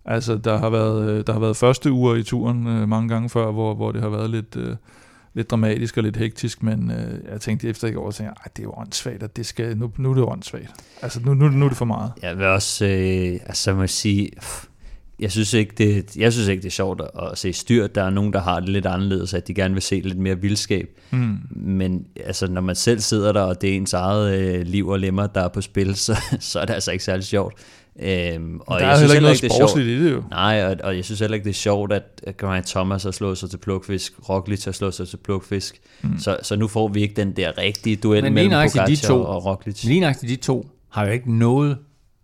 [0.06, 3.30] Altså, der har været, øh, der har været første uger i turen øh, mange gange
[3.30, 4.76] før, hvor, hvor det har været lidt, øh,
[5.34, 8.64] lidt dramatisk og lidt hektisk, men øh, jeg tænkte efter i går, tænkte, det er
[8.64, 10.72] jo åndssvagt, at det skal, nu, nu er det åndssvagt.
[11.02, 12.12] Altså, nu, nu, nu er det for meget.
[12.22, 14.66] Jeg vil også, øh, altså må jeg sige, pff,
[15.22, 17.88] jeg synes ikke, det, jeg synes ikke, det er sjovt at se styr.
[17.88, 20.40] Der er nogen, der har det lidt anderledes, at de gerne vil se lidt mere
[20.40, 21.00] vildskab.
[21.12, 21.38] Mm.
[21.50, 25.00] Men altså, når man selv sidder der, og det er ens eget øh, liv og
[25.00, 27.54] lemmer, der er på spil, så, så er det altså ikke særlig sjovt.
[28.00, 30.24] Øhm, og der er jeg synes heller ikke noget sportsligt i det jo.
[30.30, 33.38] Nej, og, og jeg synes heller ikke, det er sjovt, at Geraint Thomas har slået
[33.38, 35.80] sig til plukfisk, Roglic har slået sig til plukfisk.
[36.02, 36.20] Mm.
[36.20, 39.24] Så, så nu får vi ikke den der rigtige duel Men mellem Pogacar de to,
[39.24, 39.84] og Roglic.
[39.84, 41.78] Lige nøjagtigt de to har jo ikke noget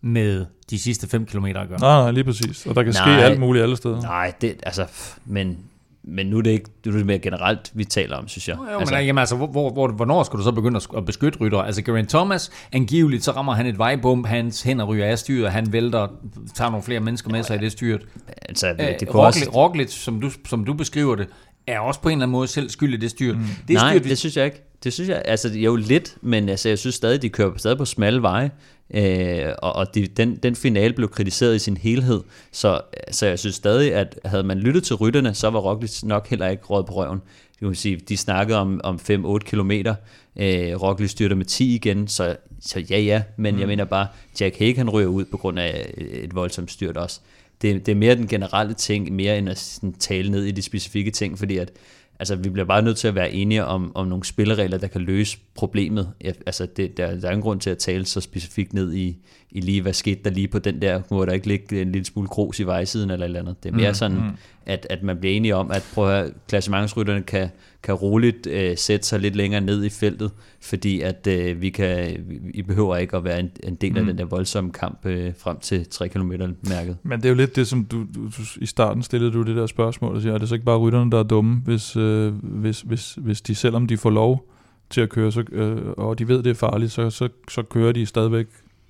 [0.03, 1.79] med de sidste 5 km at gøre.
[1.79, 2.65] Nej, nej, lige præcis.
[2.65, 4.01] Og der kan nej, ske alt muligt alle steder.
[4.01, 4.85] Nej, det, altså,
[5.25, 5.57] men,
[6.03, 8.57] men nu er det ikke nu er det mere generelt, vi taler om, synes jeg.
[8.57, 11.39] Jo, jo altså, men jamen, altså, hvor, hvor, hvornår skal du så begynde at beskytte
[11.39, 11.59] rytter?
[11.59, 15.73] Altså, Geraint Thomas, angiveligt, så rammer han et vejbump, hans hænder ryger af styret, han
[15.73, 16.07] vælter,
[16.55, 18.01] tager nogle flere mennesker med sig i det styret.
[18.41, 19.51] Altså, det øh, kunne Roglic, også...
[19.55, 21.27] Roglic, som du, som du beskriver det,
[21.67, 23.37] er også på en eller anden måde selv skyld i det styrt.
[23.37, 23.43] Mm.
[23.67, 24.63] Det Nej, styrt, det synes jeg ikke.
[24.83, 27.85] Det synes jeg, altså jo lidt, men altså, jeg synes stadig, de kører stadig på
[27.85, 28.51] smalle veje.
[28.93, 32.81] Øh, og og de, den, den finale blev kritiseret i sin helhed, så,
[33.11, 36.47] så jeg synes stadig, at havde man lyttet til rytterne, så var Roglic nok heller
[36.47, 37.21] ikke råd på røven.
[37.61, 39.95] Jeg kan sige, de snakkede om, om 5-8 kilometer,
[40.35, 43.59] øh, Roglic styrter med 10 igen, så, så ja ja, men mm.
[43.59, 44.07] jeg mener bare,
[44.39, 47.19] Jack Hague han ryger ud på grund af et voldsomt styrt også.
[47.61, 50.61] Det, det er mere den generelle ting, mere end at sådan, tale ned i de
[50.61, 51.71] specifikke ting, fordi at
[52.19, 55.01] altså, vi bliver bare nødt til at være enige om, om nogle spilleregler, der kan
[55.01, 56.09] løse problemet.
[56.45, 59.17] Altså, det, der, der er ingen grund til at tale så specifikt ned i,
[59.51, 62.05] i lige, hvad skete der lige på den der, hvor der ikke ligge en lille
[62.05, 63.63] smule grus i vejsiden eller eller andet.
[63.63, 64.31] Det er mere mm, sådan, mm.
[64.65, 67.49] At, at man bliver enige om, at prøv at klassementsrytterne kan,
[67.83, 70.31] kan roligt øh, sætte sig lidt længere ned i feltet,
[70.61, 74.07] fordi at øh, vi kan, vi behøver ikke at være en, en del af mm.
[74.07, 76.31] den der voldsomme kamp øh, frem til 3 km
[76.69, 76.97] mærket.
[77.03, 79.55] Men det er jo lidt det, som du, du, du i starten stillede du det
[79.55, 82.33] der spørgsmål, og siger, er det så ikke bare rytterne, der er dumme, hvis, øh,
[82.43, 84.49] hvis, hvis, hvis de, selvom de får lov
[84.89, 87.91] til at køre, så, øh, og de ved, det er farligt, så, så, så kører
[87.91, 88.47] de stadigvæk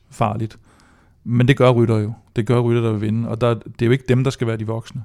[0.10, 0.58] farligt.
[1.24, 2.14] Men det gør rytter jo.
[2.36, 3.30] Det gør rytter, der vil vinde.
[3.30, 5.04] Og der, det er jo ikke dem, der skal være de voksne.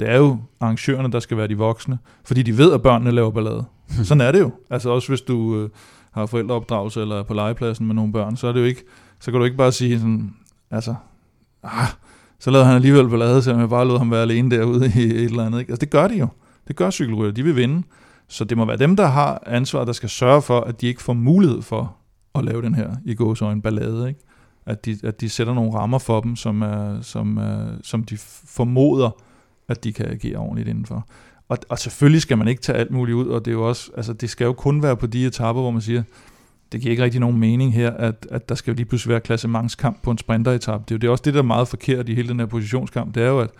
[0.00, 3.30] Det er jo arrangørerne, der skal være de voksne, fordi de ved, at børnene laver
[3.30, 3.64] ballade.
[4.04, 4.50] Sådan er det jo.
[4.70, 5.70] Altså også hvis du øh,
[6.12, 8.84] har forældreopdragelse eller er på legepladsen med nogle børn, så er det jo ikke,
[9.20, 10.34] så kan du ikke bare sige sådan,
[10.70, 10.94] altså,
[11.62, 11.88] ah,
[12.38, 15.24] så lavede han alligevel ballade, selvom jeg bare lod ham være alene derude i et
[15.24, 15.60] eller andet.
[15.60, 15.70] Ikke?
[15.70, 16.28] Altså det gør de jo.
[16.68, 17.32] Det gør cykelrytter.
[17.32, 17.82] De vil vinde.
[18.28, 21.02] Så det må være dem, der har ansvar, der skal sørge for, at de ikke
[21.02, 21.96] får mulighed for
[22.34, 24.08] at lave den her i gåsøjne ballade.
[24.08, 24.20] Ikke?
[24.66, 28.18] At, de, at de sætter nogle rammer for dem, som, er, som, er, som de
[28.44, 29.10] formoder,
[29.70, 31.06] at de kan agere ordentligt indenfor.
[31.48, 33.90] Og, og selvfølgelig skal man ikke tage alt muligt ud, og det er jo også,
[33.96, 36.02] altså det skal jo kun være på de etapper, hvor man siger,
[36.72, 39.20] det giver ikke rigtig nogen mening her, at, at der skal jo lige pludselig være
[39.20, 40.88] klassementskamp på en sprinteretap.
[40.88, 42.46] Det er jo det er også det, der er meget forkert i hele den her
[42.46, 43.50] positionskamp, det er jo, at,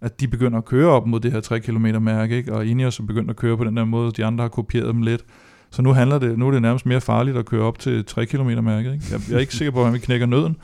[0.00, 2.54] at de begynder at køre op mod det her 3 km mærke, ikke?
[2.54, 5.02] og Ineos er begyndt at køre på den der måde, de andre har kopieret dem
[5.02, 5.24] lidt.
[5.70, 8.26] Så nu handler det, nu er det nærmest mere farligt at køre op til 3
[8.26, 8.92] km mærket.
[8.92, 9.04] Ikke?
[9.10, 10.56] Jeg, jeg er ikke sikker på, hvordan vi knækker nøden,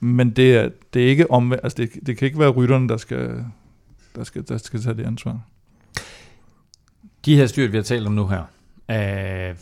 [0.00, 2.96] men det er, det er ikke om, altså det, det kan ikke være rytterne, der
[2.96, 3.44] skal,
[4.16, 5.40] der skal, der skal tage det ansvar.
[7.24, 8.42] De her styrt, vi har talt om nu her,
[8.90, 9.56] øh,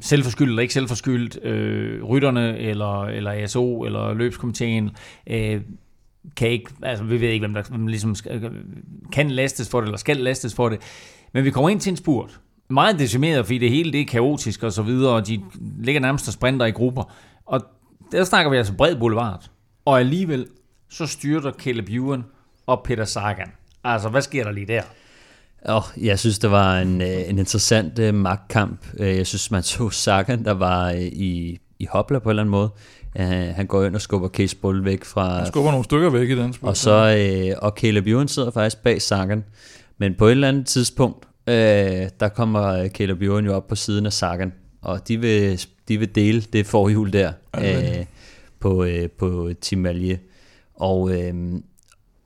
[0.00, 4.90] selvforskyldt eller ikke selvforskyldt, øh, rytterne eller, eller ASO eller løbskomiteen,
[5.26, 5.60] øh,
[6.36, 8.52] kan ikke, altså vi ved ikke, hvem der hvem ligesom skal,
[9.12, 10.80] kan lastes for det, eller skal lastes for det.
[11.32, 12.40] Men vi kommer ind til en spurt.
[12.70, 15.40] Meget decimeret, fordi det hele det er kaotisk og så videre, og de
[15.80, 17.12] ligger nærmest og sprinter i grupper.
[17.46, 17.60] Og
[18.12, 19.50] der snakker vi altså bred boulevard.
[19.84, 20.46] Og alligevel,
[20.88, 22.24] så styrter Caleb Ewan
[22.66, 23.48] og Peter Sagan.
[23.84, 24.82] Altså, hvad sker der lige der?
[25.64, 28.86] Oh, jeg synes, det var en, øh, en interessant uh, magtkamp.
[28.98, 32.42] Øh, jeg synes, man så Sagan, der var uh, i, i hopla på en eller
[32.42, 32.70] anden måde.
[33.14, 35.36] Uh, han går ind og skubber Case Bull væk fra...
[35.36, 36.68] Han skubber nogle stykker væk i den spil.
[36.68, 39.44] Og, så, uh, og Caleb Ewan sidder faktisk bag Sagan.
[39.98, 41.54] Men på et eller andet tidspunkt, øh,
[42.20, 44.52] der kommer Caleb Ewan jo op på siden af Sagan,
[44.82, 48.04] og de vil, de vil dele det forhjul der øh,
[48.60, 50.18] på, øh, på Team Malje.
[50.74, 51.34] Og, øh,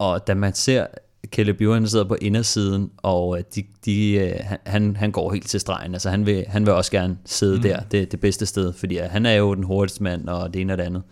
[0.00, 0.86] og da man ser
[1.26, 4.34] Caleb Ewan sidder på indersiden, og øh, de, de, øh,
[4.66, 5.94] han, han går helt til stregen.
[5.94, 7.62] Altså han vil, han vil også gerne sidde mm.
[7.62, 10.72] der, det, det bedste sted, fordi han er jo den hurtigste mand, og det ene
[10.72, 11.02] og det andet.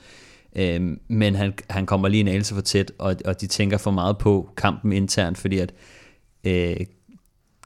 [0.56, 3.90] Øhm, men han, han kommer lige en anelse for tæt, og, og de tænker for
[3.90, 5.73] meget på kampen internt, fordi at
[6.44, 6.77] øh,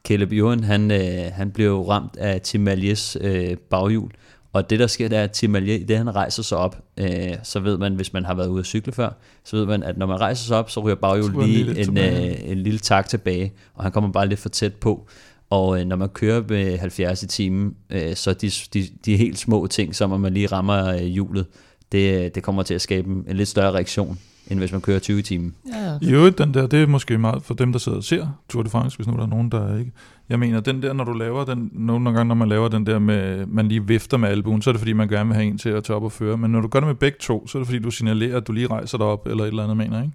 [0.04, 4.10] Caleb Ewan, han, øh, han blev ramt af Tim Malies øh, baghjul,
[4.52, 7.34] og det der sker, det er, at Tim Malier, det han rejser sig op, øh,
[7.42, 9.10] så ved man, hvis man har været ude at cykle før,
[9.44, 12.50] så ved man, at når man rejser sig op, så ryger baghjulet lige en, øh,
[12.50, 15.08] en lille tak tilbage, og han kommer bare lidt for tæt på.
[15.50, 19.38] Og øh, når man kører med 70 i timen, øh, så de, de, de helt
[19.38, 21.46] små ting, som at man lige rammer øh, hjulet,
[21.92, 24.18] det, det kommer til at skabe en lidt større reaktion,
[24.52, 25.54] end hvis man kører 20 i timen.
[25.68, 26.06] Ja, okay.
[26.06, 28.70] Jo, den der, det er måske meget for dem, der sidder og ser Tour de
[28.70, 29.92] France, hvis nu der er nogen, der ikke...
[30.28, 32.98] Jeg mener, den der, når du laver den, nogle gange, når man laver den der
[32.98, 35.58] med, man lige vifter med albuen, så er det fordi, man gerne vil have en
[35.58, 36.36] til at tage op og føre.
[36.36, 38.46] Men når du gør det med begge to, så er det fordi, du signalerer, at
[38.46, 40.14] du lige rejser dig op, eller et eller andet, mener, ikke?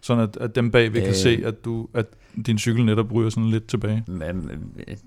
[0.00, 2.06] Sådan at, at dem bagved øh, kan se, at, du, at
[2.46, 4.04] din cykel netop ryger sådan lidt tilbage.
[4.06, 4.50] Men,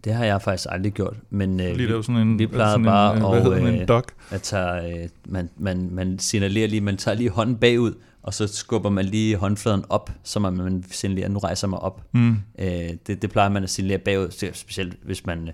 [0.03, 1.17] det har jeg faktisk aldrig gjort.
[1.29, 4.03] Men øh, vi, sådan en, vi plejede sådan bare en, at, øh, en dog?
[4.29, 8.47] at tage, øh, man, man, man signalerer lige, man tager lige hånden bagud, og så
[8.47, 12.03] skubber man lige håndfladen op, så man, man signalerer, nu rejser mig op.
[12.13, 12.35] Mm.
[12.59, 12.67] Øh,
[13.07, 15.49] det, det plejer man at signalere bagud, specielt hvis man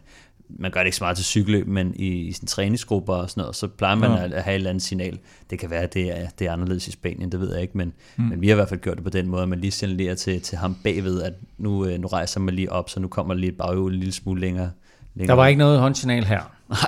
[0.49, 3.41] man gør det ikke så meget til cykelløb, men i, i sin træningsgrupper og sådan
[3.41, 4.23] noget, så plejer man ja.
[4.23, 5.19] at, at have et eller andet signal.
[5.49, 7.77] Det kan være, at det er, det er anderledes i Spanien, det ved jeg ikke,
[7.77, 8.23] men, mm.
[8.23, 10.15] men vi har i hvert fald gjort det på den måde, at man lige signalerer
[10.15, 13.33] til, til ham bagved, at nu, øh, nu rejser man lige op, så nu kommer
[13.33, 14.71] lige et baghjul en lille smule længere.
[15.15, 15.35] Længere.
[15.35, 16.39] Der var ikke noget håndsignal her.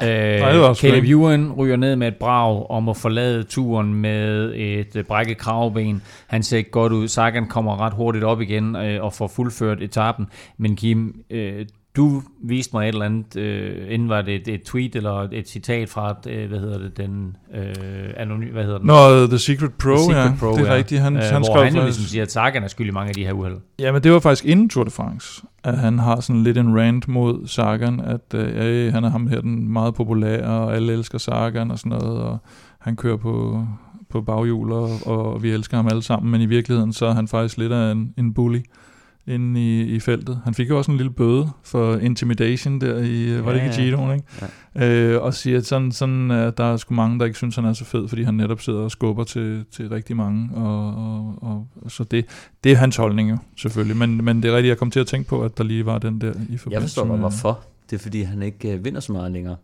[0.02, 4.96] Nej, øh, Caleb Ewan ryger ned med et brag om at forlade turen med et
[4.96, 6.02] øh, brækket kravben.
[6.28, 7.08] Han ser ikke godt ud.
[7.08, 10.28] Sagan kommer ret hurtigt op igen øh, og får fuldført etappen.
[10.58, 11.66] Men Kim, øh,
[11.98, 15.50] du viste mig et eller andet, øh, inden var det et, et tweet eller et
[15.50, 18.88] citat fra, øh, hvad hedder det, den øh, anonym, hvad hedder den?
[18.88, 20.74] Nå, The Secret Pro, The Secret ja, Pro, det er ja.
[20.74, 21.02] rigtigt.
[21.02, 23.16] Han, øh, han hvor han jo ligesom siger, at Sagan er skyld i mange af
[23.16, 23.58] de her uheld.
[23.80, 26.80] Ja, men det var faktisk inden Tour de France, at han har sådan lidt en
[26.80, 31.18] rant mod Sagan, at øh, han er ham her den meget populære, og alle elsker
[31.18, 32.38] Sagan og sådan noget, og
[32.80, 33.66] han kører på,
[34.10, 37.28] på baghjul, og, og vi elsker ham alle sammen, men i virkeligheden så er han
[37.28, 38.60] faktisk lidt af en, en bully
[39.28, 40.42] inde i, i feltet.
[40.44, 43.82] Han fik jo også en lille bøde for intimidation der i, ja, var det ikke
[43.82, 44.28] i Giroen, ikke?
[44.76, 44.90] Ja.
[44.90, 47.66] Øh, og siger, at sådan, sådan, at der er sgu mange, der ikke synes, han
[47.66, 50.50] er så fed, fordi han netop sidder og skubber til, til rigtig mange.
[50.56, 50.88] Og,
[51.42, 52.26] og, og, så det,
[52.64, 53.98] det er hans holdning jo, selvfølgelig.
[53.98, 55.98] Men, men det er rigtigt, jeg kom til at tænke på, at der lige var
[55.98, 57.60] den der i forbindelse Jeg forstår med, hvorfor.
[57.90, 59.56] Det er, fordi han ikke øh, vinder så meget længere.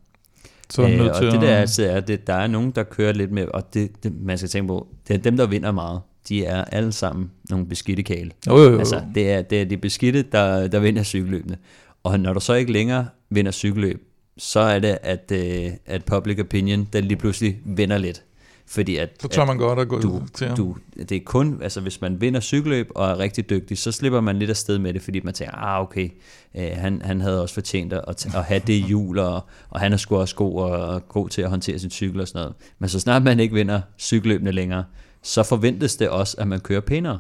[0.70, 3.32] Så er øh, og det der altså er, det, der er nogen, der kører lidt
[3.32, 6.46] med, og det, det, man skal tænke på, det er dem, der vinder meget de
[6.46, 8.32] er alle sammen nogle beskidte kale.
[8.48, 8.80] Jo, jo, jo.
[8.80, 11.58] Altså, det er, det er de beskidte, der, der vinder cykelløbene.
[12.04, 16.40] Og når du så ikke længere vinder cykelløb, så er det, at, uh, at public
[16.40, 18.24] opinion, den lige pludselig vinder lidt.
[18.68, 20.58] Fordi at, så tør man godt at gå du, til ham.
[20.58, 20.76] Du,
[21.10, 24.40] det er kun, altså hvis man vinder cykelløb og er rigtig dygtig, så slipper man
[24.40, 26.10] lidt afsted med det, fordi man tænker, ah okay,
[26.54, 29.98] uh, han, han havde også fortjent at, at have det hjul, og, og han er
[29.98, 32.56] sgu også god, og, og god til at håndtere sin cykel og sådan noget.
[32.80, 34.84] Men så snart man ikke vinder cykelløbene længere,
[35.24, 37.20] så forventes det også, at man kører pænere.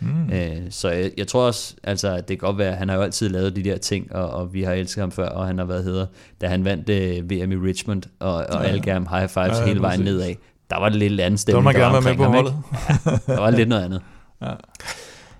[0.00, 0.30] Mm.
[0.32, 3.02] Øh, så jeg, jeg tror også, altså, det kan godt være, at han har jo
[3.02, 5.64] altid lavet de der ting, og, og vi har elsket ham før, og han har
[5.64, 6.06] været hedder,
[6.40, 9.58] da han vandt uh, VM i Richmond, og, og ja, alle gav ham high fives
[9.58, 10.34] ja, hele vejen nedad.
[10.70, 12.54] Der var det lidt andet stemning, der var man gerne med på holdet.
[12.88, 14.00] Ja, der var lidt noget andet.
[14.42, 14.52] Ja.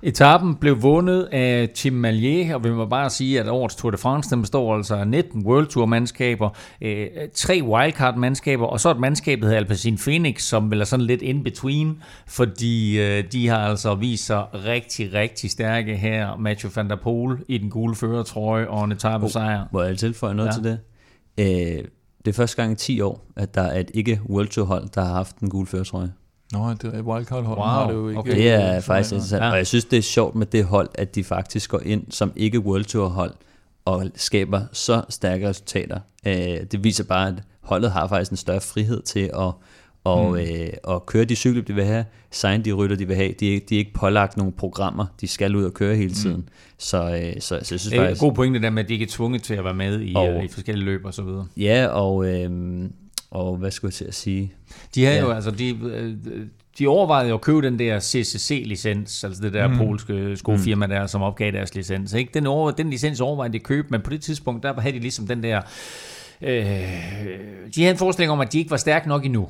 [0.02, 3.96] Etappen blev vundet af Tim Malier, og vi må bare sige, at årets Tour de
[3.96, 6.50] France, den består altså af 19 World Tour mandskaber,
[6.80, 10.84] øh, tre wildcard mandskaber, og så et mandskab, der hedder Alpecin Phoenix, som vel er
[10.84, 16.36] sådan lidt in between, fordi øh, de har altså vist sig rigtig, rigtig stærke her.
[16.36, 19.60] Mathieu van der Poel i den gule førertrøje og en etape sejr.
[19.60, 20.52] Oh, må jeg tilføje noget ja.
[20.52, 20.78] til det?
[21.38, 21.84] Øh,
[22.24, 24.88] det er første gang i 10 år, at der er et ikke World Tour hold,
[24.94, 26.12] der har haft en gule førertrøje.
[26.52, 27.58] Nå, det er wildcard hold.
[27.58, 28.32] Wow, det, jo ikke, okay.
[28.32, 29.44] det er faktisk interessant.
[29.44, 29.50] Ja.
[29.50, 32.32] Og jeg synes, det er sjovt med det hold, at de faktisk går ind som
[32.36, 33.32] ikke World Tour hold
[33.84, 36.00] og skaber så stærke resultater.
[36.26, 36.34] Øh,
[36.72, 39.52] det viser bare, at holdet har faktisk en større frihed til at
[40.06, 40.38] og, mm.
[40.38, 43.32] øh, og køre de cykler, de vil have, sign de rytter, de vil have.
[43.40, 46.14] De, de er ikke pålagt nogle programmer, de skal ud og køre hele mm.
[46.14, 46.36] tiden.
[46.36, 46.48] Mm.
[46.78, 48.20] Så, øh, så, så jeg synes det er faktisk...
[48.20, 50.28] God pointe der med, at de ikke er tvunget til at være med i, og,
[50.28, 51.46] øh, i forskellige løb og så videre.
[51.56, 52.50] Ja, og, øh,
[53.36, 54.52] og hvad skulle jeg til at sige?
[54.94, 55.24] De havde ja.
[55.24, 56.16] jo, altså, de, øh,
[56.78, 59.76] de overvejede jo at købe den der CCC-licens, altså det der mm.
[59.76, 62.12] polske skofirma der, som opgav deres licens.
[62.12, 62.30] Ikke?
[62.34, 65.00] Den, over, den licens overvejede de at købe, men på det tidspunkt, der havde de
[65.00, 65.60] ligesom den der...
[66.42, 66.58] Øh,
[67.74, 69.48] de havde en forestilling om, at de ikke var stærke nok endnu.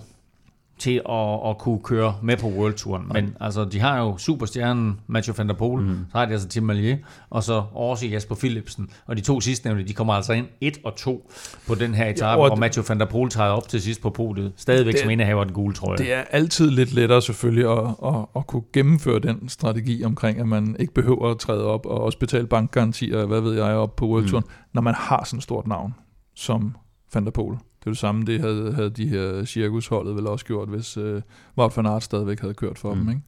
[0.78, 3.04] Til at, at kunne køre med på World Touren.
[3.12, 6.06] Men altså, de har jo superstjernen Mathieu van der Poel, mm.
[6.12, 6.96] så har de altså Tim Malier,
[7.30, 8.90] og så også Jasper Philipsen.
[9.06, 11.30] Og de to sidstnævnte, de kommer altså ind 1 og 2
[11.66, 14.02] på den her etape, ja, og, og Mathieu van der Poel tager op til sidst
[14.02, 14.52] på podiet.
[14.56, 15.98] Stadigvæk det, som indehaver den gule trøje.
[15.98, 20.48] Det er altid lidt lettere selvfølgelig at, at, at kunne gennemføre den strategi omkring, at
[20.48, 24.06] man ikke behøver at træde op og også betale bankgarantier, hvad ved jeg, op på
[24.08, 24.52] World Touren, mm.
[24.74, 25.94] når man har sådan et stort navn
[26.34, 26.76] som
[27.14, 27.58] Van der Poel.
[27.86, 31.20] Det er det samme, det havde, havde de her cirkusholdet vel også gjort, hvis uh,
[31.58, 33.00] Wout van Aert stadigvæk havde kørt for mm.
[33.00, 33.08] dem.
[33.08, 33.22] Ikke?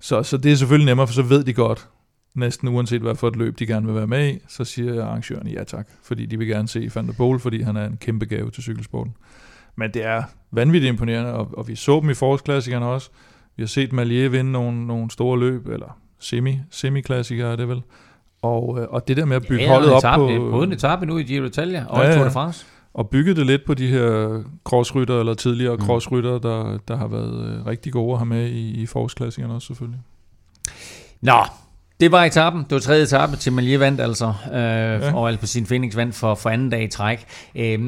[0.00, 1.88] Så, så det er selvfølgelig nemmere, for så ved de godt,
[2.34, 5.48] næsten uanset hvad for et løb de gerne vil være med i, så siger arrangøren
[5.48, 8.26] ja tak, fordi de vil gerne se Van der Poel, fordi han er en kæmpe
[8.26, 9.14] gave til cykelsporten.
[9.76, 10.22] Men det er
[10.52, 13.10] vanvittigt imponerende, og, og vi så dem i forårsklassikerne også.
[13.56, 17.82] Vi har set Malier vinde nogle, nogle store løb, eller semi, semi-klassikere er det vel.
[18.42, 20.50] Og, øh, og det der med at bygge ja, holdet op på...
[20.50, 22.66] Både en etape nu i Giro d'Italia og ja, i Tour de France
[22.96, 25.82] og bygget det lidt på de her crossrytter, eller tidligere mm.
[25.82, 29.66] crossrytter, der, der har været øh, rigtig gode at have med i, i forårsklassingerne også
[29.66, 30.00] selvfølgelig.
[31.20, 31.44] Nå,
[32.00, 32.62] det var etappen.
[32.62, 35.14] Det var tredje etape til Malier vandt altså, øh, ja.
[35.14, 37.26] og Alpecin Phoenix vandt for, for anden dag i træk.
[37.54, 37.78] Øh, jeg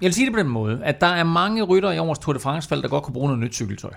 [0.00, 2.40] vil sige det på den måde, at der er mange rytter i årets Tour de
[2.40, 3.90] France-fald, der godt kunne bruge noget nyt cykeltøj.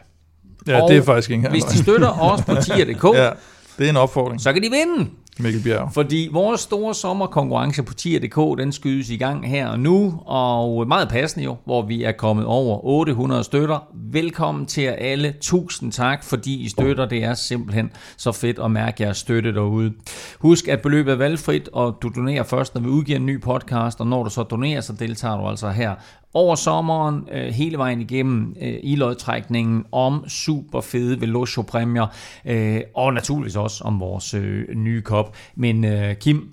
[0.67, 3.29] Ja, og det er faktisk ikke Hvis de støtter os på tier.dk, ja,
[3.77, 4.41] det er en opfordring.
[4.41, 5.09] Så kan de vinde.
[5.39, 5.93] Mikkel Bjerg.
[5.93, 11.09] Fordi vores store sommerkonkurrence på tier.dk, den skydes i gang her og nu, og meget
[11.09, 13.79] passende jo, hvor vi er kommet over 800 støtter.
[14.11, 15.35] Velkommen til jer alle.
[15.41, 17.05] Tusind tak, fordi I støtter.
[17.05, 19.93] Det er simpelthen så fedt at mærke jeres støtte derude.
[20.39, 23.99] Husk, at beløbet er valgfrit, og du donerer først, når vi udgiver en ny podcast,
[23.99, 25.95] og når du så donerer, så deltager du altså her
[26.35, 32.07] over sommeren, øh, hele vejen igennem øh, i lodtrækningen om super fede Velocio præmier,
[32.45, 35.24] øh, og naturligvis også om vores øh, nye kop.
[35.55, 36.49] Men øh, Kim,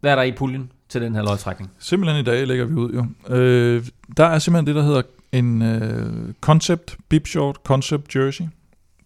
[0.00, 1.70] hvad er der i puljen til den her lodtrækning?
[1.78, 3.34] Simpelthen i dag lægger vi ud jo.
[3.34, 3.84] Øh,
[4.16, 8.44] der er simpelthen det, der hedder en øh, Concept Bib Short Concept Jersey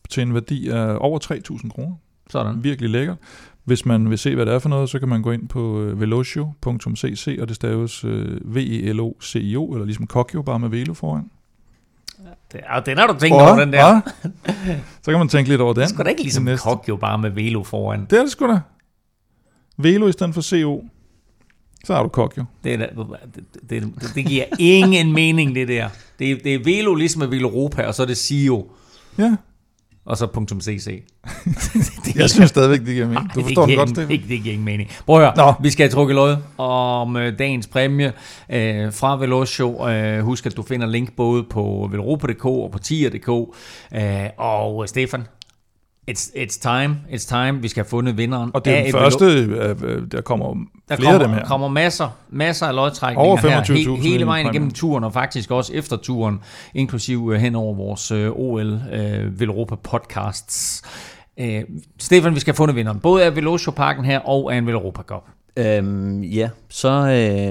[0.09, 1.19] til en værdi af over
[1.59, 1.97] 3.000 kroner.
[2.31, 2.65] Sådan.
[2.65, 3.17] Virkelig lækkert.
[3.65, 5.83] Hvis man vil se, hvad det er for noget, så kan man gå ind på
[5.83, 11.31] øh, velocio.cc, og det staves øh, V-E-L-O-C-I-O, eller ligesom Kokio, bare med Velo foran.
[12.53, 13.87] Det, og den har du tænkt oh, over, den der.
[13.87, 14.01] Ja.
[15.03, 15.89] Så kan man tænke lidt over den.
[15.89, 18.07] Det er da ikke ligesom Kokio, bare med Velo foran.
[18.11, 18.61] Det er det sgu da.
[19.77, 20.85] Velo i stedet for CO.
[21.85, 22.45] Så har du Kokio.
[22.65, 22.91] Det, det,
[23.71, 25.89] det, det, det giver ingen mening, det der.
[26.19, 28.71] Det, det er Velo ligesom med Europa, og så er det CEO.
[29.19, 29.37] Ja
[30.07, 31.03] og så .cc.
[32.21, 33.35] jeg synes stadigvæk, det giver mening.
[33.35, 34.11] Du forstår det, godt, det.
[34.11, 34.91] Ikke, det giver ingen mening.
[35.07, 35.55] Prøv at høre, Nå.
[35.63, 38.13] vi skal have trukket lod om øh, dagens præmie
[38.53, 39.89] øh, fra Velocio.
[39.89, 43.29] Øh, husk, at du finder link både på velropa.dk og på tier.dk.
[43.95, 45.27] Øh, og Stefan,
[46.11, 47.63] It's, it's time, it's time.
[47.63, 48.51] Vi skal have fundet vinderen.
[48.55, 50.55] Og det er den første, øh, der kommer
[50.89, 51.39] der flere kommer, af dem her.
[51.39, 55.13] Der kommer masser, masser af lodtrækninger Over 25 her, he, hele vejen igennem turen, og
[55.13, 56.41] faktisk også efter turen,
[56.75, 60.83] inklusiv uh, hen over vores uh, OL uh, Velropa podcasts.
[61.41, 61.47] Uh,
[61.99, 65.03] Stefan, vi skal have fundet vinderen, både af Velocio Parken her og af en Velropa
[65.03, 65.25] Cup.
[65.57, 67.01] Øhm, ja, så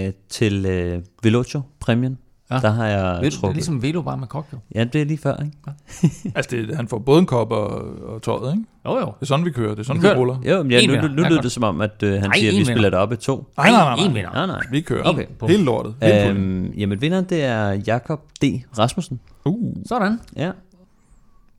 [0.07, 2.17] uh, til uh, Velocio præmien
[2.51, 2.59] Ja.
[2.59, 3.41] Der har jeg Ved, trukket.
[3.41, 4.57] Det er ligesom Velo bare med kok, jo.
[4.75, 5.57] Ja, det er lige før, ikke?
[5.67, 5.71] Ja.
[6.35, 7.69] altså, det, han får både en kop og,
[8.03, 8.65] og tøjet, ikke?
[8.85, 9.05] Jo, jo.
[9.05, 9.69] Det er sådan, vi kører.
[9.69, 10.37] Det er sådan, vi, vi ruller.
[10.45, 12.49] Jo, men ja, nu, nu, nu lyder det som om, at uh, han nej, siger,
[12.49, 12.73] at vi vinder.
[12.73, 13.47] spiller det op i to.
[13.57, 14.05] Nej, nej, nej.
[14.05, 14.31] En vinder.
[14.31, 14.61] Nej, nej.
[14.71, 15.09] Vi kører.
[15.09, 15.25] Okay.
[15.47, 15.95] Hele lortet.
[16.01, 18.43] Hele øhm, jamen, vinderen, det er Jakob D.
[18.79, 19.19] Rasmussen.
[19.45, 19.75] Uh.
[19.85, 20.19] Sådan.
[20.35, 20.51] Ja.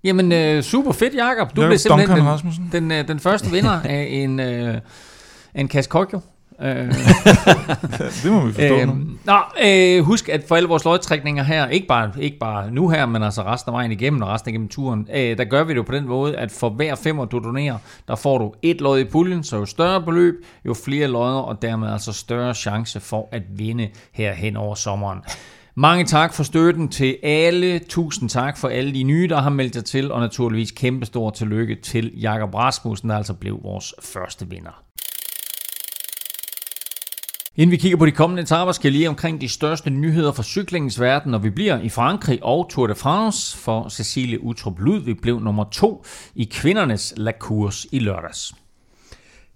[0.05, 1.57] Jamen, øh, super fedt, Jakob.
[1.57, 4.75] Du blev simpelthen den, den, den, den første vinder af en, øh,
[5.55, 6.21] en kasse kokjo.
[6.63, 6.69] Øh,
[8.23, 8.97] det må vi forstå øh, nu.
[9.25, 13.07] Nå, øh, husk, at for alle vores lodtrækninger her, ikke bare, ikke bare nu her,
[13.07, 15.77] men altså resten af vejen igennem og resten igennem turen, øh, der gør vi det
[15.77, 17.79] jo på den måde, at for hver femmer du donerer,
[18.09, 20.35] der får du et lod i puljen, så jo større beløb,
[20.65, 25.19] jo flere lodder, og dermed altså større chance for at vinde her hen over sommeren.
[25.75, 27.79] Mange tak for støtten til alle.
[27.79, 31.31] Tusind tak for alle de nye, der har meldt sig til, og naturligvis kæmpe stor
[31.31, 34.83] tillykke til Jakob Rasmussen, der altså blev vores første vinder.
[37.59, 40.43] Inden vi kigger på de kommende etaper, skal jeg lige omkring de største nyheder fra
[40.43, 45.21] cyklingens verden, når vi bliver i Frankrig og Tour de France, for Cecilie Utrup Ludvig
[45.21, 46.05] blev nummer to
[46.35, 48.55] i kvindernes La Course i lørdags.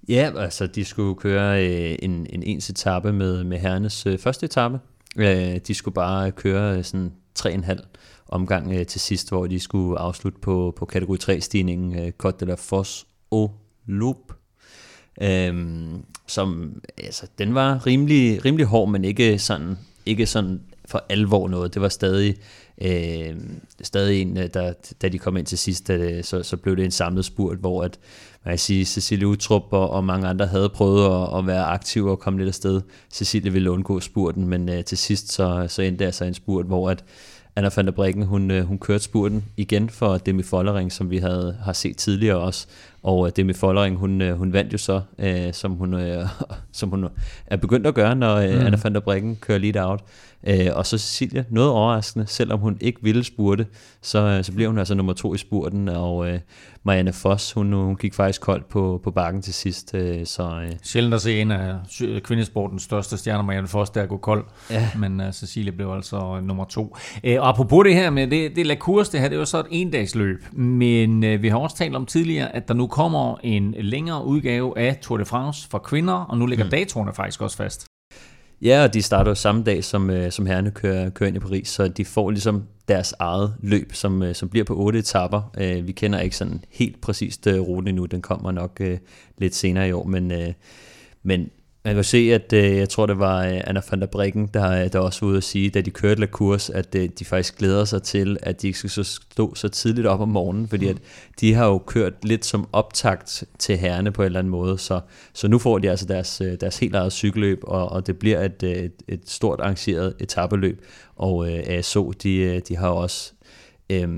[0.08, 4.46] Ja, altså de skulle køre øh, en, en ens etape med, med herrenes øh, første
[4.46, 4.80] etape.
[5.16, 7.82] Øh, de skulle bare køre øh, sådan tre en halv
[8.28, 12.46] omgang øh, til sidst, hvor de skulle afslutte på, på kategori 3-stigningen øh, Côte de
[12.46, 13.50] la Fosse au
[13.86, 14.39] Loup.
[15.20, 21.48] Øhm, som, altså, den var rimelig, rimelig hård, men ikke sådan, ikke sådan for alvor
[21.48, 21.74] noget.
[21.74, 22.36] Det var stadig,
[22.82, 23.36] øh,
[23.82, 24.72] stadig en, øh, der,
[25.02, 27.82] da de kom ind til sidst, da, så, så blev det en samlet spurt, hvor
[27.82, 27.98] at,
[28.44, 32.10] man kan sige, Cecilie Utrup og, og mange andre havde prøvet at, at være aktive
[32.10, 32.80] og komme lidt afsted.
[33.12, 36.66] Cecilie ville undgå spurten, men øh, til sidst så, så endte det altså en spurt,
[36.66, 37.04] hvor at,
[37.56, 41.18] Anna van der Breggen, hun, øh, hun kørte spurten igen for Demi Follering, som vi
[41.18, 42.66] havde har set tidligere også.
[43.02, 46.26] Og øh, Demi Follering, hun, øh, hun vandt jo så, øh, som, hun, øh,
[46.72, 47.06] som hun
[47.46, 48.66] er begyndt at gøre, når øh, mm.
[48.66, 50.00] Anna van der Breggen kører lead out.
[50.46, 53.66] Øh, og så Cecilia, noget overraskende, selvom hun ikke ville spurte,
[54.02, 56.40] så, øh, så bliver hun altså nummer to i spurten, og øh,
[56.82, 59.94] Marianne Foss, hun, hun gik faktisk koldt på, på bakken til sidst.
[59.94, 60.72] Øh, så, øh.
[60.82, 61.74] Sjældent at se en af
[62.22, 64.90] kvindesportens største stjerner, Marianne Foss, der gå kold, ja.
[64.98, 66.96] men uh, Cecilia blev altså nummer to.
[67.26, 69.44] Uh, og apropos det her med, det, det La Cours, det her, det er jo
[69.44, 73.36] så et endagsløb, men uh, vi har også talt om tidligere, at der nu kommer
[73.42, 76.70] en længere udgave af Tour de France for kvinder, og nu ligger mm.
[76.70, 77.89] datoerne faktisk også fast.
[78.62, 81.40] Ja, og de starter jo samme dag, som, øh, som herrene kører, kører ind i
[81.40, 85.50] Paris, så de får ligesom deres eget løb, som, øh, som bliver på otte etapper.
[85.58, 88.98] Øh, vi kender ikke sådan helt præcist øh, ruten endnu, den kommer nok øh,
[89.38, 90.52] lidt senere i år, men, øh,
[91.22, 91.50] men
[91.84, 94.88] man kan se, at øh, jeg tror, det var øh, Anna van der Breggen, der,
[94.88, 97.58] der også var ude at sige, da de kørte La Course, at øh, de faktisk
[97.58, 100.90] glæder sig til, at de ikke skal stå så tidligt op om morgenen, fordi mm.
[100.90, 100.96] at
[101.40, 105.00] de har jo kørt lidt som optakt til herrene på en eller anden måde, så,
[105.32, 108.62] så nu får de altså deres, deres helt eget cykelløb, og, og det bliver et,
[108.62, 110.84] et, et stort arrangeret etabeløb,
[111.16, 113.32] og øh, ASO, de, de har også
[113.90, 114.08] øh,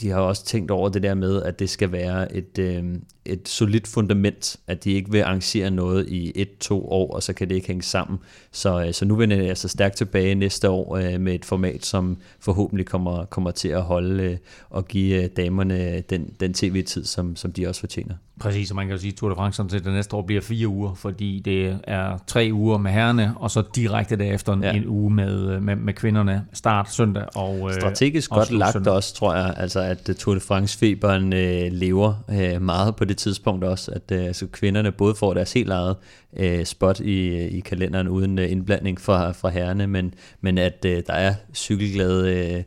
[0.00, 2.84] de har også tænkt over det der med, at det skal være et, øh,
[3.24, 7.48] et solidt fundament, at de ikke vil arrangere noget i et-to år, og så kan
[7.48, 8.18] det ikke hænge sammen.
[8.52, 11.84] Så, øh, så nu vender jeg altså stærkt tilbage næste år øh, med et format,
[11.84, 14.36] som forhåbentlig kommer, kommer til at holde øh,
[14.70, 18.14] og give øh, damerne den, den tv-tid, som, som de også fortjener.
[18.40, 20.40] Præcis, og man kan jo sige, at Tour de France set det næste år bliver
[20.42, 24.72] fire uger, fordi det er tre uger med herrene, og så direkte derefter ja.
[24.72, 26.44] en uge med, med, med kvinderne.
[26.52, 28.92] Start søndag og øh, Strategisk godt lagt søndag.
[28.92, 33.64] også, tror jeg, altså at Tour de France-feberen øh, lever øh, meget på det tidspunkt
[33.64, 35.96] også, at øh, altså, kvinderne både får deres helt eget
[36.36, 41.02] øh, spot i, i kalenderen uden øh, indblanding fra, fra herrene, men, men at øh,
[41.06, 42.62] der er cykelglade øh,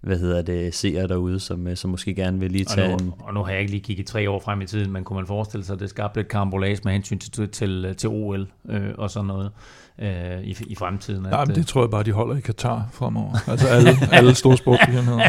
[0.00, 3.06] hvad hedder det, seere derude, som, øh, som måske gerne vil lige tage og nu,
[3.06, 3.12] en...
[3.18, 5.26] Og nu har jeg ikke lige kigget tre år frem i tiden, men kunne man
[5.26, 9.10] forestille sig, at det skabte lidt karambolage med hensyn til, til, til OL øh, og
[9.10, 9.50] sådan noget
[9.98, 11.26] øh, i, i fremtiden.
[11.26, 13.50] At, Nej, men det øh, tror jeg bare, de holder i Katar fremover.
[13.50, 15.20] Altså alle, alle store sportsbegivenheder.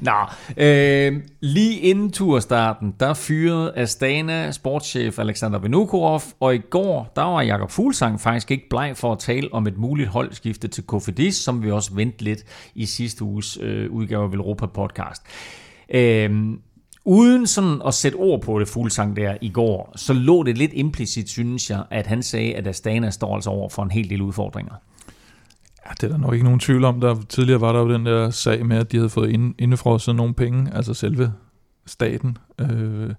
[0.00, 0.12] Nå,
[0.56, 7.42] øh, lige inden turstarten, der fyrede Astana sportschef Alexander Vinokurov, og i går, der var
[7.42, 11.62] Jakob Fuglsang faktisk ikke bleg for at tale om et muligt holdskifte til Kofidis, som
[11.62, 12.42] vi også vendte lidt
[12.74, 15.22] i sidste uges øh, udgave af Europa podcast.
[15.94, 16.30] Øh,
[17.08, 20.70] Uden sådan at sætte ord på det fuglsang der i går, så lå det lidt
[20.74, 24.22] implicit, synes jeg, at han sagde, at Astana står altså over for en hel del
[24.22, 24.74] udfordringer.
[25.86, 27.00] Ja, det er der nok ikke nogen tvivl om.
[27.00, 30.16] Der, tidligere var der jo den der sag med, at de havde fået ind, indefrosset
[30.16, 31.32] nogle penge, altså selve
[31.86, 33.10] staten, øh,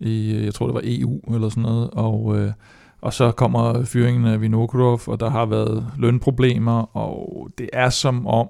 [0.00, 2.52] i, jeg tror det var EU eller sådan noget, og, øh,
[3.00, 8.26] og så kommer fyringen af Vinokurov, og der har været lønproblemer, og det er som
[8.26, 8.48] om,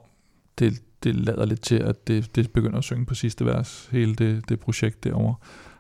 [0.59, 4.15] det, det lader lidt til, at det, det begynder at synge på sidste vers, hele
[4.15, 5.35] det, det projekt derovre.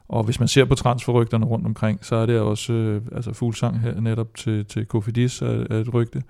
[0.08, 3.80] Og hvis man ser på transferrygterne rundt omkring, så er det også øh, altså fuglsang
[3.80, 6.22] her netop til, til Kofidis er, er et rygte.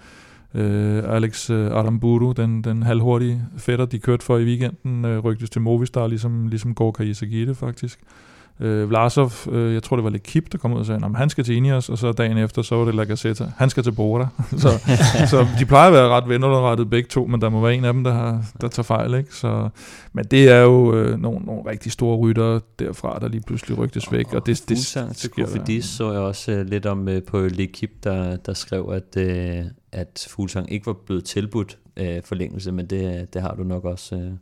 [0.54, 5.50] Øh, Alex øh, Aramburu, den, den halvhurtige fætter, de kørte for i weekenden, øh, rygtes
[5.50, 7.98] til Movistar, ligesom, ligesom Gorka Isagite faktisk.
[8.00, 11.16] Øh, Vlasov, øh, jeg tror det var lidt Kip, der kom ud og sagde, at
[11.16, 13.44] han skal til Ineos, og så dagen efter, så var det Lagazeta.
[13.56, 14.28] Han skal til Bora.
[14.62, 14.68] så,
[15.30, 17.92] så de plejer at være ret venunderrettet begge to, men der må være en af
[17.92, 19.14] dem, der, har, der tager fejl.
[19.14, 19.34] Ikke?
[19.34, 19.68] Så,
[20.12, 24.12] men det er jo øh, nogle, nogle rigtig store rytter derfra, der lige pludselig rygtes
[24.12, 24.26] væk.
[24.28, 27.46] Og, og det, det, det sker Kofidis så jeg også øh, lidt om øh, på
[27.46, 32.86] L'Equipe, der, der skrev, at, øh, at Fuglsang ikke var blevet tilbudt øh, forlængelse, men
[32.86, 34.32] det, det har du nok også øh,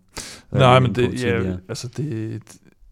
[0.52, 2.42] Nej, men det, ja, altså det,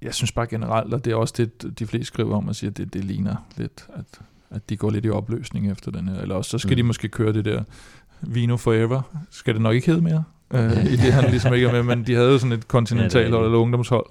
[0.02, 2.70] jeg synes bare generelt, og det er også det, de fleste skriver om, at siger,
[2.70, 4.20] at det, det ligner lidt, at,
[4.50, 6.20] at de går lidt i opløsning efter den her.
[6.20, 6.76] Eller også så skal mm.
[6.76, 7.62] de måske køre det der
[8.20, 9.02] Vino Forever.
[9.30, 10.24] Skal det nok ikke hedde mere?
[10.54, 13.44] uh, I det han ligesom ikke er med, men de havde jo sådan et kontinentalhold
[13.44, 14.06] eller ungdomshold,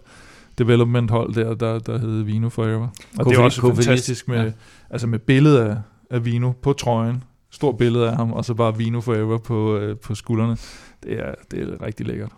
[0.57, 2.87] development hold der, der, der hed Vino Forever.
[3.19, 4.51] Og det er også fantastisk med, ja.
[4.89, 5.77] altså med billedet af,
[6.09, 9.97] af Vino på trøjen, stort billede af ham, og så bare Vino Forever på, uh,
[9.97, 10.57] på skuldrene.
[11.03, 12.31] Det er, det er rigtig lækkert.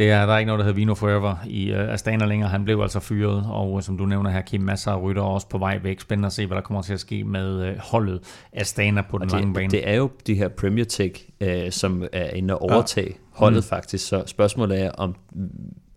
[0.00, 2.50] Det er, der er ikke noget, der hedder Vino Forever i uh, Astana længere.
[2.50, 5.48] Han blev altså fyret, og uh, som du nævner her, Kim, masser af rytter også
[5.48, 6.00] på vej væk.
[6.00, 8.20] Spændende at se, hvad der kommer til at ske med uh, holdet
[8.52, 9.70] Astana på den det, lange bane.
[9.70, 13.14] Det er jo de her Premier Tech, uh, som er inde og overtage ja.
[13.30, 13.68] holdet mm.
[13.68, 14.08] faktisk.
[14.08, 15.14] Så spørgsmålet er, om,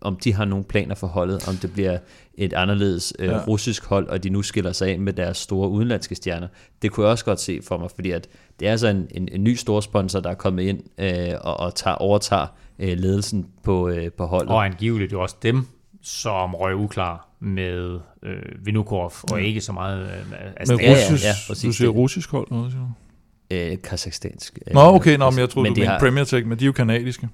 [0.00, 1.98] om de har nogle planer for holdet, om det bliver
[2.34, 3.44] et anderledes uh, ja.
[3.48, 6.48] russisk hold, og de nu skiller sig af med deres store udenlandske stjerner.
[6.82, 8.28] Det kunne jeg også godt se for mig, fordi at
[8.60, 11.60] det er altså en, en, en ny stor sponsor, der er kommet ind uh, og,
[11.60, 12.46] og tager, overtager
[12.78, 14.48] øh, ledelsen på, øh, på holdet.
[14.50, 15.66] Og angiveligt jo også dem,
[16.02, 18.36] som røg uklar med øh,
[18.66, 20.08] Vinukorov, og ikke så meget øh,
[20.56, 24.58] af Men russisk, ja, ja, ja, du siger russisk hold, noget, siger øh, kazakhstansk.
[24.72, 26.66] Nå, okay, nå, men jeg troede, men du mente har- Premier Tech, men de er
[26.66, 27.28] jo kanadiske.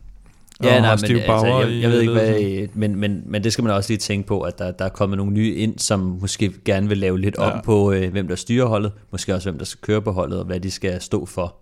[0.63, 3.65] Ja, Og nej, men altså, jeg, jeg ved ikke, hvad, men, men, men det skal
[3.65, 6.53] man også lige tænke på, at der, der er kommet nogle nye ind, som måske
[6.65, 7.51] gerne vil lave lidt Ja.
[7.51, 10.39] om på, øh, hvem der styrer holdet, måske også hvem der skal køre på holdet,
[10.39, 11.57] og hvad de skal stå for.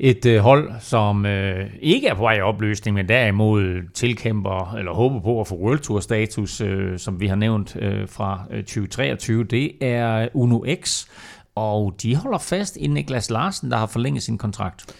[0.00, 4.92] Et øh, hold, som øh, ikke er på vej i opløsning, men derimod tilkæmper eller
[4.92, 8.62] håber på at få World Tour status, øh, som vi har nævnt øh, fra øh,
[8.62, 11.06] 2023, det er Uno X,
[11.54, 14.94] og de holder fast i Niklas Larsen, der har forlænget sin kontrakt.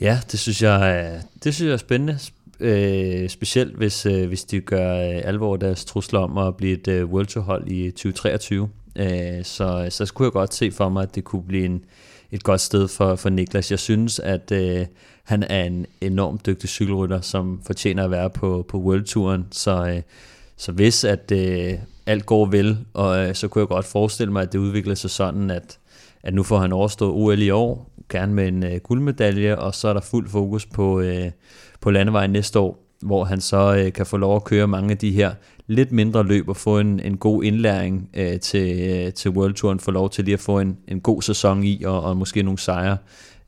[0.00, 2.18] Ja, det synes jeg, øh, det synes jeg er spændende.
[2.60, 6.88] Øh, specielt hvis, øh, hvis de gør øh, alvor deres trusler om at blive et
[6.88, 8.68] øh, World Tour hold i 2023.
[8.96, 11.84] Øh, så, så skulle jeg godt se for mig, at det kunne blive en,
[12.34, 13.70] et godt sted for, for Niklas.
[13.70, 14.86] Jeg synes, at øh,
[15.24, 19.46] han er en enormt dygtig cykelrytter, som fortjener at være på, på World Touren.
[19.50, 20.02] Så, øh,
[20.56, 21.72] så hvis at øh,
[22.06, 25.10] alt går vel, og øh, så kunne jeg godt forestille mig, at det udvikler sig
[25.10, 25.78] sådan, at,
[26.22, 29.88] at nu får han overstået OL i år, gerne med en øh, guldmedalje, og så
[29.88, 31.30] er der fuld fokus på, øh,
[31.80, 34.98] på landevejen næste år, hvor han så øh, kan få lov at køre mange af
[34.98, 35.34] de her
[35.66, 39.80] lidt mindre løb og få en, en god indlæring øh, til, øh, til World Touren,
[39.80, 42.58] få lov til lige at få en, en god sæson i, og, og måske nogle
[42.58, 42.96] sejre.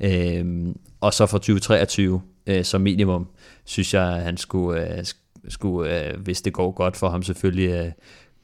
[0.01, 0.67] Øh,
[1.01, 3.27] og så for 2023 øh, som minimum,
[3.65, 5.05] synes jeg, at han skulle, øh,
[5.49, 7.93] skulle øh, hvis det går godt for ham selvfølgelig, øh,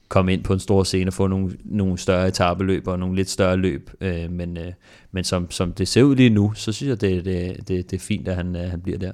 [0.09, 3.31] komme ind på en stor scene og få nogle, nogle større etabeløb og nogle lidt
[3.31, 3.90] større løb.
[4.01, 4.73] Øh, men øh,
[5.11, 7.97] men som, som det ser ud lige nu, så synes jeg, det, det, det, det
[7.97, 9.12] er fint, at han, øh, han bliver der.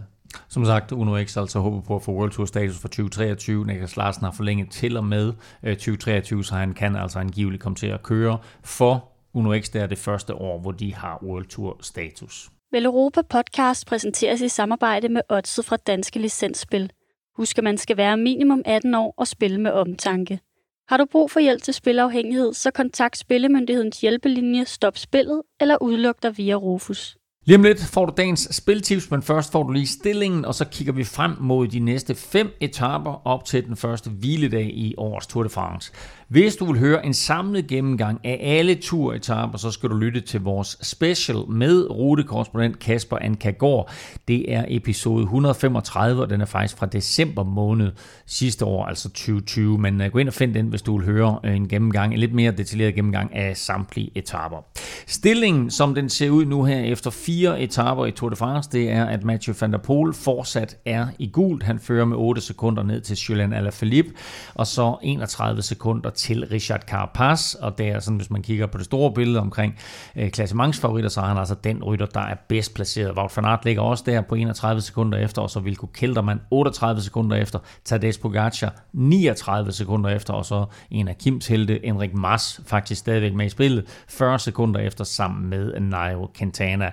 [0.49, 3.67] Som sagt, Uno X altså håber på at få World Tour status for 2023.
[3.67, 5.33] Niklas Larsen har forlænget til og med
[5.63, 9.71] øh, 2023, så han kan altså angiveligt komme til at køre for Uno X.
[9.71, 12.51] Det er det første år, hvor de har World Tour status.
[12.73, 16.91] Vel Europa podcast præsenteres i samarbejde med Odset fra Danske Licensspil.
[17.37, 20.41] Husk, at man skal være minimum 18 år og spille med omtanke.
[20.89, 26.23] Har du brug for hjælp til spilafhængighed, så kontakt Spillemyndighedens hjælpelinje Stop Spillet eller udluk
[26.23, 27.17] dig via Rufus.
[27.49, 30.65] Lige om lidt får du dagens spiltips, men først får du lige stillingen, og så
[30.65, 35.27] kigger vi frem mod de næste fem etaper op til den første hviledag i årets
[35.27, 35.93] Tour de France.
[36.29, 40.41] Hvis du vil høre en samlet gennemgang af alle turetapper, så skal du lytte til
[40.41, 43.91] vores special med rutekorrespondent Kasper Ankagård.
[44.29, 47.93] Det er episode 135, og den er faktisk fra december måned
[48.27, 49.79] sidste år, altså 2020.
[49.79, 52.21] Men øh, gå ind og find den, hvis du vil høre øh, en gennemgang, en
[52.21, 54.59] lidt mere detaljeret gennemgang af samtlige etapper.
[55.07, 58.91] Stillingen, som den ser ud nu her efter fire etapper i Tour de France, det
[58.91, 61.63] er, at Mathieu van der Poel fortsat er i gult.
[61.63, 64.11] Han fører med 8 sekunder ned til Julian Alaphilippe,
[64.55, 68.78] og så 31 sekunder til Richard Carapaz, og det er sådan, hvis man kigger på
[68.78, 69.78] det store billede omkring
[70.16, 73.16] øh, klassementsfavoritter, så er han altså den rytter, der er bedst placeret.
[73.16, 77.03] Wout van Aert ligger også der på 31 sekunder efter, og så Vilko Kelderman 38
[77.03, 82.61] sekunder efter, Tadej Pogacar 39 sekunder efter, og så en af Kims helte, Enrik Mas,
[82.66, 86.90] faktisk stadigvæk med i spillet, 40 sekunder efter sammen med Nairo Quintana.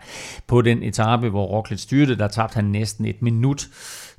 [0.47, 3.67] På den etape, hvor Roglic styrte, der tabte han næsten et minut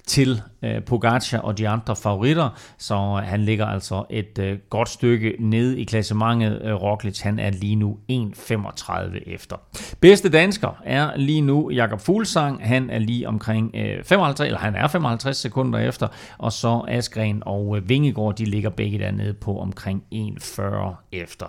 [0.06, 5.36] til øh, Pogacar og de andre favoritter, så han ligger altså et øh, godt stykke
[5.38, 6.62] nede i klassementet.
[6.64, 9.56] Øh, Roglic, han er lige nu 1.35 efter.
[10.00, 14.74] Bedste dansker er lige nu Jakob Fuglsang, han er lige omkring øh, 55, eller han
[14.74, 16.08] er 55 sekunder efter,
[16.38, 21.46] og så Askren og øh, Vingegaard, de ligger begge dernede på omkring 1.40 efter.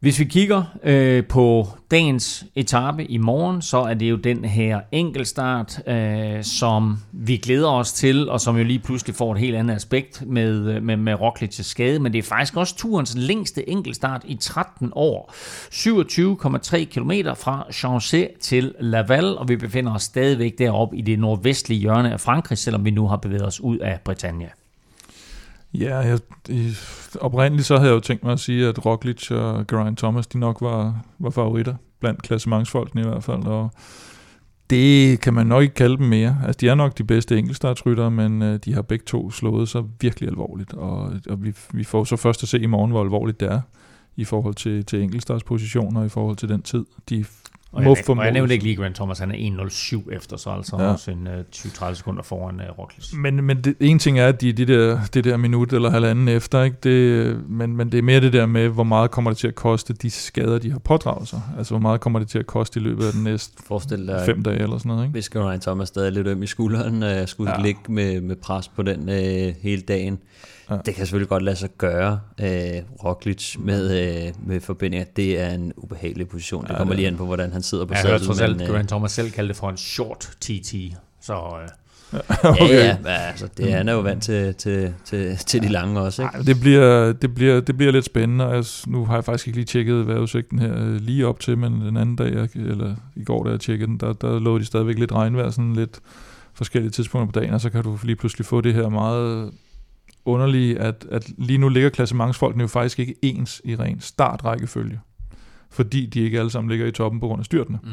[0.00, 4.80] Hvis vi kigger øh, på dagens etape i morgen, så er det jo den her
[4.92, 9.56] enkeltstart, øh, som vi glæder os til, og som jo lige pludselig får et helt
[9.56, 13.68] andet aspekt med, øh, med, med Roglic skade, men det er faktisk også turens længste
[13.70, 15.32] enkeltstart i 13 år.
[15.34, 21.80] 27,3 km fra Chancé til Laval, og vi befinder os stadigvæk deroppe i det nordvestlige
[21.80, 24.50] hjørne af Frankrig, selvom vi nu har bevæget os ud af Britannien.
[25.74, 26.18] Ja, jeg,
[26.48, 26.72] i,
[27.20, 30.38] oprindeligt så havde jeg jo tænkt mig at sige, at Roglic og Geraint Thomas, de
[30.38, 33.70] nok var, var favoritter blandt klassementsfolkene i hvert fald, og
[34.70, 36.36] det kan man nok ikke kalde dem mere.
[36.46, 39.82] Altså, de er nok de bedste enkeltstartsryttere, men øh, de har begge to slået sig
[40.00, 43.40] virkelig alvorligt, og, og vi, vi får så først at se i morgen, hvor alvorligt
[43.40, 43.60] det er
[44.16, 47.24] i forhold til, til enkeltstartspositioner, i forhold til den tid, de
[47.72, 48.24] og jeg, og formodes.
[48.24, 49.34] jeg nævnte ikke lige Grant Thomas, han er
[49.68, 50.92] 1.07 efter, så altså Ja.
[50.92, 53.12] også en uh, 20-30 sekunder foran uh, Roglic.
[53.14, 56.28] Men, men det, en ting er, at de, de der, det der minut eller halvanden
[56.28, 56.76] efter, ikke?
[56.82, 59.54] Det, men, men det er mere det der med, hvor meget kommer det til at
[59.54, 61.42] koste de skader, de har pådraget sig.
[61.58, 64.22] Altså, hvor meget kommer det til at koste i løbet af den næste Forestil dig,
[64.26, 65.12] fem dage eller sådan noget, ikke?
[65.12, 67.62] hvis Geraint Thomas stadig er lidt øm i skulderen, og skulle Ja.
[67.62, 70.18] ligge med, med pres på den øh, hele dagen.
[70.70, 70.76] Ja.
[70.86, 72.20] Det kan selvfølgelig godt lade sig gøre.
[72.40, 72.48] Øh,
[73.04, 76.62] Roglic med, øh, med forbinder, det er en ubehagelig position.
[76.64, 78.26] Det Ja, kommer det lige an på, hvordan han sidder på Jeg har hørt sadlen.
[78.26, 80.74] trods alt, øh, Grant Thomas selv kaldte det for en short TT,
[81.20, 81.50] så uh,
[82.50, 82.68] okay.
[82.68, 86.22] Ja, ja, altså, det, han er jo vant til, til, til, til de lange også.
[86.22, 86.36] Ikke?
[86.36, 89.56] Ej, det, bliver, det, bliver, det bliver lidt spændende, jeg, nu har jeg faktisk ikke
[89.56, 93.44] lige tjekket vejrudsigten her øh, lige op til, men den anden dag, eller i går,
[93.44, 96.00] da jeg tjekkede den, der, der lå de stadigvæk lidt regnvejr, sådan lidt
[96.54, 99.50] forskellige tidspunkter på dagen, og så kan du lige pludselig få det her meget
[100.24, 105.00] underlige, at, at lige nu ligger klassementsfolkene jo faktisk ikke ens i ren startrækkefølge,
[105.70, 107.78] fordi de ikke alle sammen ligger i toppen på grund af styrtene.
[107.82, 107.90] Mm.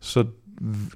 [0.00, 0.24] Så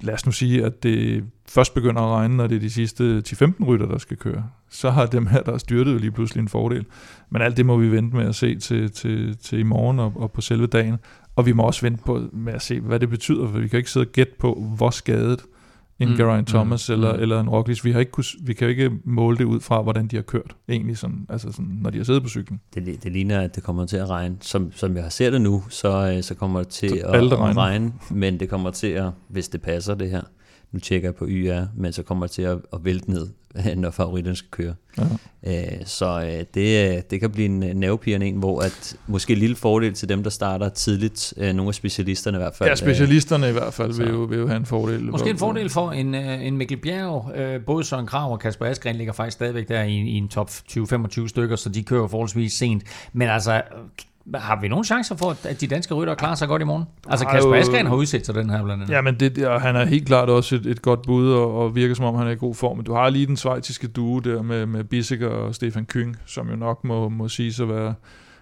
[0.01, 3.23] lad os nu sige, at det først begynder at regne, når det er de sidste
[3.27, 4.49] 10-15 rytter, der skal køre.
[4.69, 6.85] Så har dem her, der er styrtet, jo lige pludselig en fordel.
[7.29, 10.13] Men alt det må vi vente med at se til, til, til i morgen og,
[10.15, 10.97] og på selve dagen.
[11.35, 13.77] Og vi må også vente på med at se, hvad det betyder, for vi kan
[13.77, 15.45] ikke sidde og gætte på, hvor skadet
[15.99, 17.21] en mm, Geraint mm, Thomas mm, eller, mm.
[17.21, 17.85] eller en Roglic.
[17.85, 20.23] Vi, har ikke kunne, vi kan jo ikke måle det ud fra, hvordan de har
[20.23, 22.61] kørt, egentlig, sådan, altså sådan, når de har siddet på cyklen.
[22.73, 24.37] Det, det ligner, at det kommer til at regne.
[24.41, 27.23] Som, som jeg har set det nu, så, øh, så kommer det til så at,
[27.23, 30.21] at regne, men det kommer til at, hvis det passer det her,
[30.71, 33.27] nu tjekker jeg på YR, men så kommer det til at, at vælte ned,
[33.75, 34.73] når favoritten skal køre.
[34.97, 35.03] Ja.
[35.47, 39.55] Øh, så øh, det, det kan blive en nervepirrende en, hvor at måske en lille
[39.55, 42.69] fordel til dem, der starter tidligt, øh, nogle af specialisterne i hvert fald.
[42.69, 45.03] Ja, specialisterne i hvert fald vil jo, vil jo have en fordel.
[45.03, 47.61] Måske en fordel for en, en Mikkel Bjerg.
[47.65, 51.27] Både Søren Krav og Kasper Askren ligger faktisk stadigvæk der i, i en top 20-25
[51.27, 52.83] stykker, så de kører forholdsvis sent.
[53.13, 53.61] Men altså,
[54.33, 56.83] har vi nogen chancer for, at de danske ryttere klarer sig godt i morgen?
[57.09, 58.95] Altså Kasper Askren har udsat sig den her blandt andet.
[58.95, 61.75] Ja, men det, og han er helt klart også et, et godt bud, og, og
[61.75, 62.77] virker som om, han er i god form.
[62.77, 66.49] Men du har lige den svejtiske duo der med, med Bissiger og Stefan Kyng, som
[66.49, 67.93] jo nok må, må sige at være,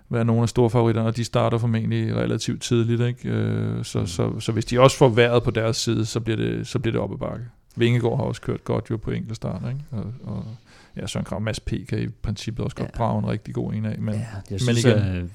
[0.10, 3.02] være nogle af store favoritterne, og de starter formentlig relativt tidligt.
[3.02, 3.30] Ikke?
[3.30, 4.08] Øh, så, mm.
[4.08, 6.92] så, så, hvis de også får været på deres side, så bliver det, så bliver
[6.92, 7.46] det op ad bakke.
[7.76, 9.80] Vingegaard har også kørt godt jo på enkelte start, ikke?
[9.92, 10.46] Og, og
[10.98, 11.74] ja, Søren Krav, Mads P.
[11.90, 12.98] kan i princippet også godt ja.
[12.98, 13.96] brage en rigtig god en af.
[14.00, 15.32] Men, ja, jeg synes, men igen,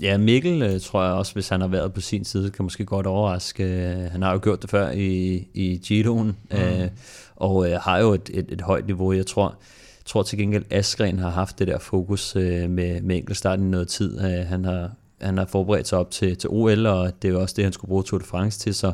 [0.00, 2.84] Ja, Mikkel øh, tror jeg også, hvis han har været på sin side, kan måske
[2.84, 3.64] godt overraske.
[3.64, 6.56] Øh, han har jo gjort det før i, i Giroen, mm.
[6.56, 6.88] øh,
[7.36, 9.12] og øh, har jo et, et, et højt niveau.
[9.12, 9.54] Jeg tror,
[10.04, 13.88] tror til gengæld, Askren har haft det der fokus øh, med, med enkeltstarten i noget
[13.88, 14.20] tid.
[14.20, 14.90] Øh, han, har,
[15.20, 17.72] han har forberedt sig op til, til OL, og det er jo også det, han
[17.72, 18.92] skulle bruge Tour de France til, så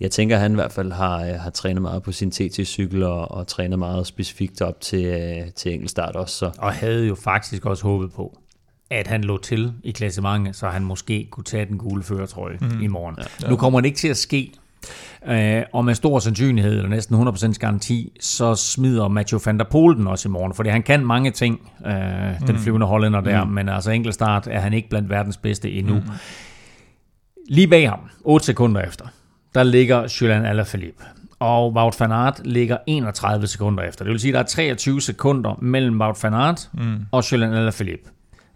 [0.00, 3.02] jeg tænker, at han i hvert fald har, øh, har trænet meget på sin TT-cykel
[3.02, 6.36] og, og trænet meget specifikt op til, til enkeltstart også.
[6.36, 6.50] Så.
[6.58, 8.38] Og havde jo faktisk også håbet på,
[8.90, 12.82] at han lå til i klassementet, så han måske kunne tage den gule føretrøje mm.
[12.82, 13.16] i morgen.
[13.42, 13.48] Ja.
[13.48, 14.52] Nu kommer det ikke til at ske,
[15.26, 19.96] Uh, og med stor sandsynlighed, eller næsten 100% garanti, så smider Mathieu van der Poel
[19.96, 22.46] den også i morgen, fordi han kan mange ting, mm.
[22.46, 23.50] den flyvende hollænder der, mm.
[23.50, 25.94] men altså enkeltstart er han ikke blandt verdens bedste endnu.
[25.94, 26.02] Mm.
[27.48, 29.04] Lige bag ham, 8 sekunder efter,
[29.54, 31.04] der ligger Julian Alaphilippe.
[31.38, 34.04] Og Wout van Aert ligger 31 sekunder efter.
[34.04, 36.96] Det vil sige, at der er 23 sekunder mellem Wout van Aert mm.
[37.12, 38.10] og Julian Alaphilippe.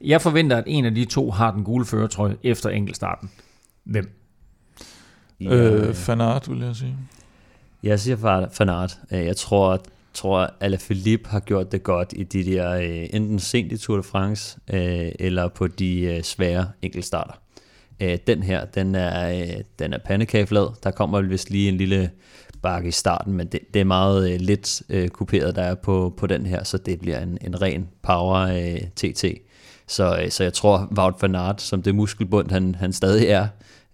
[0.05, 3.31] Jeg forventer, at en af de to har den gule føretrøje efter enkeltstarten.
[3.85, 4.10] Hvem?
[5.40, 6.97] Øh, Fanart, vil jeg sige.
[7.82, 8.98] Jeg siger Fanart.
[9.12, 9.82] Øh, jeg tror,
[10.14, 14.02] tror Alaphilippe har gjort det godt i de der, øh, enten sent i Tour de
[14.02, 17.35] France, øh, eller på de svære enkeltstarter.
[18.26, 19.44] Den her, den er,
[19.78, 20.68] den er pandekageflad.
[20.82, 22.10] Der kommer vist lige en lille
[22.62, 24.82] bakke i starten, men det, det er meget lidt
[25.12, 29.24] kuperet, der er på, på den her, så det bliver en, en ren power TT.
[29.89, 33.47] Så, øh, så jeg tror, Wout van Aert, som det muskelbund, han, han stadig er,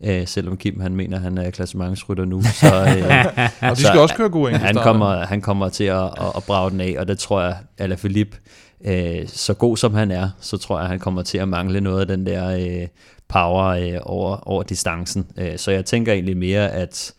[0.05, 2.43] øh, selvom Kim han mener, han er klassementsrytter nu.
[2.43, 3.27] Så, øh,
[3.71, 6.45] og de skal så, også køre gode han kommer, han kommer til at, at, at
[6.47, 8.37] brage den af, og det tror jeg, Alaphilippe,
[8.85, 12.01] øh, så god som han er, så tror jeg, han kommer til at mangle noget
[12.01, 12.87] af den der øh,
[13.29, 15.27] power øh, over, over distancen.
[15.39, 17.13] Øh, så jeg tænker egentlig mere, at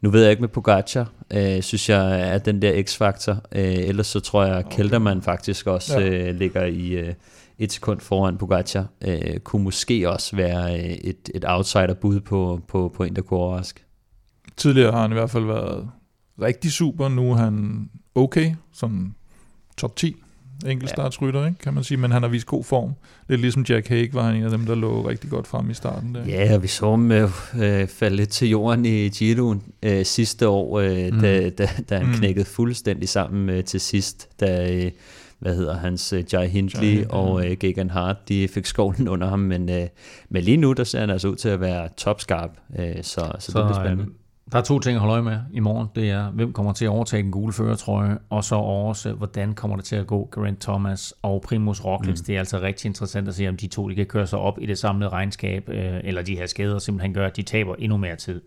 [0.00, 3.36] nu ved jeg ikke med Pogacar, øh, synes jeg er den der x-faktor.
[3.52, 6.88] Øh, ellers så tror jeg, at Kelderman faktisk også øh, ligger i...
[6.88, 7.14] Øh,
[7.58, 12.92] et sekund foran Pogacar, øh, kunne måske også være øh, et, et outsider-bud på, på,
[12.96, 13.84] på en, der kunne overraske.
[14.56, 15.90] Tidligere har han i hvert fald været
[16.42, 19.14] rigtig super, nu er han okay, som
[19.76, 20.16] top 10
[20.66, 22.92] enkeltstartsrytter, ikke, kan man sige, men han har vist god form.
[23.28, 25.74] Lidt ligesom Jack Hague var han en af dem, der lå rigtig godt frem i
[25.74, 26.14] starten.
[26.14, 26.24] Der.
[26.26, 30.80] Ja, vi så ham øh, øh, falde lidt til jorden i Giroen øh, sidste år,
[30.80, 31.20] øh, mm.
[31.20, 32.12] da, da, da han mm.
[32.12, 34.90] knækkede fuldstændig sammen øh, til sidst, da, øh,
[35.38, 39.28] hvad hedder hans, uh, Jai Hindley Jai, og uh, Gagan Hart, de fik skovlen under
[39.28, 39.76] ham, men, uh,
[40.28, 43.32] men lige nu, der ser han altså ud til at være topskarp, uh, så, så,
[43.38, 44.12] så det bliver spændende.
[44.52, 45.88] Der er to ting at holde øje med i morgen.
[45.94, 49.76] Det er, hvem kommer til at overtage den gule førertrøje, og så også, hvordan kommer
[49.76, 52.18] det til at gå Grant Thomas og Primus Roglic.
[52.18, 52.24] Mm.
[52.24, 54.58] Det er altså rigtig interessant at se, om de to de kan køre sig op
[54.60, 58.16] i det samlede regnskab, eller de her skader simpelthen gør, at de taber endnu mere
[58.16, 58.40] tid.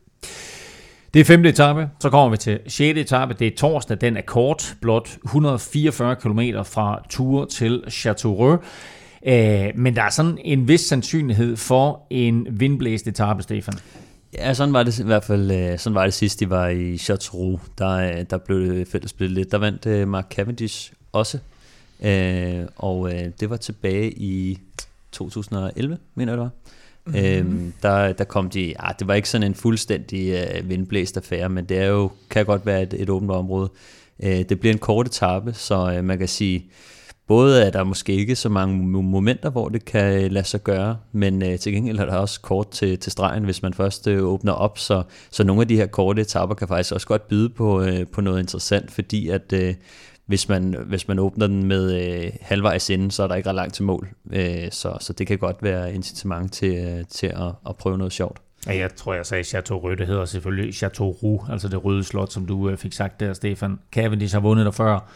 [1.13, 1.89] Det er femte etape.
[1.99, 3.33] Så kommer vi til sjette etape.
[3.33, 4.01] Det er torsdag.
[4.01, 4.75] Den er kort.
[4.81, 8.57] Blot 144 km fra Tours til Châteauroux.
[9.27, 13.73] Øh, men der er sådan en vis sandsynlighed for en vindblæst etape, Stefan.
[14.33, 15.51] Ja, sådan var det i hvert fald.
[15.51, 17.61] Øh, sådan var det sidst, de var i Chateauroux.
[17.77, 19.51] Der, øh, der blev fælles spillet lidt.
[19.51, 21.37] Der vandt øh, Mark Cavendish også.
[22.05, 24.59] Øh, og det var tilbage i
[25.11, 26.51] 2011, mener jeg det var.
[27.05, 27.25] Mm-hmm.
[27.25, 31.49] Øhm, der, der kom de, ah, det var ikke sådan en fuldstændig øh, vindblæst affære,
[31.49, 33.69] men det er jo, kan godt være et, et åbent område.
[34.23, 36.71] Øh, det bliver en kort etape, så øh, man kan sige,
[37.27, 40.97] både er der måske ikke så mange mo- momenter, hvor det kan lade sig gøre,
[41.11, 44.23] men øh, til gengæld er der også kort til, til stregen, hvis man først øh,
[44.23, 47.49] åbner op, så, så nogle af de her korte etapper kan faktisk også godt byde
[47.49, 49.73] på, øh, på noget interessant, fordi at øh,
[50.25, 51.93] hvis man, hvis man åbner den med
[52.23, 54.09] øh, halvvejs inden, så er der ikke ret langt til mål.
[54.33, 58.13] Øh, så, så det kan godt være incitament til, øh, til at, at prøve noget
[58.13, 58.39] sjovt.
[58.67, 59.95] Ja, jeg tror, jeg sagde Chateau Rød.
[59.97, 63.33] Det hedder selvfølgelig Chateau Roux, altså det røde slot, som du øh, fik sagt der,
[63.33, 63.79] Stefan.
[63.91, 65.09] Cavendish har vundet der før.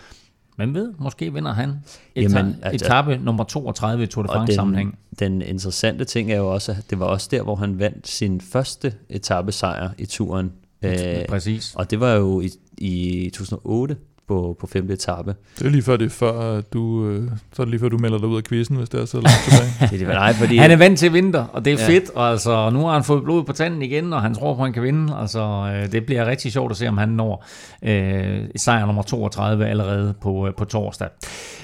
[0.58, 4.54] Men ved, måske vinder han eta- Jamen, altså- etape nummer 32 i Tour de France
[4.56, 4.98] sammenhæng.
[5.20, 8.42] den interessante ting er jo også, at det var også der, hvor han vandt sin
[8.42, 10.52] første etappesejr i turen.
[10.82, 11.76] Øh, Præcis.
[11.76, 13.98] og det var jo i, i 2008
[14.28, 15.36] på, på femte etape.
[15.60, 17.24] Det er lige før, det er før, du, øh,
[17.54, 19.18] så er det lige før, du melder dig ud af quizzen, hvis det er så
[19.18, 19.72] langt tilbage.
[19.92, 21.88] Det er det, nej, fordi, Han er vant til vinter, og det er Ja.
[21.88, 22.10] fedt.
[22.16, 24.66] Og altså, nu har han fået blod på tanden igen, og han tror på, at
[24.66, 25.16] han kan vinde.
[25.22, 25.40] Altså,
[25.76, 27.46] øh, det bliver rigtig sjovt at se, om han når
[27.84, 31.08] øh, sejr nummer 32 allerede på, øh, på torsdag.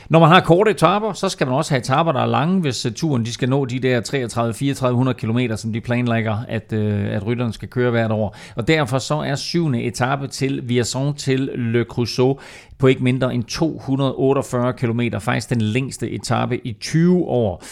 [0.10, 2.86] Når man har korte etaper, så skal man også have etaper, der er lange, hvis
[2.86, 4.02] uh, turen de skal nå de der
[5.10, 8.36] 33-3400 km, som de planlægger, at, øh, at rytterne skal køre hvert år.
[8.56, 12.38] Og derfor så er syvende etape til Vierzon til Le Creusot
[12.78, 17.64] på ikke mindre end 248 km, faktisk den længste etape i 20 år.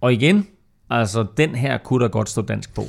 [0.00, 0.46] Og igen,
[0.90, 2.82] altså den her kunne der godt stå dansk på.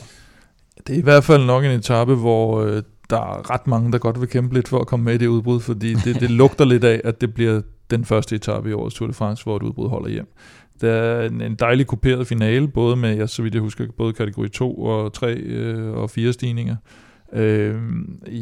[0.88, 3.98] Det er i hvert fald nok en etape, hvor øh, der er ret mange, der
[3.98, 6.66] godt vil kæmpe lidt for at komme med i det udbrud, fordi det, det lugter
[6.66, 9.64] lidt af, at det bliver den første etape i årets Tour de France, hvor et
[9.64, 10.28] udbrud holder hjem.
[10.82, 14.14] Der er en, en dejlig kuperet finale, både med, ja, så vidt jeg husker, både
[14.14, 16.76] kategori 2 og 3 øh, og 4 stigninger.
[17.34, 17.82] Øh,
[18.28, 18.40] i,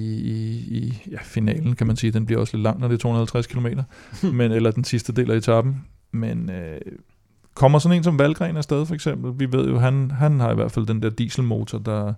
[0.78, 3.48] i, ja, finalen kan man sige, den bliver også lidt lang, når det er 250
[3.48, 3.68] km,
[4.38, 5.86] men, eller den sidste del af etappen.
[6.12, 6.82] Men øh,
[7.54, 10.56] kommer sådan en som Valgren afsted for eksempel, vi ved jo, han, han har i
[10.56, 12.14] hvert fald den der dieselmotor, der,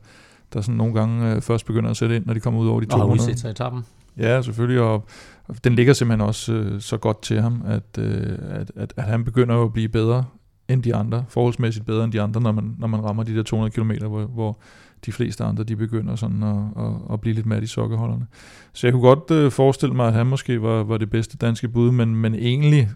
[0.54, 2.80] der sådan nogle gange øh, først begynder at sætte ind, når de kommer ud over
[2.80, 3.30] de Og har 200.
[3.30, 3.86] udsat sig etappen.
[4.18, 5.08] Ja, selvfølgelig, og
[5.48, 9.04] og den ligger simpelthen også øh, så godt til ham, at, øh, at, at, at
[9.04, 10.26] han begynder at blive bedre
[10.68, 13.44] end de andre, forholdsmæssigt bedre end de andre, når man, når man rammer de der
[13.44, 14.58] 200 km, hvor, hvor
[15.06, 18.28] de fleste andre, de begynder sådan at, at, at blive lidt mat i sokkeholderne.
[18.74, 21.68] Så jeg kunne godt øh, forestille mig, at han måske var, var det bedste danske
[21.68, 22.90] bud, men, men egentlig,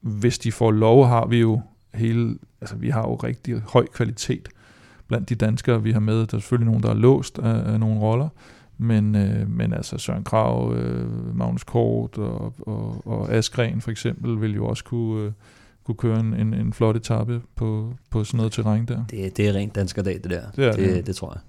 [0.00, 1.60] hvis de får lov, har vi jo
[1.94, 4.48] hele, altså vi har jo rigtig høj kvalitet
[5.08, 6.14] blandt de danskere, vi har med.
[6.14, 8.28] Der er selvfølgelig nogen, der er låst af, af nogle roller,
[8.78, 14.40] men, øh, men altså Søren Krav, øh, Magnus Kort og, og, og Askren for eksempel
[14.40, 15.32] vil jo også kunne, øh,
[15.84, 19.04] kunne køre en, en, en flot etape på, på sådan noget terræn der.
[19.10, 20.50] det, det er rent dansk dag, det der.
[20.56, 21.06] Det er det, det.
[21.06, 21.40] det tror jeg.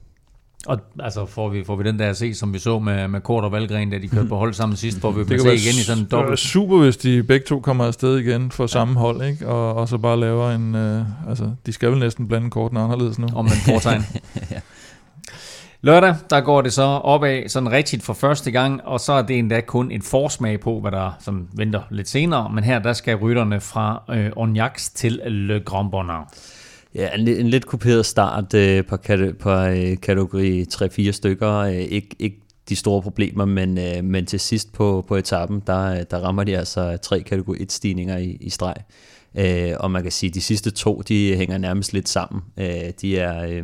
[0.68, 3.22] Og altså får vi, får vi den der at se, som vi så med, med
[3.22, 5.40] Kort og Valgren, da de kørte på hold sammen sidst, får vi Det det kan
[5.40, 6.40] se være, igen i sådan en dobbelt.
[6.40, 9.48] super, hvis de begge to kommer afsted igen for samme hold, ikke?
[9.48, 10.76] Og, og så bare laver en...
[10.76, 13.28] Øh, altså, de skal vel næsten blande korten anderledes nu.
[13.36, 14.02] om man fortegn.
[15.84, 19.40] Lørdag, der går det så opad sådan rigtigt for første gang, og så er det
[19.40, 22.50] endda kun en forsmag på, hvad der sådan venter lidt senere.
[22.54, 26.32] Men her, der skal rytterne fra øh, Ornax til Le Grand Bonheur.
[26.96, 31.52] Ja, en, en lidt kuperet start øh, på, kate, på øh, kategori 3-4 stykker.
[31.52, 35.86] Øh, ikke, ikke de store problemer, men, øh, men til sidst på, på etappen, der,
[35.86, 38.76] øh, der rammer de altså tre kategori 1 stigninger i, i streg.
[39.36, 42.42] Øh, og man kan sige, at de sidste to, de hænger nærmest lidt sammen.
[42.58, 43.64] Øh, de er, øh,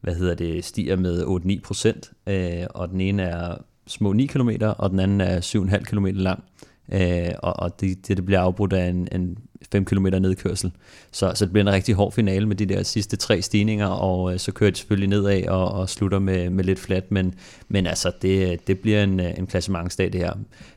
[0.00, 3.56] hvad hedder det, stiger med 8-9 procent, øh, og den ene er
[3.86, 6.44] små 9 km, og den anden er 7,5 km lang.
[6.92, 9.38] Øh, og og det, det bliver afbrudt af en, en
[9.72, 10.72] 5 km nedkørsel.
[11.12, 14.32] Så, så det bliver en rigtig hård finale med de der sidste tre stigninger, og
[14.32, 17.34] øh, så kører de selvfølgelig nedad og, og slutter med, med lidt flat, men,
[17.68, 20.32] men altså det, det bliver en, øh, en klassementsdag det her,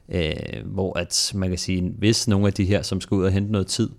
[0.09, 3.31] øh, hvor at man kan sige, hvis nogle af de her, som skal ud og
[3.31, 3.89] hente noget tid,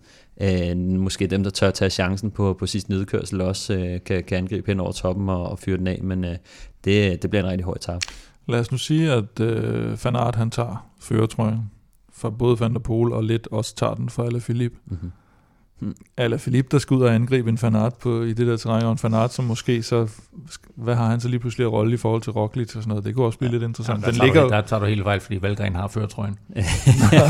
[0.43, 4.39] øh, måske dem, der tør tage chancen på, på sidste nedkørsel også, øh, kan, kan
[4.39, 6.37] angribe hen over toppen og, og fyre den af, men øh,
[6.85, 8.01] det, det bliver en rigtig hård tab.
[8.49, 11.59] Lad os nu sige, at øh, Fanart han tager føretrøjen
[12.23, 14.77] for både Van der Poel og lidt også tager den for Alaphilippe.
[14.87, 15.11] Mm-hmm.
[16.17, 18.93] Alaphilippe, der skal ud og angribe en Van Aert på, i det der terræn, og
[18.93, 20.09] en Van Aert, som måske så,
[20.77, 23.05] hvad har han så lige pludselig at rolle i forhold til Roglic og sådan noget,
[23.05, 23.53] det kunne også blive ja.
[23.53, 24.01] lidt interessant.
[24.01, 26.39] Der, Den tager ligger du, der tager du helt fejl, fordi Valgren har førtrøjen.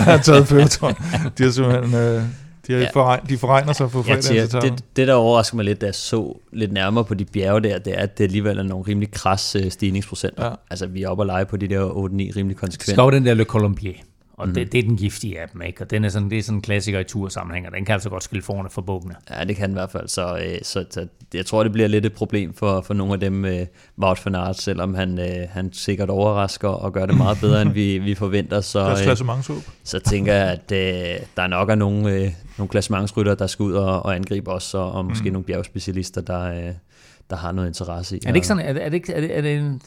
[0.06, 0.96] har taget føretrøjen.
[1.38, 2.22] De har simpelthen, øh,
[2.66, 2.88] de, har Ja.
[2.92, 5.86] forregn, de forregner sig på Jeg fredagens siger, det, det, der overrasker mig lidt, da
[5.86, 8.84] jeg så lidt nærmere på de bjerge der, det er, at det alligevel er nogle
[8.88, 10.44] rimelig kras øh, stigningsprocenter.
[10.46, 10.52] Ja.
[10.70, 11.92] Altså, vi er oppe og lege på de der 8-9
[12.36, 12.96] rimelig konsekvent.
[12.96, 13.92] Skov den der Le Colombier.
[14.32, 14.54] Og mm.
[14.54, 15.82] det, det er den giftige af dem, ikke?
[15.82, 18.10] Og den er sådan, det er sådan en klassiker i tursammenhæng, og den kan altså
[18.10, 19.14] godt skille forne for bukkene.
[19.30, 20.08] Ja, det kan den i hvert fald.
[20.08, 23.20] Så, øh, så, så jeg tror, det bliver lidt et problem for, for nogle af
[23.20, 23.66] dem, øh,
[23.98, 27.70] Wout van Aert, selvom han, øh, han sikkert overrasker og gør det meget bedre, end
[27.70, 28.60] vi, vi forventer.
[28.60, 29.16] Så, øh,
[29.84, 33.72] så tænker jeg, at øh, der nok er nogle, øh, nogle klassementsrytter, der skal ud
[33.72, 35.32] og, og angribe os, og, og måske mm.
[35.32, 36.72] nogle bjergspecialister, der, øh,
[37.30, 38.20] der har noget interesse i.
[38.26, 39.82] Er det ikke sådan, er det, er det, ikke, er det, er det en,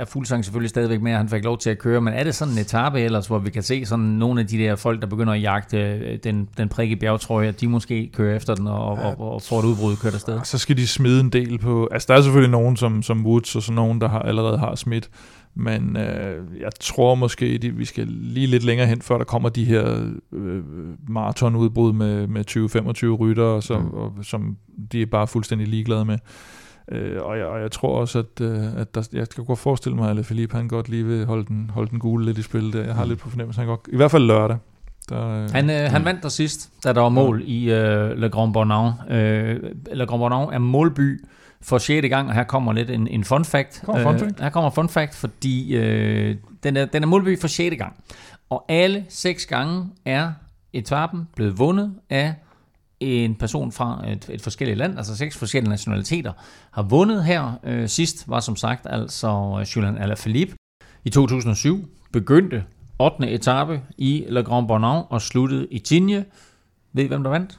[0.00, 2.34] er Fuglsang selvfølgelig stadigvæk med, at han fik lov til at køre, men er det
[2.34, 5.06] sådan en etape ellers, hvor vi kan se sådan nogle af de der folk, der
[5.06, 9.06] begynder at jagte øh, den, den prikke bjergtrøje, de måske kører efter den og, ja.
[9.06, 10.40] og, og, og får et udbrud kørt afsted?
[10.44, 13.56] Så skal de smide en del på, altså der er selvfølgelig nogen som, som Woods
[13.56, 15.10] og sådan nogen, der har, allerede har smidt,
[15.54, 19.48] men øh, jeg tror måske, at vi skal lige lidt længere hen, før der kommer
[19.48, 20.62] de her øh,
[21.08, 22.44] maratonudbrud med, med
[23.16, 23.90] 20-25 rytter, som, mm.
[23.90, 24.56] og, som
[24.92, 26.18] de er bare fuldstændig ligeglade med.
[26.90, 29.96] Øh, og, jeg, og jeg tror også, at, øh, at der, jeg kan godt forestille
[29.96, 32.72] mig, at Philippe han godt lige vil holde den, holde den gule lidt i spil.
[32.72, 32.84] Der.
[32.84, 33.08] Jeg har mm.
[33.08, 34.58] lidt på fornemmelse, han godt, i hvert fald lørdag.
[35.08, 38.28] Der, øh, han, øh, han vandt der sidst, da der var mål i øh, Le
[38.28, 39.10] Grand Bornand.
[39.10, 39.60] Øh,
[39.92, 41.24] Le Grand Bornand er målby
[41.62, 42.08] for 6.
[42.08, 43.82] gang, og her kommer lidt en, en fun fact.
[43.84, 44.40] Kommer fun fact?
[44.40, 47.76] Øh, her kommer fun fact, fordi øh, den, er, den er målby for 6.
[47.76, 47.92] gang.
[48.50, 50.32] Og alle seks gange er
[50.72, 52.34] etappen blevet vundet af
[53.00, 56.32] en person fra et, et forskelligt land, altså seks forskellige nationaliteter,
[56.70, 57.52] har vundet her.
[57.64, 60.54] Øh, sidst var som sagt altså Julian Alaphilippe
[61.04, 62.64] i 2007, begyndte
[62.98, 63.30] 8.
[63.30, 66.24] etape i Le Grand Bornand og sluttede i Tignes.
[66.92, 67.58] Ved I, hvem der vandt?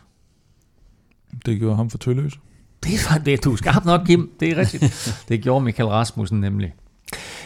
[1.46, 2.40] Det gjorde ham for tølløs.
[2.84, 4.32] Det var det, du er skarp nok, Kim.
[4.40, 4.84] Det er rigtigt.
[5.30, 6.74] Det gjorde Michael Rasmussen nemlig.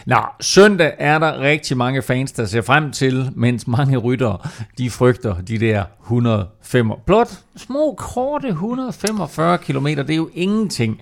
[0.06, 4.38] Nå, søndag er der rigtig mange fans, der ser frem til, mens mange ryttere,
[4.78, 6.92] de frygter de der 105.
[7.06, 11.00] Blot små, korte 145 km, det er jo ingenting.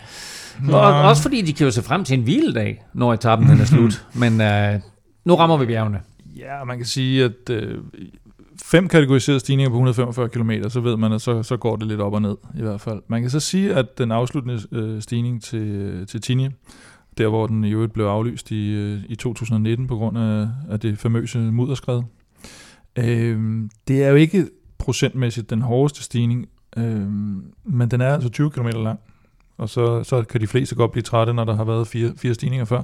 [0.72, 3.64] Og også fordi de kan jo se frem til en hviledag, når etappen den er
[3.74, 4.06] slut.
[4.14, 4.80] Men øh,
[5.24, 6.00] nu rammer vi bjergene.
[6.36, 7.78] Ja, man kan sige, at øh,
[8.62, 12.00] fem kategoriserede stigninger på 145 km, så ved man, at så, så går det lidt
[12.00, 13.02] op og ned i hvert fald.
[13.08, 16.50] Man kan så sige, at den afsluttende øh, stigning til, til Tinje,
[17.18, 20.80] der hvor den i øvrigt blev aflyst i, øh, i 2019 på grund af, af
[20.80, 22.02] det famøse mudderskred.
[22.96, 27.08] Øh, det er jo ikke procentmæssigt den hårdeste stigning, øh,
[27.64, 28.98] men den er altså 20 km lang.
[29.58, 32.34] Og så, så kan de fleste godt blive trætte, når der har været fire, fire
[32.34, 32.82] stigninger før.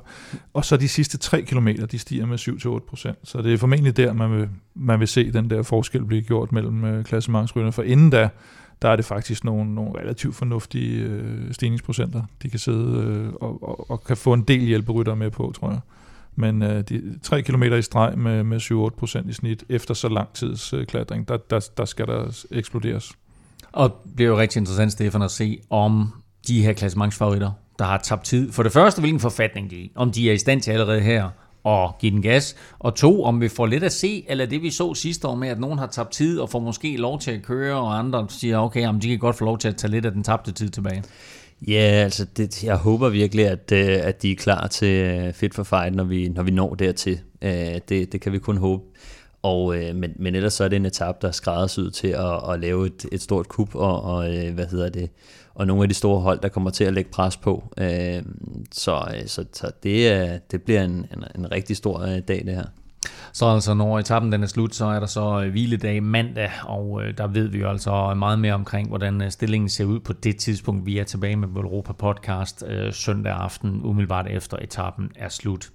[0.55, 4.13] Og så de sidste 3 km, de stiger med 7-8% Så det er formentlig der,
[4.13, 7.73] man vil, man vil se den der forskel blive gjort mellem øh, klassementsrytterne.
[7.73, 8.29] For inden da,
[8.83, 13.63] der er det faktisk nogle, nogle relativt fornuftige øh, stigningsprocenter, de kan sidde øh, og,
[13.63, 15.81] og, og kan få en del hjælperytter med på, tror jeg.
[16.37, 18.61] Men øh, de 3 km i streg med, med
[18.93, 22.45] 7-8 procent i snit, efter så lang tids øh, klatring, der, der, der skal der
[22.51, 23.13] eksploderes.
[23.73, 26.13] Og det bliver jo rigtig interessant, Stefan, at se, om
[26.49, 28.53] de her klassementsfavoritter, der har tabt tid.
[28.53, 29.89] For det første, hvilken forfatning de er.
[29.95, 31.29] Om de er i stand til allerede her
[31.65, 32.57] og give den gas.
[32.79, 35.49] Og to, om vi får lidt at se, eller det vi så sidste år med,
[35.49, 38.59] at nogen har tabt tid og får måske lov til at køre, og andre siger,
[38.59, 40.69] okay, jamen, de kan godt få lov til at tage lidt af den tabte tid
[40.69, 41.03] tilbage.
[41.69, 45.55] Ja, altså det, jeg håber virkelig, at, øh, at de er klar til øh, Fit
[45.55, 47.21] for Fight, når vi, når vi når dertil.
[47.43, 47.51] Øh,
[47.89, 48.83] det, det kan vi kun håbe.
[49.43, 52.53] Og, øh, men, men ellers så er det en etape, der er skræddersyet til at,
[52.53, 55.11] at lave et, et stort kup, og, og øh, hvad hedder det,
[55.55, 57.73] og nogle af de store hold, der kommer til at lægge pres på.
[57.79, 58.23] Øh,
[58.73, 62.55] så, øh, så, så det, det bliver en, en, en rigtig stor øh, dag, det
[62.55, 62.65] her.
[63.33, 67.19] Så altså, når etappen den er slut, så er der så hviledag mandag, og øh,
[67.19, 70.87] der ved vi jo altså meget mere omkring, hvordan stillingen ser ud på det tidspunkt,
[70.87, 75.71] vi er tilbage med Europa Podcast øh, søndag aften, umiddelbart efter etappen er slut.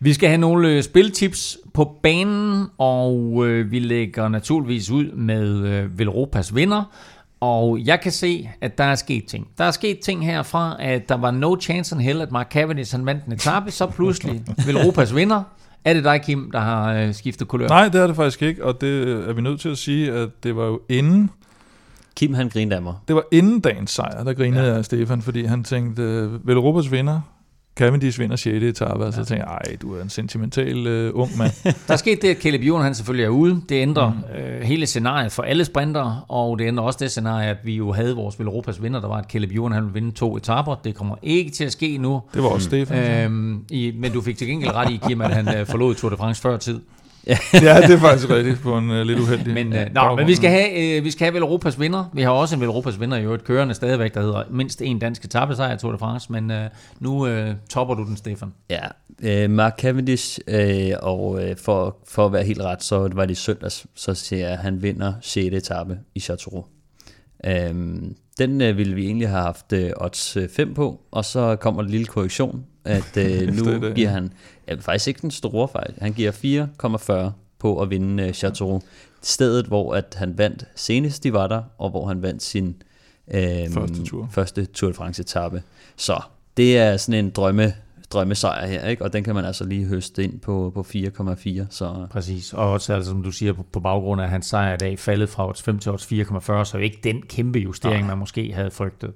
[0.00, 5.98] Vi skal have nogle spiltips på banen, og øh, vi lægger naturligvis ud med øh,
[5.98, 6.84] Velropas vinder,
[7.40, 9.48] og jeg kan se, at der er sket ting.
[9.58, 12.94] Der er sket ting herfra, at der var no chance in hell, at Mark Cavendish
[12.94, 15.42] han vandt en etape, så pludselig vil Europas vinder.
[15.84, 17.68] Er det dig, Kim, der har øh, skiftet kulør?
[17.68, 20.28] Nej, det er det faktisk ikke, og det er vi nødt til at sige, at
[20.42, 21.30] det var jo inden...
[22.16, 22.94] Kim, han grinede af mig.
[23.08, 24.74] Det var inden dagens sejr, der grinede ja.
[24.74, 27.20] jeg Stefan, fordi han tænkte, vil Europas vinder
[27.76, 28.62] Cavendish vinder 6.
[28.64, 29.24] etape, og så ja.
[29.24, 31.52] tænker jeg, ej, du er en sentimental uh, ung mand.
[31.86, 33.62] der er sket det, at Caleb Ewan, han selvfølgelig er ude.
[33.68, 34.38] Det ændrer mm.
[34.38, 37.92] øh, hele scenariet for alle sprinter, og det ændrer også det scenarie, at vi jo
[37.92, 40.74] havde vores Europas vinder, der var, at Caleb Ewan, han ville vinde to etaper.
[40.74, 42.22] Det kommer ikke til at ske nu.
[42.34, 43.24] Det var også Stefan.
[43.24, 46.10] Øhm, i, men du fik til gengæld ret i, Kim, at han uh, forlod Tour
[46.10, 46.80] de France før tid.
[47.52, 47.80] Ja.
[47.80, 50.50] det er faktisk rigtigt på en uh, lidt uheldig Men, uh, nå, men vi skal
[50.50, 52.10] have, uh, vi skal have Europas vinder.
[52.12, 55.24] Vi har også en Europas vinder i øvrigt kørende stadigvæk, der hedder mindst en dansk
[55.24, 56.56] etappesejr Tour de France, men uh,
[57.00, 58.52] nu uh, topper du den, Stefan.
[58.70, 60.56] Ja, uh, Mark Cavendish, uh,
[61.02, 64.52] og uh, for, for at være helt ret, så var det søndags, så siger jeg,
[64.52, 65.36] at han vinder 6.
[65.36, 66.64] etape i Châteauroux.
[67.48, 67.76] Uh,
[68.38, 71.90] den uh, ville vi egentlig have haft uh, odds 5 på, og så kommer en
[71.90, 74.32] lille korrektion, at uh, nu giver han
[74.68, 75.94] ja, faktisk ikke den store fejl.
[75.98, 76.32] Han giver
[77.28, 78.82] 4,40 på at vinde øh, Chateau.
[79.22, 82.82] Stedet, hvor at han vandt senest, de var der, og hvor han vandt sin
[83.28, 84.28] øh, Første tur.
[84.32, 85.62] første Tour de France etape.
[85.96, 86.20] Så
[86.56, 87.74] det er sådan en drømme,
[88.12, 89.04] drømmesejr her, ikke?
[89.04, 91.64] og den kan man altså lige høste ind på, på 4,4.
[91.70, 94.76] Så Præcis, og også altså, som du siger, på, på baggrund af hans sejr i
[94.76, 98.52] dag, faldet fra odds 5 til odds 4,40, så ikke den kæmpe justering, man måske
[98.54, 99.10] havde frygtet.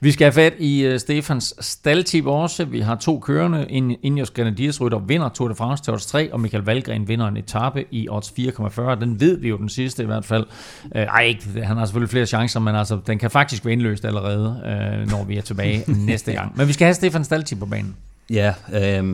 [0.00, 2.64] Vi skal have fat i uh, Stefans staldtip også.
[2.64, 3.66] Vi har to kørende.
[3.68, 7.26] In- Ineos Grenadiers rytter vinder Tour de France til odds 3, og Michael Valgren vinder
[7.26, 9.00] en etape i odds 4,40.
[9.00, 10.46] Den ved vi jo den sidste i hvert fald.
[10.84, 14.04] Uh, ej, ikke, han har selvfølgelig flere chancer, men altså, den kan faktisk være indløst
[14.04, 16.52] allerede, uh, når vi er tilbage næste gang.
[16.56, 17.96] Men vi skal have Stefans staldtip på banen.
[18.30, 19.04] Ja, øh,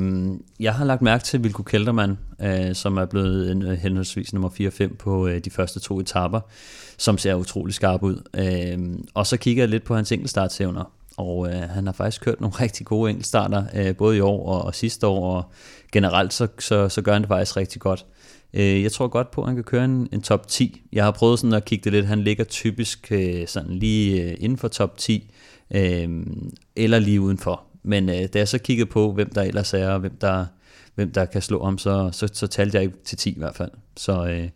[0.61, 4.49] jeg har lagt mærke til Vilko Keltermann, øh, som er blevet en, øh, henholdsvis nummer
[4.49, 6.41] 4 og 5 på øh, de første to etaper,
[6.99, 8.23] som ser utrolig skarp ud.
[8.37, 12.41] Øh, og så kigger jeg lidt på hans enkeltstartsevner, og øh, han har faktisk kørt
[12.41, 15.45] nogle rigtig gode enkeltstarter, øh, både i år og, og sidste år, og
[15.93, 18.07] generelt så, så, så gør han det faktisk rigtig godt.
[18.55, 20.83] Øh, jeg tror godt på, at han kan køre en, en top 10.
[20.93, 24.37] Jeg har prøvet sådan at kigge det lidt, han ligger typisk øh, sådan lige øh,
[24.41, 25.31] inden for top 10,
[25.75, 26.09] øh,
[26.77, 27.74] eller lige udenfor.
[27.85, 30.47] Men øh, da jeg så kiggede på, hvem der ellers er, og hvem der,
[30.95, 33.55] hvem der kan slå om, så, så, så talte jeg ikke til 10 i hvert
[33.55, 33.71] fald.
[33.97, 34.49] Så, øh,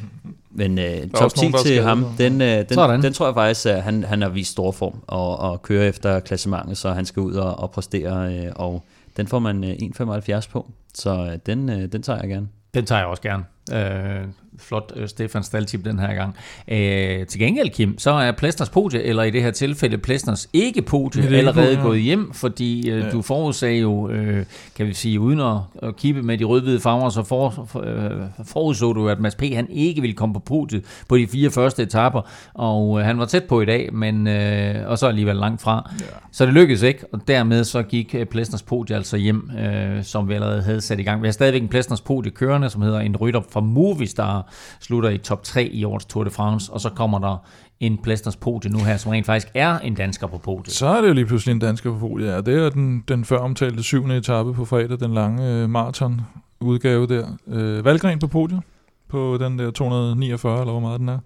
[0.60, 2.94] men øh, top også 10 nogen, til ham, den, øh, Sådan.
[2.94, 5.88] den, den tror jeg faktisk, at han, han har vist stor form og, og kører
[5.88, 8.84] efter klassementet, så han skal ud og, og præstere, øh, og
[9.16, 10.70] den får man øh, 1,75 på.
[10.94, 12.48] Så øh, den, øh, den tager jeg gerne.
[12.74, 13.44] Den tager jeg også gerne.
[13.72, 14.24] Øh,
[14.58, 16.36] flot øh, Stefan Staltip den her gang.
[16.68, 20.82] Øh, til gengæld, Kim, så er Plæstners podie, eller i det her tilfælde Plæstners ikke
[20.82, 23.10] podie, Det er allerede ikke podie, gået hjem, fordi øh, Ja.
[23.10, 24.44] du forudsagde jo, øh,
[24.76, 28.10] kan vi sige, uden at, at kippe med de rød-hvide farver, så for, for, øh,
[28.44, 29.42] forudså du, at Mads P.
[29.54, 32.20] han ikke ville komme på podiet på de fire første etaper,
[32.54, 35.90] og øh, han var tæt på i dag, men øh, og så alligevel langt fra.
[36.00, 36.04] Ja.
[36.32, 40.28] Så det lykkedes ikke, og dermed så gik øh, Plæstners podie altså hjem, øh, som
[40.28, 41.22] vi allerede havde sat i gang.
[41.22, 44.47] Vi har stadigvæk en Plæstners podie kørende, som hedder en rytter fra Movistar,
[44.80, 47.36] slutter i top 3 i årets Tour de France, og så kommer der
[47.80, 50.74] en Plæstners podie nu her, som rent faktisk er en dansker på podiet.
[50.74, 52.28] Så er det jo lige pludselig en dansker på podiet.
[52.28, 56.20] Ja, det er den, den før omtalte syvende etape på fredag, den lange øh, maraton
[56.60, 57.26] udgave der.
[57.46, 58.60] Øh, Valgren på podiet,
[59.08, 61.18] på den der 249, eller hvor meget den er.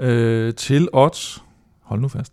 [0.00, 1.44] Øh, til odds,
[1.82, 2.32] hold nu fast,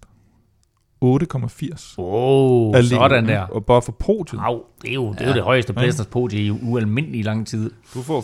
[1.04, 1.96] 8,80.
[1.98, 3.40] Åh, oh, sådan der.
[3.42, 4.40] Og bare for podiet.
[4.44, 7.72] Au, det er jo det, er jo det højeste Plæstners podie i ualmindelig lang tid.
[7.94, 8.22] Du får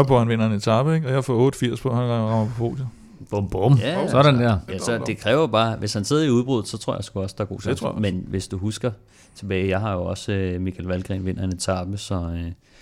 [0.00, 1.06] 4,40 på, han vinder en etape, ikke?
[1.08, 2.88] og jeg får 8,80 på, han rammer på podiet.
[3.30, 3.74] Bum, bum.
[3.78, 4.58] Ja, Sådan der.
[4.68, 7.34] Ja, så det kræver bare, hvis han sidder i udbrud, så tror jeg sgu også,
[7.38, 7.86] der er god chance.
[7.98, 8.90] Men hvis du husker
[9.34, 12.20] tilbage, jeg har jo også øh, Michael Valgren vinder en etape, så, øh,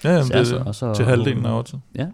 [0.04, 0.66] Ja, jamen, så det er altså det.
[0.66, 1.80] også- til halvdelen af oddset.
[1.98, 2.06] ja.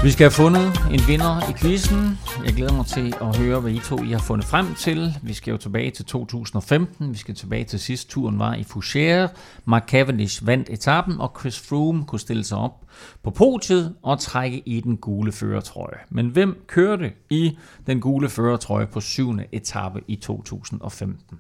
[0.05, 2.19] Vi skal have fundet en vinder i quizzen.
[2.45, 5.15] Jeg glæder mig til at høre, hvad I to I har fundet frem til.
[5.23, 7.13] Vi skal jo tilbage til 2015.
[7.13, 8.09] Vi skal tilbage til sidst.
[8.11, 9.29] turen var i Fouchere.
[9.65, 12.85] Mark Cavendish vandt etappen, og Chris Froome kunne stille sig op
[13.23, 15.99] på podiet og trække i den gule førertrøje.
[16.09, 21.39] Men hvem kørte i den gule førertrøje på syvende etape i 2015?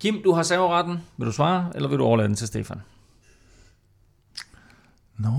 [0.00, 0.98] Kim, du har serveretten.
[1.16, 2.80] Vil du svare, eller vil du overlade den til Stefan?
[5.18, 5.30] Nå.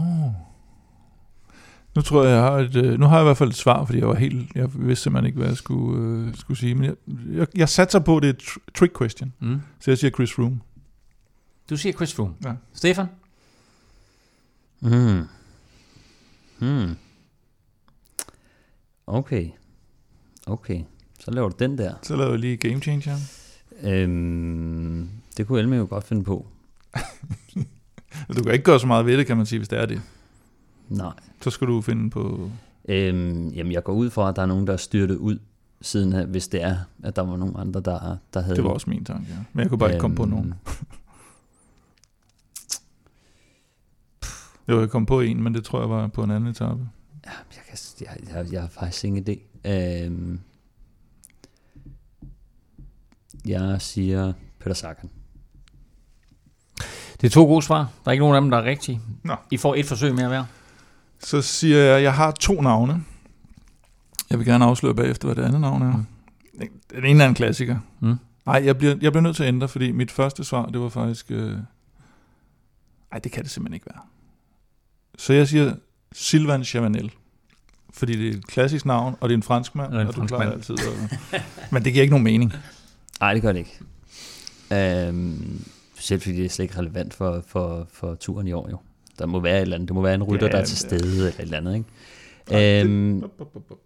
[1.98, 3.86] Nu tror jeg, jeg har et, øh, nu har jeg i hvert fald et svar,
[3.86, 6.76] fordi jeg var helt, jeg vidste simpelthen ikke, hvad jeg skulle, øh, skulle sige.
[6.76, 6.96] Men jeg,
[7.32, 9.34] jeg, jeg satser på, det er et tr- trick question.
[9.40, 9.62] Mm.
[9.80, 10.60] Så jeg siger Chris Froome.
[11.70, 12.34] Du siger Chris Froome.
[12.46, 12.54] Ja.
[12.74, 13.06] Stefan?
[14.80, 15.24] Hmm.
[16.60, 16.96] Hmm.
[19.08, 19.50] Okay.
[20.48, 20.82] Okay.
[21.20, 21.94] Så laver du den der.
[22.04, 23.18] Så laver jeg lige Game Changer.
[23.84, 26.48] Øhm, det kunne Elme jo godt finde på.
[28.38, 30.02] Du kan ikke gøre så meget ved det, kan man sige, hvis det er det.
[30.90, 31.14] Nej.
[31.42, 32.52] Så skal du finde på...
[32.90, 35.40] Øhm, jamen, jeg går ud fra, at der er nogen, der er styrtet ud,
[35.82, 38.56] siden hvis det er, at der var nogen andre, der, der havde...
[38.56, 39.36] Det var også min tanke, ja.
[39.54, 40.54] Men jeg kunne bare ikke komme på Øhm, nogen.
[44.70, 46.88] Jo, jeg kom på en, men det tror jeg var på en anden etape.
[47.26, 47.34] Jeg,
[47.70, 49.70] kan, jeg, jeg, jeg har faktisk ingen idé.
[49.72, 50.40] Øhm,
[53.46, 55.10] jeg siger Peter Sagan.
[57.22, 57.78] Det er to gode svar.
[57.78, 59.02] Der er ikke nogen af dem, der er rigtige.
[59.24, 59.36] Nå.
[59.52, 60.44] I får et forsøg mere hver.
[61.20, 63.04] Så siger jeg, at jeg har to navne.
[64.30, 66.04] Jeg vil gerne afsløre bagefter, hvad det andet navn er.
[66.96, 67.80] Den ene er en klassiker.
[68.00, 68.16] Mm.
[68.46, 70.90] Nej, jeg bliver, jeg bliver nødt til at ændre, fordi mit første svar, det var
[70.90, 71.26] faktisk...
[71.32, 71.58] Øh...
[73.12, 74.02] Ej, det kan det simpelthen ikke være.
[75.18, 75.76] Så jeg siger
[76.12, 77.12] Silvan Chavanel.
[77.94, 80.26] fordi det er et klassisk navn, og det er en franskmand, Og en og du
[80.28, 81.42] klarer altid at...
[81.72, 82.54] Men det giver ikke nogen mening.
[83.20, 83.80] Nej, det gør det ikke.
[85.08, 85.66] Øhm,
[85.96, 88.80] specielt fordi det er slet ikke relevant for, for, for turen i år jo.
[89.20, 89.88] Der må være et eller andet.
[89.88, 90.98] Det må være en rytter, Ja, der er til ja.
[90.98, 92.82] stede eller et eller andet, ikke?
[92.82, 93.80] Øhm, Bup, bup, bup, bup.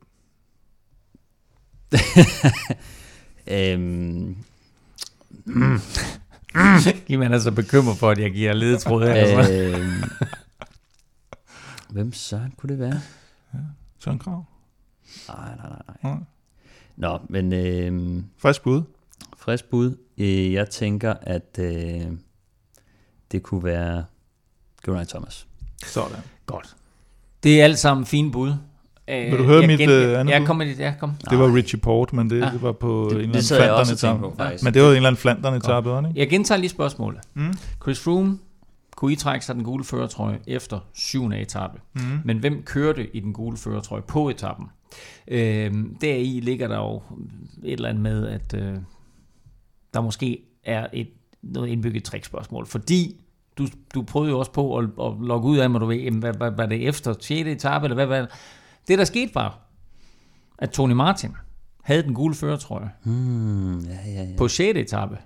[3.48, 4.36] øhm,
[7.08, 9.14] Kim er altså bekymret for, at jeg giver ledetråd her.
[9.14, 9.53] Altså.
[9.53, 10.02] øhm,
[11.90, 13.02] hvem søren kunne det være?
[13.99, 14.45] Søren Krav.
[15.28, 15.82] Nej, nej, nej.
[16.03, 16.14] Nej.
[16.14, 16.24] nej.
[16.95, 18.82] Nå, men øhm, Frisk bud.
[19.38, 19.98] frisk bud.
[20.18, 22.02] Øh, Jeg tænker, at øh,
[23.32, 24.06] det kunne være
[24.86, 25.48] Geraint Thomas.
[25.86, 26.18] Sådan.
[26.45, 26.76] Godt.
[27.44, 28.53] Det er alt sammen fine bud.
[29.08, 30.45] Øh, Vil du høre jeg mit, øh, andet Ja, bud?
[30.48, 30.80] kom med dit.
[30.80, 31.12] Ja, kom.
[31.30, 32.45] Det var Richie Port, men det, Ja.
[32.52, 33.44] det var på Det- en eller anden
[33.94, 34.64] flanderne på, etape.
[34.64, 36.20] Men det var en eller anden flanderne etape, ikke?
[36.20, 37.20] Jeg gentager lige spørgsmålet.
[37.34, 37.53] Mm.
[37.82, 38.40] Chris Froome
[38.95, 41.80] kunne I trække sig den gule førertrøje efter syvende etape.
[41.94, 42.02] Mm.
[42.26, 44.66] Men hvem kørte i den gule førertrøje på etappen?
[45.28, 47.02] Øhm, deri ligger der jo
[47.64, 48.74] et eller andet med, at øh,
[49.94, 51.08] der måske er et
[51.41, 52.66] noget indbygget trickspørgsmål.
[52.68, 53.16] Fordi
[53.61, 56.19] du, du prøvede jo også på at, at logge ud af mig, du ved, jamen,
[56.19, 57.29] hvad, hvad, hvad det efter 6.
[57.47, 58.27] etape, eller hvad, hvad?
[58.88, 59.59] Det, der skete var,
[60.57, 61.31] at Tony Martin
[61.83, 64.38] havde den gule førertrøje Hmm, ja, ja, ja.
[64.38, 64.79] på 6.
[64.79, 65.17] etape,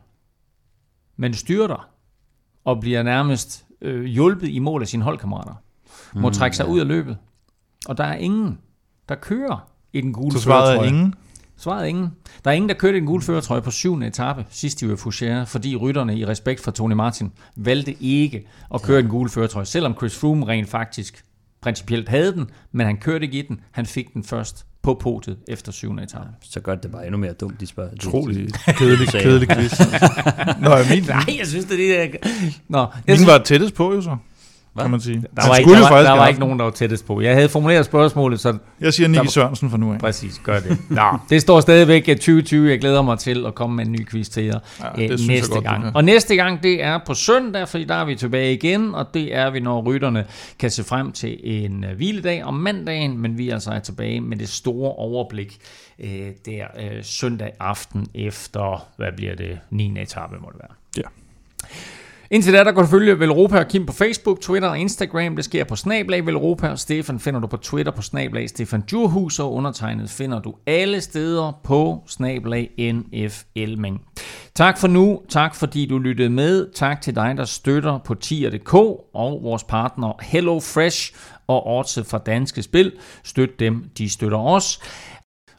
[1.18, 1.90] men styrter
[2.66, 5.54] og bliver nærmest øh, hjulpet i mål af sine holdkammerater.
[6.16, 6.72] Må Mm, trække sig ja.
[6.72, 7.18] ud af løbet.
[7.88, 8.60] Og der er ingen,
[9.10, 10.90] der kører i den gule Så svaret er førertrøje.
[10.90, 11.14] ingen.
[11.58, 12.12] Svaret er ingen.
[12.44, 15.44] Der er ingen, der kørte i den gule førertrøje på syvende etape sidst i Fougère,
[15.44, 19.66] fordi rytterne i respekt for Tony Martin valgte ikke at køre i den gule førertrøje,
[19.66, 21.24] selvom Chris Froome rent faktisk
[21.62, 23.60] principielt havde den, men han kørte ikke i den.
[23.72, 26.30] Han fik den først på potet efter syvende etape.
[26.42, 27.92] Så gør det bare endnu mere dumt, de spørger.
[27.94, 29.80] Utrolig kedelig, kedelig quiz.
[30.62, 32.20] Nå, min, Nej, jeg synes, det er det.
[32.70, 34.18] Nå, jeg min synes, var tættest på, jo så.
[34.76, 34.84] Hvad?
[34.84, 35.22] Kan man sige.
[35.36, 37.22] der Han var, ikke, der, var, der var ikke nogen, der var tættest på.
[37.22, 38.58] Jeg havde formuleret spørgsmålet, så.
[38.82, 40.00] Jeg siger Der Nicky Sørensen for nu af.
[40.00, 40.78] præcis gør det.
[40.90, 42.70] Nå, det står stadigvæk at 2020.
[42.70, 45.18] Jeg glæder mig til at komme med en ny quiz til jer Ja, øh, jeg
[45.28, 45.96] næste godt, gang.
[45.96, 49.36] Og næste gang, det er på søndag, fordi der er vi tilbage igen, og det
[49.36, 50.26] er vi, når rytterne
[50.60, 54.22] kan se frem til en øh, hviledag om mandagen, men vi er altså er tilbage
[54.22, 55.58] med det store overblik
[56.00, 56.10] øh,
[56.46, 60.02] der øh, søndag aften efter, hvad bliver det, 9.
[60.02, 60.76] etape må det være.
[60.98, 61.02] Ja.
[62.32, 65.36] Indtil da, der kan du følge Velropa og Kim på Facebook, Twitter og Instagram.
[65.36, 69.40] Det sker på Snablag Velropa, og Stefan finder du på Twitter på Snablag Stefan Djurhus,
[69.40, 74.02] og undertegnet finder du alle steder på Snablag NF Elming.
[74.56, 78.74] Tak for nu, tak fordi du lyttede med, tak til dig, der støtter på tier.dk
[79.14, 81.14] og vores partner Hello Fresh
[81.48, 82.92] og Odset fra Danske Spil.
[83.24, 84.80] Støt dem, de støtter os.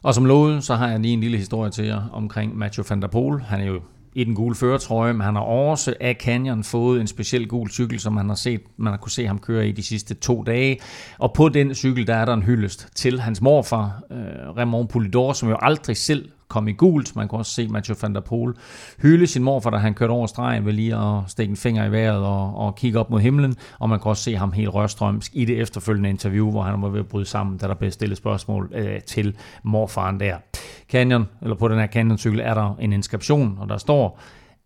[0.03, 3.01] Og som lovet, så har jeg lige en lille historie til jer omkring Mathieu van
[3.01, 3.41] der Poel.
[3.41, 3.81] Han er jo
[4.17, 7.99] i den gule føretrøje, men han har også af Canyon fået en speciel gul cykel,
[7.99, 10.79] som man har set, man har kunne se ham køre i de sidste to dage.
[11.19, 15.33] Og på den cykel, der er der en hyldest til hans morfar, øh, Raymond Poulidor,
[15.33, 17.15] som jo aldrig selv kom i gult.
[17.15, 18.53] Man kan også se Mathieu van der Poel
[19.01, 21.91] hylde sin morfar, da han kørte over stregen ved lige at stikke en finger i
[21.91, 23.55] vejret og, og kigge op mod himlen.
[23.79, 26.89] Og man kan også se ham helt rørstrømsk i det efterfølgende interview, hvor han var
[26.89, 30.37] ved at bryde sammen, da der blev stillet spørgsmål øh, til morfaren der.
[30.89, 34.19] Canyon, eller på den her Canyon-cykel, er der en inskription, og der står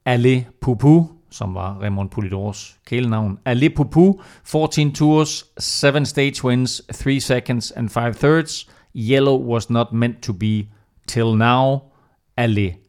[0.05, 3.37] Ale Pupu, som var Raymond Polidors kælenavn.
[3.45, 8.69] Ale Pupu, 14 tours, 7 stage wins, 3 seconds and 5 thirds.
[8.95, 10.67] Yellow was not meant to be
[11.05, 11.91] Till now,
[12.37, 12.79] Ellie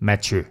[0.00, 0.46] Mathieu.